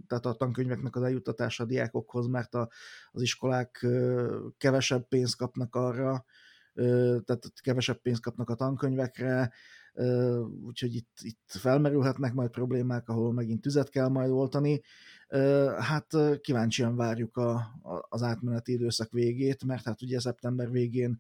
tehát 0.06 0.26
a 0.26 0.34
tankönyveknek 0.38 0.96
az 0.96 1.02
eljuttatása 1.02 1.64
a 1.64 1.66
diákokhoz, 1.66 2.26
mert 2.26 2.54
a, 2.54 2.68
az 3.11 3.22
iskolák 3.22 3.86
kevesebb 4.56 5.08
pénzt 5.08 5.36
kapnak 5.36 5.74
arra, 5.74 6.24
tehát 7.24 7.52
kevesebb 7.62 8.00
pénzt 8.00 8.22
kapnak 8.22 8.50
a 8.50 8.54
tankönyvekre, 8.54 9.52
úgyhogy 10.64 10.94
itt, 10.94 11.18
itt 11.20 11.44
felmerülhetnek 11.46 12.32
majd 12.32 12.50
problémák, 12.50 13.08
ahol 13.08 13.32
megint 13.32 13.61
tüzet 13.61 13.88
kell 13.88 14.08
majd 14.08 14.30
oltani. 14.30 14.80
Hát 15.78 16.06
kíváncsian 16.40 16.96
várjuk 16.96 17.36
a, 17.36 17.50
a, 17.82 18.06
az 18.08 18.22
átmeneti 18.22 18.72
időszak 18.72 19.11
végét, 19.11 19.64
mert 19.64 19.84
hát 19.84 20.02
ugye 20.02 20.20
szeptember 20.20 20.70
végén 20.70 21.18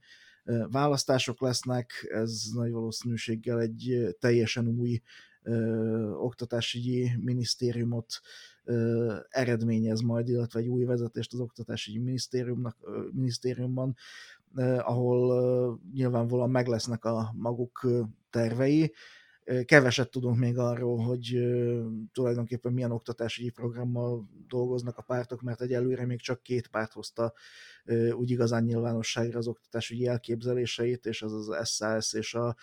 választások 0.70 1.40
lesznek, 1.40 2.08
ez 2.12 2.42
nagy 2.54 2.70
valószínűséggel 2.70 3.60
egy 3.60 4.16
teljesen 4.18 4.68
új 4.68 5.02
ö, 5.42 6.10
oktatásügyi 6.10 7.10
minisztériumot 7.20 8.20
ö, 8.64 9.16
eredményez 9.28 10.00
majd, 10.00 10.28
illetve 10.28 10.60
egy 10.60 10.68
új 10.68 10.84
vezetést 10.84 11.32
az 11.32 11.40
oktatásügyi 11.40 11.98
minisztériumnak, 11.98 12.76
ö, 12.80 13.02
minisztériumban, 13.12 13.96
ahol 14.78 15.80
nyilvánvalóan 15.92 16.50
meg 16.50 16.66
lesznek 16.66 17.04
a 17.04 17.32
maguk 17.36 17.86
tervei, 18.30 18.92
Keveset 19.64 20.10
tudunk 20.10 20.38
még 20.38 20.58
arról, 20.58 20.98
hogy 20.98 21.38
tulajdonképpen 22.12 22.72
milyen 22.72 22.90
oktatási 22.90 23.50
programmal 23.50 24.28
dolgoznak 24.46 24.96
a 24.96 25.02
pártok, 25.02 25.40
mert 25.40 25.60
egyelőre 25.60 26.06
még 26.06 26.20
csak 26.20 26.42
két 26.42 26.68
párt 26.68 26.92
hozta 26.92 27.32
úgy 28.12 28.30
igazán 28.30 28.64
nyilvánosságra 28.64 29.38
az 29.38 29.46
oktatási 29.46 30.06
elképzeléseit, 30.06 31.06
és 31.06 31.22
az 31.22 31.48
az 31.48 31.68
SAS 31.68 32.12
és 32.12 32.34
a 32.34 32.56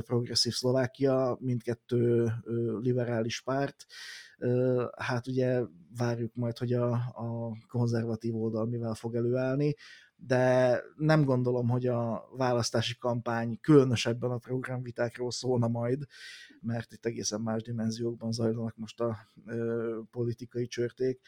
Progresszív 0.00 0.52
Szlovákia, 0.52 1.36
mindkettő 1.40 2.32
liberális 2.80 3.40
párt. 3.40 3.86
Hát 4.96 5.26
ugye 5.26 5.62
várjuk 5.96 6.34
majd, 6.34 6.58
hogy 6.58 6.72
a, 6.72 6.90
a 6.92 7.56
konzervatív 7.68 8.36
oldal 8.36 8.66
mivel 8.66 8.94
fog 8.94 9.14
előállni 9.14 9.74
de 10.26 10.80
nem 10.96 11.24
gondolom, 11.24 11.68
hogy 11.68 11.86
a 11.86 12.28
választási 12.36 12.96
kampány 12.96 13.58
különösebben 13.60 14.30
a 14.30 14.38
programvitákról 14.38 15.30
szólna 15.30 15.68
majd, 15.68 16.04
mert 16.60 16.92
itt 16.92 17.04
egészen 17.04 17.40
más 17.40 17.62
dimenziókban 17.62 18.32
zajlanak 18.32 18.76
most 18.76 19.00
a 19.00 19.30
ö, 19.46 20.00
politikai 20.10 20.66
csörték, 20.66 21.20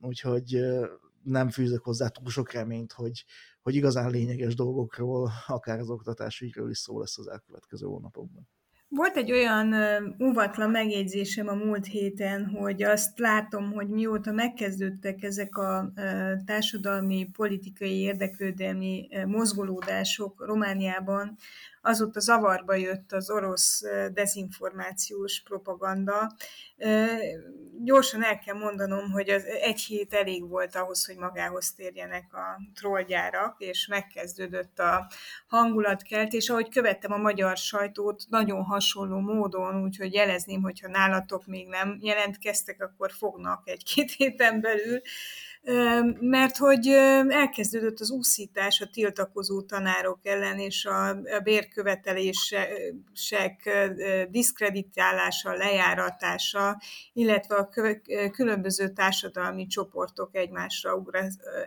úgyhogy 0.00 0.54
ö, 0.54 0.86
nem 1.22 1.50
fűzök 1.50 1.84
hozzá 1.84 2.08
túl 2.08 2.30
sok 2.30 2.52
reményt, 2.52 2.92
hogy, 2.92 3.24
hogy 3.62 3.74
igazán 3.74 4.10
lényeges 4.10 4.54
dolgokról, 4.54 5.30
akár 5.46 5.78
az 5.78 5.90
oktatásügyről 5.90 6.70
is 6.70 6.78
szó 6.78 6.98
lesz 6.98 7.18
az 7.18 7.28
elkövetkező 7.28 7.86
hónapokban. 7.86 8.48
Volt 8.88 9.16
egy 9.16 9.32
olyan 9.32 9.74
óvatlan 10.22 10.70
megjegyzésem 10.70 11.48
a 11.48 11.54
múlt 11.54 11.86
héten, 11.86 12.46
hogy 12.46 12.82
azt 12.82 13.18
látom, 13.18 13.72
hogy 13.72 13.88
mióta 13.88 14.32
megkezdődtek 14.32 15.22
ezek 15.22 15.56
a 15.56 15.92
társadalmi, 16.44 17.28
politikai, 17.32 18.00
érdeklődelmi 18.00 19.08
mozgolódások 19.26 20.44
Romániában, 20.46 21.36
azóta 21.86 22.20
zavarba 22.20 22.74
jött 22.74 23.12
az 23.12 23.30
orosz 23.30 23.82
dezinformációs 24.12 25.42
propaganda. 25.42 26.32
gyorsan 27.82 28.24
el 28.24 28.38
kell 28.38 28.58
mondanom, 28.58 29.10
hogy 29.10 29.30
az 29.30 29.44
egy 29.44 29.80
hét 29.80 30.14
elég 30.14 30.48
volt 30.48 30.76
ahhoz, 30.76 31.06
hogy 31.06 31.16
magához 31.16 31.72
térjenek 31.72 32.34
a 32.34 32.60
trollgyárak, 32.74 33.54
és 33.58 33.86
megkezdődött 33.86 34.78
a 34.78 35.10
hangulatkeltés. 35.46 36.48
Ahogy 36.48 36.68
követtem 36.68 37.12
a 37.12 37.16
magyar 37.16 37.56
sajtót, 37.56 38.24
nagyon 38.28 38.64
hasonló 38.76 39.18
módon, 39.18 39.82
úgyhogy 39.82 40.14
jelezném, 40.14 40.62
hogyha 40.62 40.88
nálatok 40.88 41.46
még 41.46 41.68
nem 41.68 41.98
jelentkeztek, 42.00 42.82
akkor 42.82 43.10
fognak 43.12 43.68
egy-két 43.68 44.10
héten 44.16 44.60
belül 44.60 45.00
mert 46.20 46.56
hogy 46.56 46.86
elkezdődött 47.28 48.00
az 48.00 48.10
úszítás 48.10 48.80
a 48.80 48.86
tiltakozó 48.86 49.62
tanárok 49.62 50.18
ellen, 50.22 50.58
és 50.58 50.84
a 50.84 51.16
bérkövetelések 51.42 53.70
diszkreditálása, 54.30 55.52
lejáratása, 55.52 56.80
illetve 57.12 57.56
a 57.56 57.68
különböző 58.32 58.88
társadalmi 58.88 59.66
csoportok 59.66 60.36
egymásra 60.36 61.02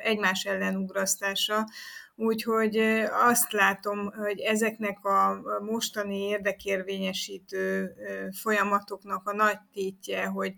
egymás 0.03 0.45
ellen 0.45 0.75
ugrasztása. 0.75 1.67
Úgyhogy 2.21 2.77
azt 3.27 3.51
látom, 3.51 4.11
hogy 4.11 4.39
ezeknek 4.39 5.05
a 5.05 5.41
mostani 5.61 6.17
érdekérvényesítő 6.17 7.93
folyamatoknak 8.41 9.27
a 9.27 9.35
nagy 9.35 9.57
tétje, 9.73 10.25
hogy 10.25 10.53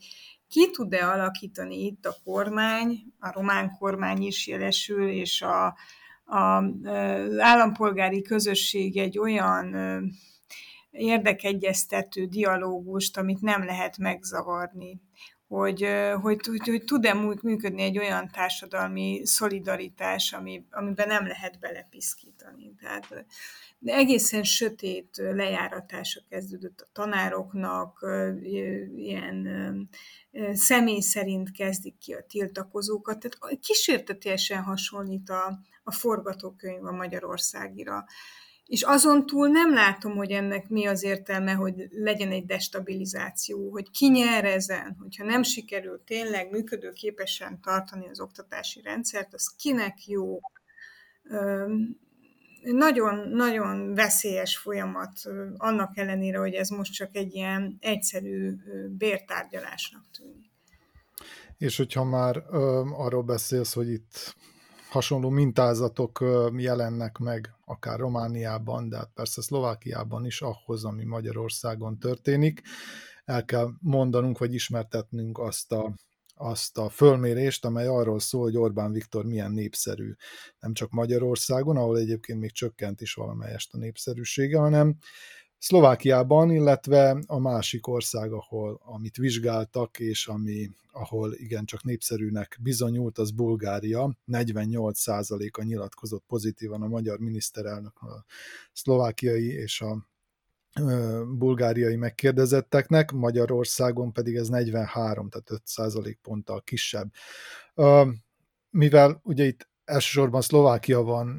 ki 0.47 0.69
tud-e 0.71 1.07
alakítani 1.07 1.85
itt 1.85 2.05
a 2.05 2.15
kormány, 2.23 3.13
a 3.19 3.31
román 3.31 3.71
kormány 3.79 4.21
is 4.21 4.47
jelesül, 4.47 5.09
és 5.09 5.41
a, 5.41 5.65
a, 6.25 6.37
az 6.37 7.37
állampolgári 7.37 8.21
közösség 8.21 8.97
egy 8.97 9.19
olyan 9.19 9.75
érdekegyeztető 10.91 12.25
dialógust, 12.25 13.17
amit 13.17 13.41
nem 13.41 13.65
lehet 13.65 13.97
megzavarni. 13.97 15.01
Hogy, 15.51 15.87
hogy, 16.21 16.45
hogy, 16.47 16.67
hogy 16.67 16.83
tud-e 16.83 17.13
működni 17.41 17.81
egy 17.81 17.97
olyan 17.97 18.29
társadalmi 18.31 19.21
szolidaritás, 19.23 20.33
ami, 20.33 20.65
amiben 20.69 21.07
nem 21.07 21.27
lehet 21.27 21.59
belepiszkítani. 21.59 22.75
Tehát 22.79 23.25
de 23.79 23.93
egészen 23.93 24.43
sötét 24.43 25.09
lejáratása 25.15 26.21
kezdődött 26.29 26.81
a 26.81 26.89
tanároknak, 26.93 28.05
ilyen 28.95 29.89
személy 30.53 30.99
szerint 30.99 31.51
kezdik 31.51 31.97
ki 31.97 32.13
a 32.13 32.25
tiltakozókat, 32.27 33.19
tehát 33.19 33.59
kísértetésen 33.59 34.63
hasonlít 34.63 35.29
a, 35.29 35.59
a 35.83 35.91
forgatókönyv 35.91 36.85
a 36.85 36.91
Magyarországira. 36.91 38.05
És 38.71 38.81
azon 38.81 39.25
túl 39.25 39.47
nem 39.47 39.73
látom, 39.73 40.15
hogy 40.15 40.31
ennek 40.31 40.69
mi 40.69 40.85
az 40.85 41.03
értelme, 41.03 41.51
hogy 41.51 41.87
legyen 41.89 42.31
egy 42.31 42.45
destabilizáció, 42.45 43.71
hogy 43.71 43.91
ki 43.91 44.09
nyer 44.09 44.45
ezen, 44.45 44.95
hogyha 44.99 45.23
nem 45.23 45.43
sikerül 45.43 46.01
tényleg 46.05 46.51
működőképesen 46.51 47.61
tartani 47.61 48.09
az 48.09 48.19
oktatási 48.19 48.81
rendszert, 48.81 49.33
az 49.33 49.55
kinek 49.57 50.07
jó 50.07 50.39
nagyon-nagyon 52.61 53.93
veszélyes 53.93 54.57
folyamat, 54.57 55.11
annak 55.57 55.97
ellenére, 55.97 56.37
hogy 56.37 56.53
ez 56.53 56.69
most 56.69 56.93
csak 56.93 57.15
egy 57.15 57.33
ilyen 57.33 57.77
egyszerű 57.79 58.53
bértárgyalásnak 58.97 60.03
tűnik. 60.17 60.51
És 61.57 61.77
hogyha 61.77 62.03
már 62.03 62.43
ö, 62.51 62.83
arról 62.93 63.23
beszélsz, 63.23 63.73
hogy 63.73 63.89
itt 63.89 64.35
hasonló 64.91 65.29
mintázatok 65.29 66.25
jelennek 66.57 67.17
meg, 67.17 67.55
akár 67.65 67.99
Romániában, 67.99 68.89
de 68.89 68.97
hát 68.97 69.11
persze 69.13 69.41
Szlovákiában 69.41 70.25
is 70.25 70.41
ahhoz, 70.41 70.85
ami 70.85 71.03
Magyarországon 71.03 71.99
történik, 71.99 72.61
el 73.25 73.45
kell 73.45 73.69
mondanunk, 73.79 74.37
vagy 74.37 74.53
ismertetnünk 74.53 75.39
azt 75.39 75.71
a 75.71 75.93
azt 76.35 76.77
a 76.77 76.89
fölmérést, 76.89 77.65
amely 77.65 77.87
arról 77.87 78.19
szól, 78.19 78.41
hogy 78.41 78.57
Orbán 78.57 78.91
Viktor 78.91 79.25
milyen 79.25 79.51
népszerű. 79.51 80.13
Nem 80.59 80.73
csak 80.73 80.91
Magyarországon, 80.91 81.77
ahol 81.77 81.97
egyébként 81.97 82.39
még 82.39 82.51
csökkent 82.51 83.01
is 83.01 83.13
valamelyest 83.13 83.73
a 83.73 83.77
népszerűsége, 83.77 84.57
hanem 84.57 84.97
Szlovákiában, 85.61 86.51
illetve 86.51 87.23
a 87.27 87.39
másik 87.39 87.87
ország, 87.87 88.31
ahol, 88.31 88.81
amit 88.83 89.17
vizsgáltak, 89.17 89.99
és 89.99 90.27
ami, 90.27 90.69
ahol 90.91 91.33
igencsak 91.33 91.83
népszerűnek 91.83 92.57
bizonyult, 92.61 93.17
az 93.17 93.31
Bulgária. 93.31 94.17
48%-a 94.27 95.63
nyilatkozott 95.63 96.23
pozitívan 96.27 96.81
a 96.81 96.87
magyar 96.87 97.19
miniszterelnök, 97.19 98.01
a 98.01 98.25
szlovákiai 98.73 99.47
és 99.47 99.81
a 99.81 100.07
bulgáriai 101.37 101.95
megkérdezetteknek, 101.95 103.11
Magyarországon 103.11 104.11
pedig 104.11 104.35
ez 104.35 104.47
43, 104.47 105.29
tehát 105.29 105.51
5 105.51 105.61
százalék 105.65 106.19
ponttal 106.21 106.61
kisebb. 106.61 107.11
Mivel 108.69 109.19
ugye 109.23 109.45
itt 109.45 109.69
elsősorban 109.91 110.41
Szlovákia 110.41 111.01
van 111.01 111.35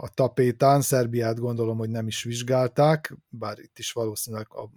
a 0.00 0.08
tapétán, 0.14 0.80
Szerbiát 0.80 1.38
gondolom, 1.38 1.78
hogy 1.78 1.90
nem 1.90 2.06
is 2.06 2.22
vizsgálták, 2.22 3.16
bár 3.28 3.58
itt 3.58 3.78
is 3.78 3.92
valószínűleg 3.92 4.46
a 4.50 4.70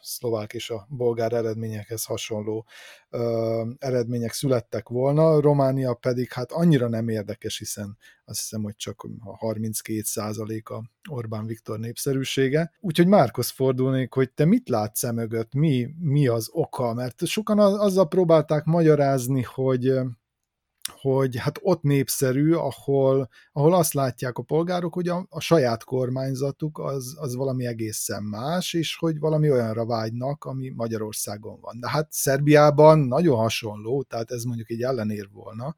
szlovák 0.00 0.52
és 0.52 0.70
a 0.70 0.86
bolgár 0.88 1.32
eredményekhez 1.32 2.04
hasonló 2.04 2.66
ö, 3.10 3.62
eredmények 3.78 4.32
születtek 4.32 4.88
volna, 4.88 5.40
Románia 5.40 5.94
pedig 5.94 6.32
hát 6.32 6.52
annyira 6.52 6.88
nem 6.88 7.08
érdekes, 7.08 7.58
hiszen 7.58 7.96
azt 8.24 8.38
hiszem, 8.38 8.62
hogy 8.62 8.76
csak 8.76 9.06
a 9.24 9.36
32 9.36 10.02
a 10.64 10.82
Orbán 11.10 11.46
Viktor 11.46 11.78
népszerűsége. 11.78 12.72
Úgyhogy 12.80 13.06
Márkhoz 13.06 13.50
fordulnék, 13.50 14.12
hogy 14.12 14.30
te 14.30 14.44
mit 14.44 14.68
látsz 14.68 15.04
e 15.04 15.12
mögött, 15.12 15.54
mi, 15.54 15.88
mi 16.00 16.26
az 16.26 16.48
oka, 16.52 16.94
mert 16.94 17.26
sokan 17.26 17.58
azzal 17.58 18.08
próbálták 18.08 18.64
magyarázni, 18.64 19.42
hogy 19.42 19.92
hogy 20.94 21.36
hát 21.36 21.58
ott 21.62 21.82
népszerű, 21.82 22.52
ahol, 22.52 23.28
ahol 23.52 23.74
azt 23.74 23.92
látják 23.92 24.38
a 24.38 24.42
polgárok, 24.42 24.94
hogy 24.94 25.08
a, 25.08 25.26
a 25.28 25.40
saját 25.40 25.84
kormányzatuk 25.84 26.78
az, 26.78 27.16
az 27.18 27.34
valami 27.34 27.66
egészen 27.66 28.22
más, 28.22 28.72
és 28.72 28.96
hogy 28.96 29.18
valami 29.18 29.50
olyanra 29.50 29.86
vágynak, 29.86 30.44
ami 30.44 30.68
Magyarországon 30.68 31.60
van. 31.60 31.80
De 31.80 31.90
hát 31.90 32.12
Szerbiában 32.12 32.98
nagyon 32.98 33.36
hasonló, 33.36 34.02
tehát 34.02 34.30
ez 34.30 34.42
mondjuk 34.42 34.70
egy 34.70 34.82
ellenér 34.82 35.28
volna, 35.32 35.76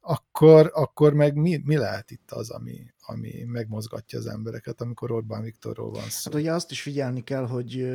akkor, 0.00 0.70
akkor 0.74 1.12
meg 1.12 1.34
mi, 1.34 1.60
mi 1.64 1.76
lehet 1.76 2.10
itt 2.10 2.30
az, 2.30 2.50
ami, 2.50 2.86
ami 3.06 3.44
megmozgatja 3.46 4.18
az 4.18 4.26
embereket, 4.26 4.80
amikor 4.80 5.10
Orbán 5.10 5.42
Viktorról 5.42 5.90
van 5.90 6.08
szó? 6.08 6.30
Hát 6.30 6.40
ugye 6.40 6.52
azt 6.52 6.70
is 6.70 6.82
figyelni 6.82 7.24
kell, 7.24 7.46
hogy 7.46 7.88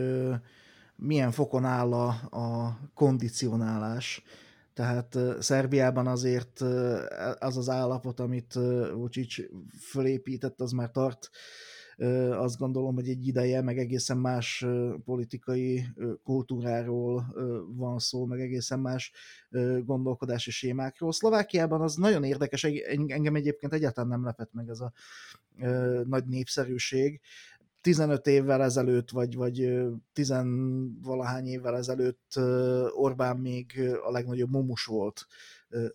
milyen 0.95 1.32
fokon 1.32 1.65
áll 1.65 1.93
a, 1.93 2.07
a 2.38 2.77
kondicionálás, 2.93 4.23
tehát 4.82 5.17
Szerbiában 5.39 6.07
azért 6.07 6.61
az 7.39 7.57
az 7.57 7.69
állapot, 7.69 8.19
amit 8.19 8.53
Vucic 8.93 9.36
fölépített, 9.79 10.61
az 10.61 10.71
már 10.71 10.91
tart 10.91 11.29
azt 12.32 12.57
gondolom, 12.57 12.95
hogy 12.95 13.09
egy 13.09 13.27
ideje, 13.27 13.61
meg 13.61 13.77
egészen 13.77 14.17
más 14.17 14.65
politikai 15.05 15.86
kultúráról 16.23 17.34
van 17.75 17.99
szó, 17.99 18.25
meg 18.25 18.39
egészen 18.39 18.79
más 18.79 19.11
gondolkodási 19.84 20.51
sémákról. 20.51 21.11
Szlovákiában 21.11 21.82
az 21.82 21.95
nagyon 21.95 22.23
érdekes, 22.23 22.63
engem 23.07 23.36
egyébként 23.36 23.73
egyáltalán 23.73 24.09
nem 24.09 24.23
lepett 24.23 24.53
meg 24.53 24.69
ez 24.69 24.79
a 24.79 24.91
nagy 26.03 26.25
népszerűség. 26.25 27.21
15 27.82 28.27
évvel 28.27 28.63
ezelőtt, 28.63 29.09
vagy, 29.09 29.36
vagy 29.36 29.82
tizenvalahány 30.13 31.45
évvel 31.47 31.75
ezelőtt 31.75 32.39
Orbán 32.91 33.38
még 33.38 33.82
a 34.03 34.11
legnagyobb 34.11 34.51
mumus 34.51 34.86
volt 34.86 35.25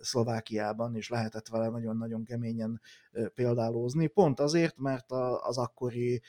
Szlovákiában, 0.00 0.96
és 0.96 1.08
lehetett 1.08 1.48
vele 1.48 1.68
nagyon-nagyon 1.68 2.24
keményen 2.24 2.80
példálózni, 3.34 4.06
pont 4.06 4.40
azért, 4.40 4.78
mert 4.78 5.12
az 5.40 5.58
akkori 5.58 6.22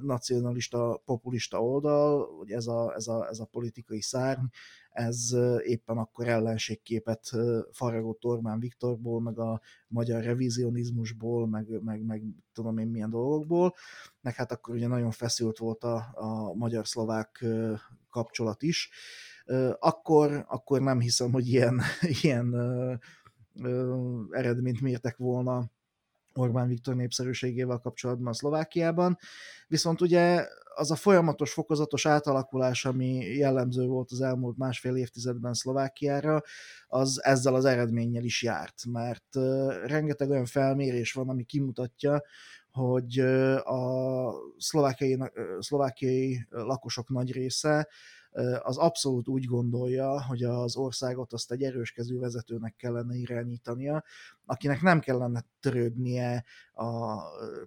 nacionalista, 0.00 1.02
populista 1.04 1.62
oldal, 1.62 2.36
hogy 2.36 2.50
ez 2.50 2.66
a, 2.66 2.94
ez 2.94 3.06
a, 3.06 3.28
ez 3.28 3.38
a 3.38 3.44
politikai 3.44 4.00
szárny, 4.00 4.44
ez 4.90 5.30
éppen 5.62 5.98
akkor 5.98 6.28
ellenségképet 6.28 7.30
faragott 7.70 8.24
Orbán 8.24 8.58
Viktorból, 8.58 9.20
meg 9.20 9.38
a 9.38 9.60
magyar 9.88 10.22
revizionizmusból, 10.22 11.48
meg, 11.48 11.82
meg, 11.82 12.04
meg 12.04 12.22
tudom 12.52 12.78
én 12.78 12.86
milyen 12.86 13.10
dolgokból, 13.10 13.74
meg 14.20 14.34
hát 14.34 14.52
akkor 14.52 14.74
ugye 14.74 14.86
nagyon 14.86 15.10
feszült 15.10 15.58
volt 15.58 15.84
a, 15.84 16.10
a 16.14 16.54
magyar-szlovák 16.54 17.44
kapcsolat 18.10 18.62
is, 18.62 18.90
akkor, 19.78 20.44
akkor 20.48 20.80
nem 20.80 21.00
hiszem, 21.00 21.32
hogy 21.32 21.48
ilyen, 21.48 21.80
ilyen 22.22 22.54
eredményt 24.30 24.80
mértek 24.80 25.16
volna 25.16 25.70
Orbán 26.34 26.68
Viktor 26.68 26.94
népszerűségével 26.94 27.78
kapcsolatban 27.78 28.26
a 28.26 28.34
Szlovákiában. 28.34 29.18
Viszont 29.68 30.00
ugye 30.00 30.46
az 30.74 30.90
a 30.90 30.94
folyamatos, 30.94 31.52
fokozatos 31.52 32.06
átalakulás, 32.06 32.84
ami 32.84 33.14
jellemző 33.14 33.86
volt 33.86 34.10
az 34.10 34.20
elmúlt 34.20 34.56
másfél 34.56 34.96
évtizedben 34.96 35.54
Szlovákiára, 35.54 36.42
az 36.86 37.24
ezzel 37.24 37.54
az 37.54 37.64
eredménnyel 37.64 38.24
is 38.24 38.42
járt, 38.42 38.84
mert 38.88 39.34
rengeteg 39.84 40.30
olyan 40.30 40.46
felmérés 40.46 41.12
van, 41.12 41.28
ami 41.28 41.44
kimutatja, 41.44 42.22
hogy 42.70 43.18
a 43.64 44.32
szlovákiai, 44.58 45.18
szlovákiai 45.58 46.46
lakosok 46.50 47.08
nagy 47.08 47.32
része 47.32 47.88
az 48.62 48.76
abszolút 48.76 49.28
úgy 49.28 49.44
gondolja, 49.44 50.24
hogy 50.24 50.42
az 50.42 50.76
országot 50.76 51.32
azt 51.32 51.52
egy 51.52 51.62
erős 51.62 51.92
kezű 51.92 52.18
vezetőnek 52.18 52.76
kellene 52.76 53.14
irányítania, 53.14 54.04
akinek 54.44 54.82
nem 54.82 55.00
kellene 55.00 55.44
törődnie 55.60 56.44
a 56.72 57.16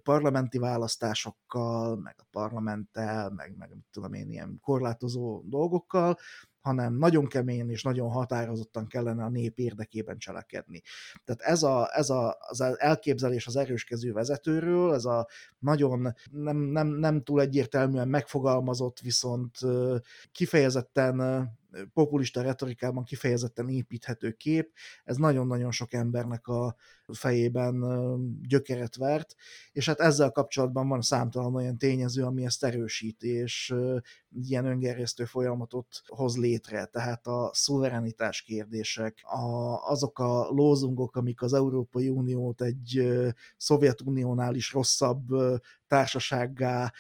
parlamenti 0.03 0.57
választásokkal, 0.57 1.95
meg 1.95 2.15
a 2.17 2.25
parlamenttel, 2.31 3.29
meg, 3.29 3.55
meg 3.57 3.69
mit 3.75 3.85
tudom 3.91 4.13
én, 4.13 4.29
ilyen 4.29 4.59
korlátozó 4.61 5.41
dolgokkal, 5.45 6.17
hanem 6.65 6.93
nagyon 6.93 7.27
keményen 7.27 7.69
és 7.69 7.83
nagyon 7.83 8.09
határozottan 8.09 8.87
kellene 8.87 9.23
a 9.23 9.29
nép 9.29 9.59
érdekében 9.59 10.17
cselekedni. 10.17 10.81
Tehát 11.25 11.41
ez, 11.41 11.63
a, 11.63 11.89
ez 11.93 12.09
a, 12.09 12.37
az 12.39 12.61
elképzelés 12.77 13.47
az 13.47 13.55
erőskező 13.55 14.13
vezetőről, 14.13 14.93
ez 14.93 15.05
a 15.05 15.27
nagyon 15.59 16.13
nem, 16.31 16.57
nem, 16.57 16.87
nem 16.87 17.23
túl 17.23 17.41
egyértelműen 17.41 18.07
megfogalmazott, 18.07 18.99
viszont 18.99 19.57
kifejezetten 20.31 21.19
populista 21.93 22.41
retorikában 22.41 23.03
kifejezetten 23.03 23.69
építhető 23.69 24.31
kép, 24.31 24.71
ez 25.03 25.17
nagyon-nagyon 25.17 25.71
sok 25.71 25.93
embernek 25.93 26.47
a 26.47 26.75
fejében 27.13 27.83
gyökeret 28.41 28.95
vert, 28.95 29.35
és 29.71 29.85
hát 29.85 29.99
ezzel 29.99 30.31
kapcsolatban 30.31 30.87
van 30.87 31.01
számtalan 31.01 31.55
olyan 31.55 31.77
tényező, 31.77 32.23
ami 32.23 32.45
ezt 32.45 32.63
erősíti, 32.63 33.27
és 33.27 33.73
ilyen 34.41 34.65
öngerjesztő 34.65 35.25
folyamatot 35.25 36.01
hoz 36.05 36.37
létre, 36.37 36.85
tehát 36.85 37.27
a 37.27 37.49
szuverenitás 37.53 38.41
kérdések, 38.41 39.19
a, 39.23 39.75
azok 39.89 40.19
a 40.19 40.47
lózungok, 40.49 41.15
amik 41.15 41.41
az 41.41 41.53
Európai 41.53 42.09
Uniót 42.09 42.61
egy 42.61 43.07
Szovjetuniónál 43.57 44.55
is 44.55 44.73
rosszabb 44.73 45.27
társasággá 45.87 46.91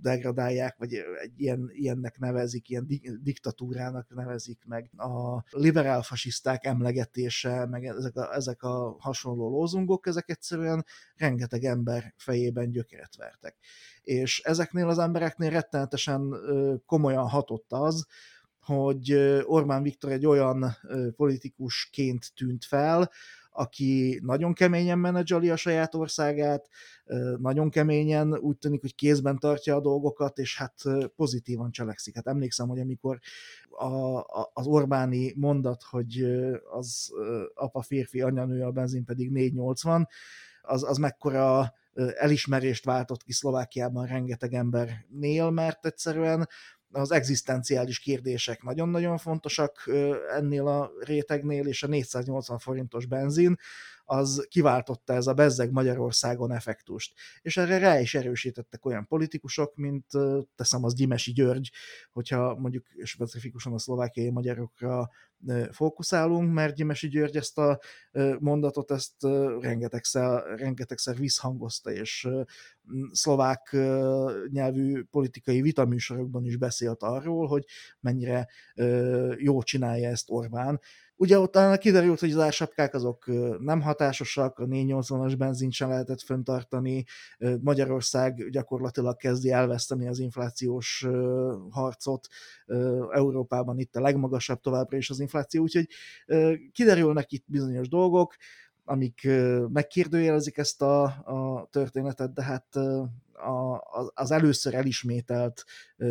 degradálják, 0.00 0.76
vagy 0.76 0.94
egy 0.94 1.40
ilyen, 1.40 1.70
ilyennek 1.72 2.18
nevezik, 2.18 2.68
ilyen 2.68 2.86
diktatúrának 3.22 4.14
nevezik 4.14 4.64
meg. 4.66 4.90
A 4.96 5.44
liberál 5.50 6.02
fasiszták 6.02 6.64
emlegetése, 6.64 7.66
meg 7.66 7.84
ezek 7.84 8.16
a, 8.16 8.34
ezek 8.34 8.62
a 8.62 8.96
hasonló 8.98 9.50
lózungok, 9.50 10.06
ezek 10.06 10.28
egyszerűen 10.28 10.84
rengeteg 11.16 11.64
ember 11.64 12.14
fejében 12.16 12.70
gyökeret 12.70 13.16
vertek. 13.16 13.56
És 14.02 14.40
ezeknél 14.40 14.88
az 14.88 14.98
embereknél 14.98 15.50
rettenetesen 15.50 16.34
komolyan 16.86 17.28
hatott 17.28 17.72
az, 17.72 18.06
hogy 18.60 19.12
Orbán 19.42 19.82
Viktor 19.82 20.12
egy 20.12 20.26
olyan 20.26 20.76
politikusként 21.16 22.34
tűnt 22.34 22.64
fel, 22.64 23.10
aki 23.58 24.20
nagyon 24.22 24.52
keményen 24.52 24.98
menedzsali 24.98 25.50
a 25.50 25.56
saját 25.56 25.94
országát, 25.94 26.68
nagyon 27.38 27.70
keményen 27.70 28.38
úgy 28.38 28.56
tűnik, 28.56 28.80
hogy 28.80 28.94
kézben 28.94 29.38
tartja 29.38 29.76
a 29.76 29.80
dolgokat, 29.80 30.38
és 30.38 30.56
hát 30.56 30.74
pozitívan 31.16 31.70
cselekszik. 31.70 32.14
Hát 32.14 32.26
emlékszem, 32.26 32.68
hogy 32.68 32.80
amikor 32.80 33.18
a, 33.70 34.16
a, 34.16 34.50
az 34.52 34.66
Orbáni 34.66 35.34
mondat, 35.36 35.82
hogy 35.82 36.22
az 36.70 37.10
apa 37.54 37.82
férfi, 37.82 38.20
anya 38.20 38.44
nő, 38.44 38.62
a 38.62 38.70
benzin 38.70 39.04
pedig 39.04 39.30
480, 39.30 40.08
az, 40.62 40.84
az 40.84 40.96
mekkora 40.96 41.72
elismerést 41.94 42.84
váltott 42.84 43.22
ki 43.22 43.32
Szlovákiában 43.32 44.06
rengeteg 44.06 44.54
embernél, 44.54 45.50
mert 45.50 45.86
egyszerűen 45.86 46.48
az 46.92 47.10
egzisztenciális 47.10 47.98
kérdések 47.98 48.62
nagyon-nagyon 48.62 49.18
fontosak 49.18 49.90
ennél 50.34 50.66
a 50.66 50.90
rétegnél, 51.00 51.66
és 51.66 51.82
a 51.82 51.86
480 51.86 52.58
forintos 52.58 53.06
benzin 53.06 53.56
az 54.10 54.46
kiváltotta 54.48 55.12
ez 55.12 55.26
a 55.26 55.34
bezzeg 55.34 55.70
Magyarországon 55.70 56.52
effektust. 56.52 57.14
És 57.40 57.56
erre 57.56 57.78
rá 57.78 58.00
is 58.00 58.14
erősítettek 58.14 58.84
olyan 58.84 59.06
politikusok, 59.06 59.76
mint 59.76 60.06
teszem 60.54 60.84
az 60.84 60.94
Gyimesi 60.94 61.32
György, 61.32 61.70
hogyha 62.12 62.56
mondjuk 62.58 62.86
specifikusan 63.02 63.72
a 63.72 63.78
szlovákiai 63.78 64.30
magyarokra 64.30 65.10
fókuszálunk, 65.70 66.52
mert 66.52 66.74
Gyimesi 66.74 67.08
György 67.08 67.36
ezt 67.36 67.58
a 67.58 67.80
mondatot, 68.38 68.90
ezt 68.90 69.22
rengetegszer, 69.60 70.42
rengetegszer 70.56 71.16
visszhangozta, 71.16 71.90
és 71.90 72.28
szlovák 73.12 73.76
nyelvű 74.48 75.02
politikai 75.02 75.60
vitaműsorokban 75.60 76.44
is 76.44 76.56
beszélt 76.56 77.02
arról, 77.02 77.46
hogy 77.46 77.64
mennyire 78.00 78.48
jó 79.36 79.62
csinálja 79.62 80.08
ezt 80.08 80.30
Orbán, 80.30 80.80
Ugye 81.20 81.38
utána 81.38 81.76
kiderült, 81.76 82.20
hogy 82.20 82.30
az 82.30 82.38
ársapkák 82.38 82.94
azok 82.94 83.24
nem 83.58 83.80
hatásosak, 83.80 84.58
a 84.58 84.64
480-as 84.64 85.34
benzint 85.38 85.72
sem 85.72 85.88
lehetett 85.88 86.20
föntartani, 86.20 87.04
Magyarország 87.60 88.50
gyakorlatilag 88.50 89.16
kezdi 89.16 89.50
elveszteni 89.50 90.08
az 90.08 90.18
inflációs 90.18 91.06
harcot, 91.70 92.28
Európában 93.10 93.78
itt 93.78 93.96
a 93.96 94.00
legmagasabb 94.00 94.60
továbbra 94.60 94.96
is 94.96 95.10
az 95.10 95.20
infláció, 95.20 95.62
úgyhogy 95.62 95.88
kiderülnek 96.72 97.32
itt 97.32 97.44
bizonyos 97.46 97.88
dolgok, 97.88 98.36
amik 98.84 99.28
megkérdőjelezik 99.68 100.56
ezt 100.56 100.82
a, 100.82 101.02
a 101.04 101.68
történetet, 101.70 102.32
de 102.32 102.42
hát 102.42 102.76
a, 103.32 103.82
az 104.14 104.30
először 104.30 104.74
elismételt 104.74 105.64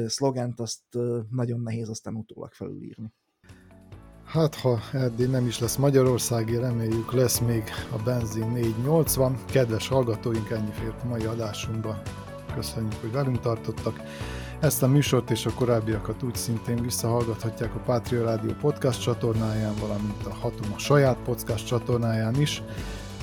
szlogent 0.07 0.59
azt 0.59 0.83
nagyon 1.29 1.61
nehéz 1.61 1.89
aztán 1.89 2.15
utólag 2.15 2.53
felülírni. 2.53 3.13
Hát, 4.27 4.55
ha 4.55 4.79
eddig 4.91 5.29
nem 5.29 5.47
is 5.47 5.59
lesz 5.59 5.75
Magyarországi, 5.75 6.57
reméljük 6.57 7.11
lesz 7.11 7.39
még 7.39 7.63
a 7.91 7.97
benzin 8.03 8.47
480. 8.51 9.37
Kedves 9.51 9.87
hallgatóink, 9.87 10.49
ennyi 10.49 10.71
fért 10.71 11.03
a 11.03 11.07
mai 11.07 11.23
adásunkba. 11.23 12.01
Köszönjük, 12.55 13.01
hogy 13.01 13.11
velünk 13.11 13.39
tartottak. 13.39 14.01
Ezt 14.59 14.83
a 14.83 14.87
műsort 14.87 15.29
és 15.29 15.45
a 15.45 15.53
korábbiakat 15.53 16.23
úgy 16.23 16.35
szintén 16.35 16.81
visszahallgathatják 16.81 17.75
a 17.75 17.79
Pátria 17.79 18.23
Rádió 18.23 18.51
podcast 18.61 19.01
csatornáján, 19.01 19.73
valamint 19.79 20.25
a 20.25 20.33
Hatum 20.33 20.73
a 20.75 20.79
saját 20.79 21.17
podcast 21.17 21.67
csatornáján 21.67 22.41
is, 22.41 22.63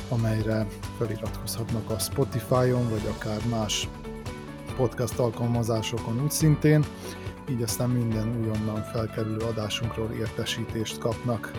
amelyre 0.09 0.67
feliratkozhatnak 0.99 1.91
a 1.91 1.99
Spotify-on, 1.99 2.89
vagy 2.91 3.13
akár 3.17 3.41
más 3.51 3.89
podcast 4.77 5.19
alkalmazásokon 5.19 6.23
úgy 6.23 6.31
szintén 6.31 6.85
így 7.51 7.63
aztán 7.63 7.91
minden 7.91 8.41
újonnan 8.41 8.83
felkerülő 8.83 9.37
adásunkról 9.37 10.11
értesítést 10.11 10.99
kapnak. 10.99 11.51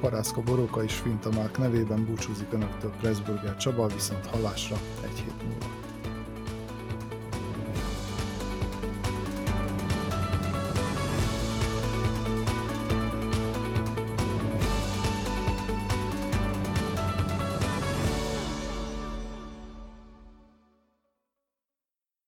Parászka 0.00 0.40
Boróka 0.40 0.84
és 0.84 0.94
Finta 0.94 1.30
Márk 1.30 1.58
nevében 1.58 2.04
búcsúzik 2.04 2.52
Önöktől 2.52 2.90
Pressburger 3.00 3.56
Csaba, 3.56 3.86
viszont 3.86 4.26
halásra 4.26 4.76
egy 5.04 5.18
hét 5.18 5.42
múlva. 5.42 5.77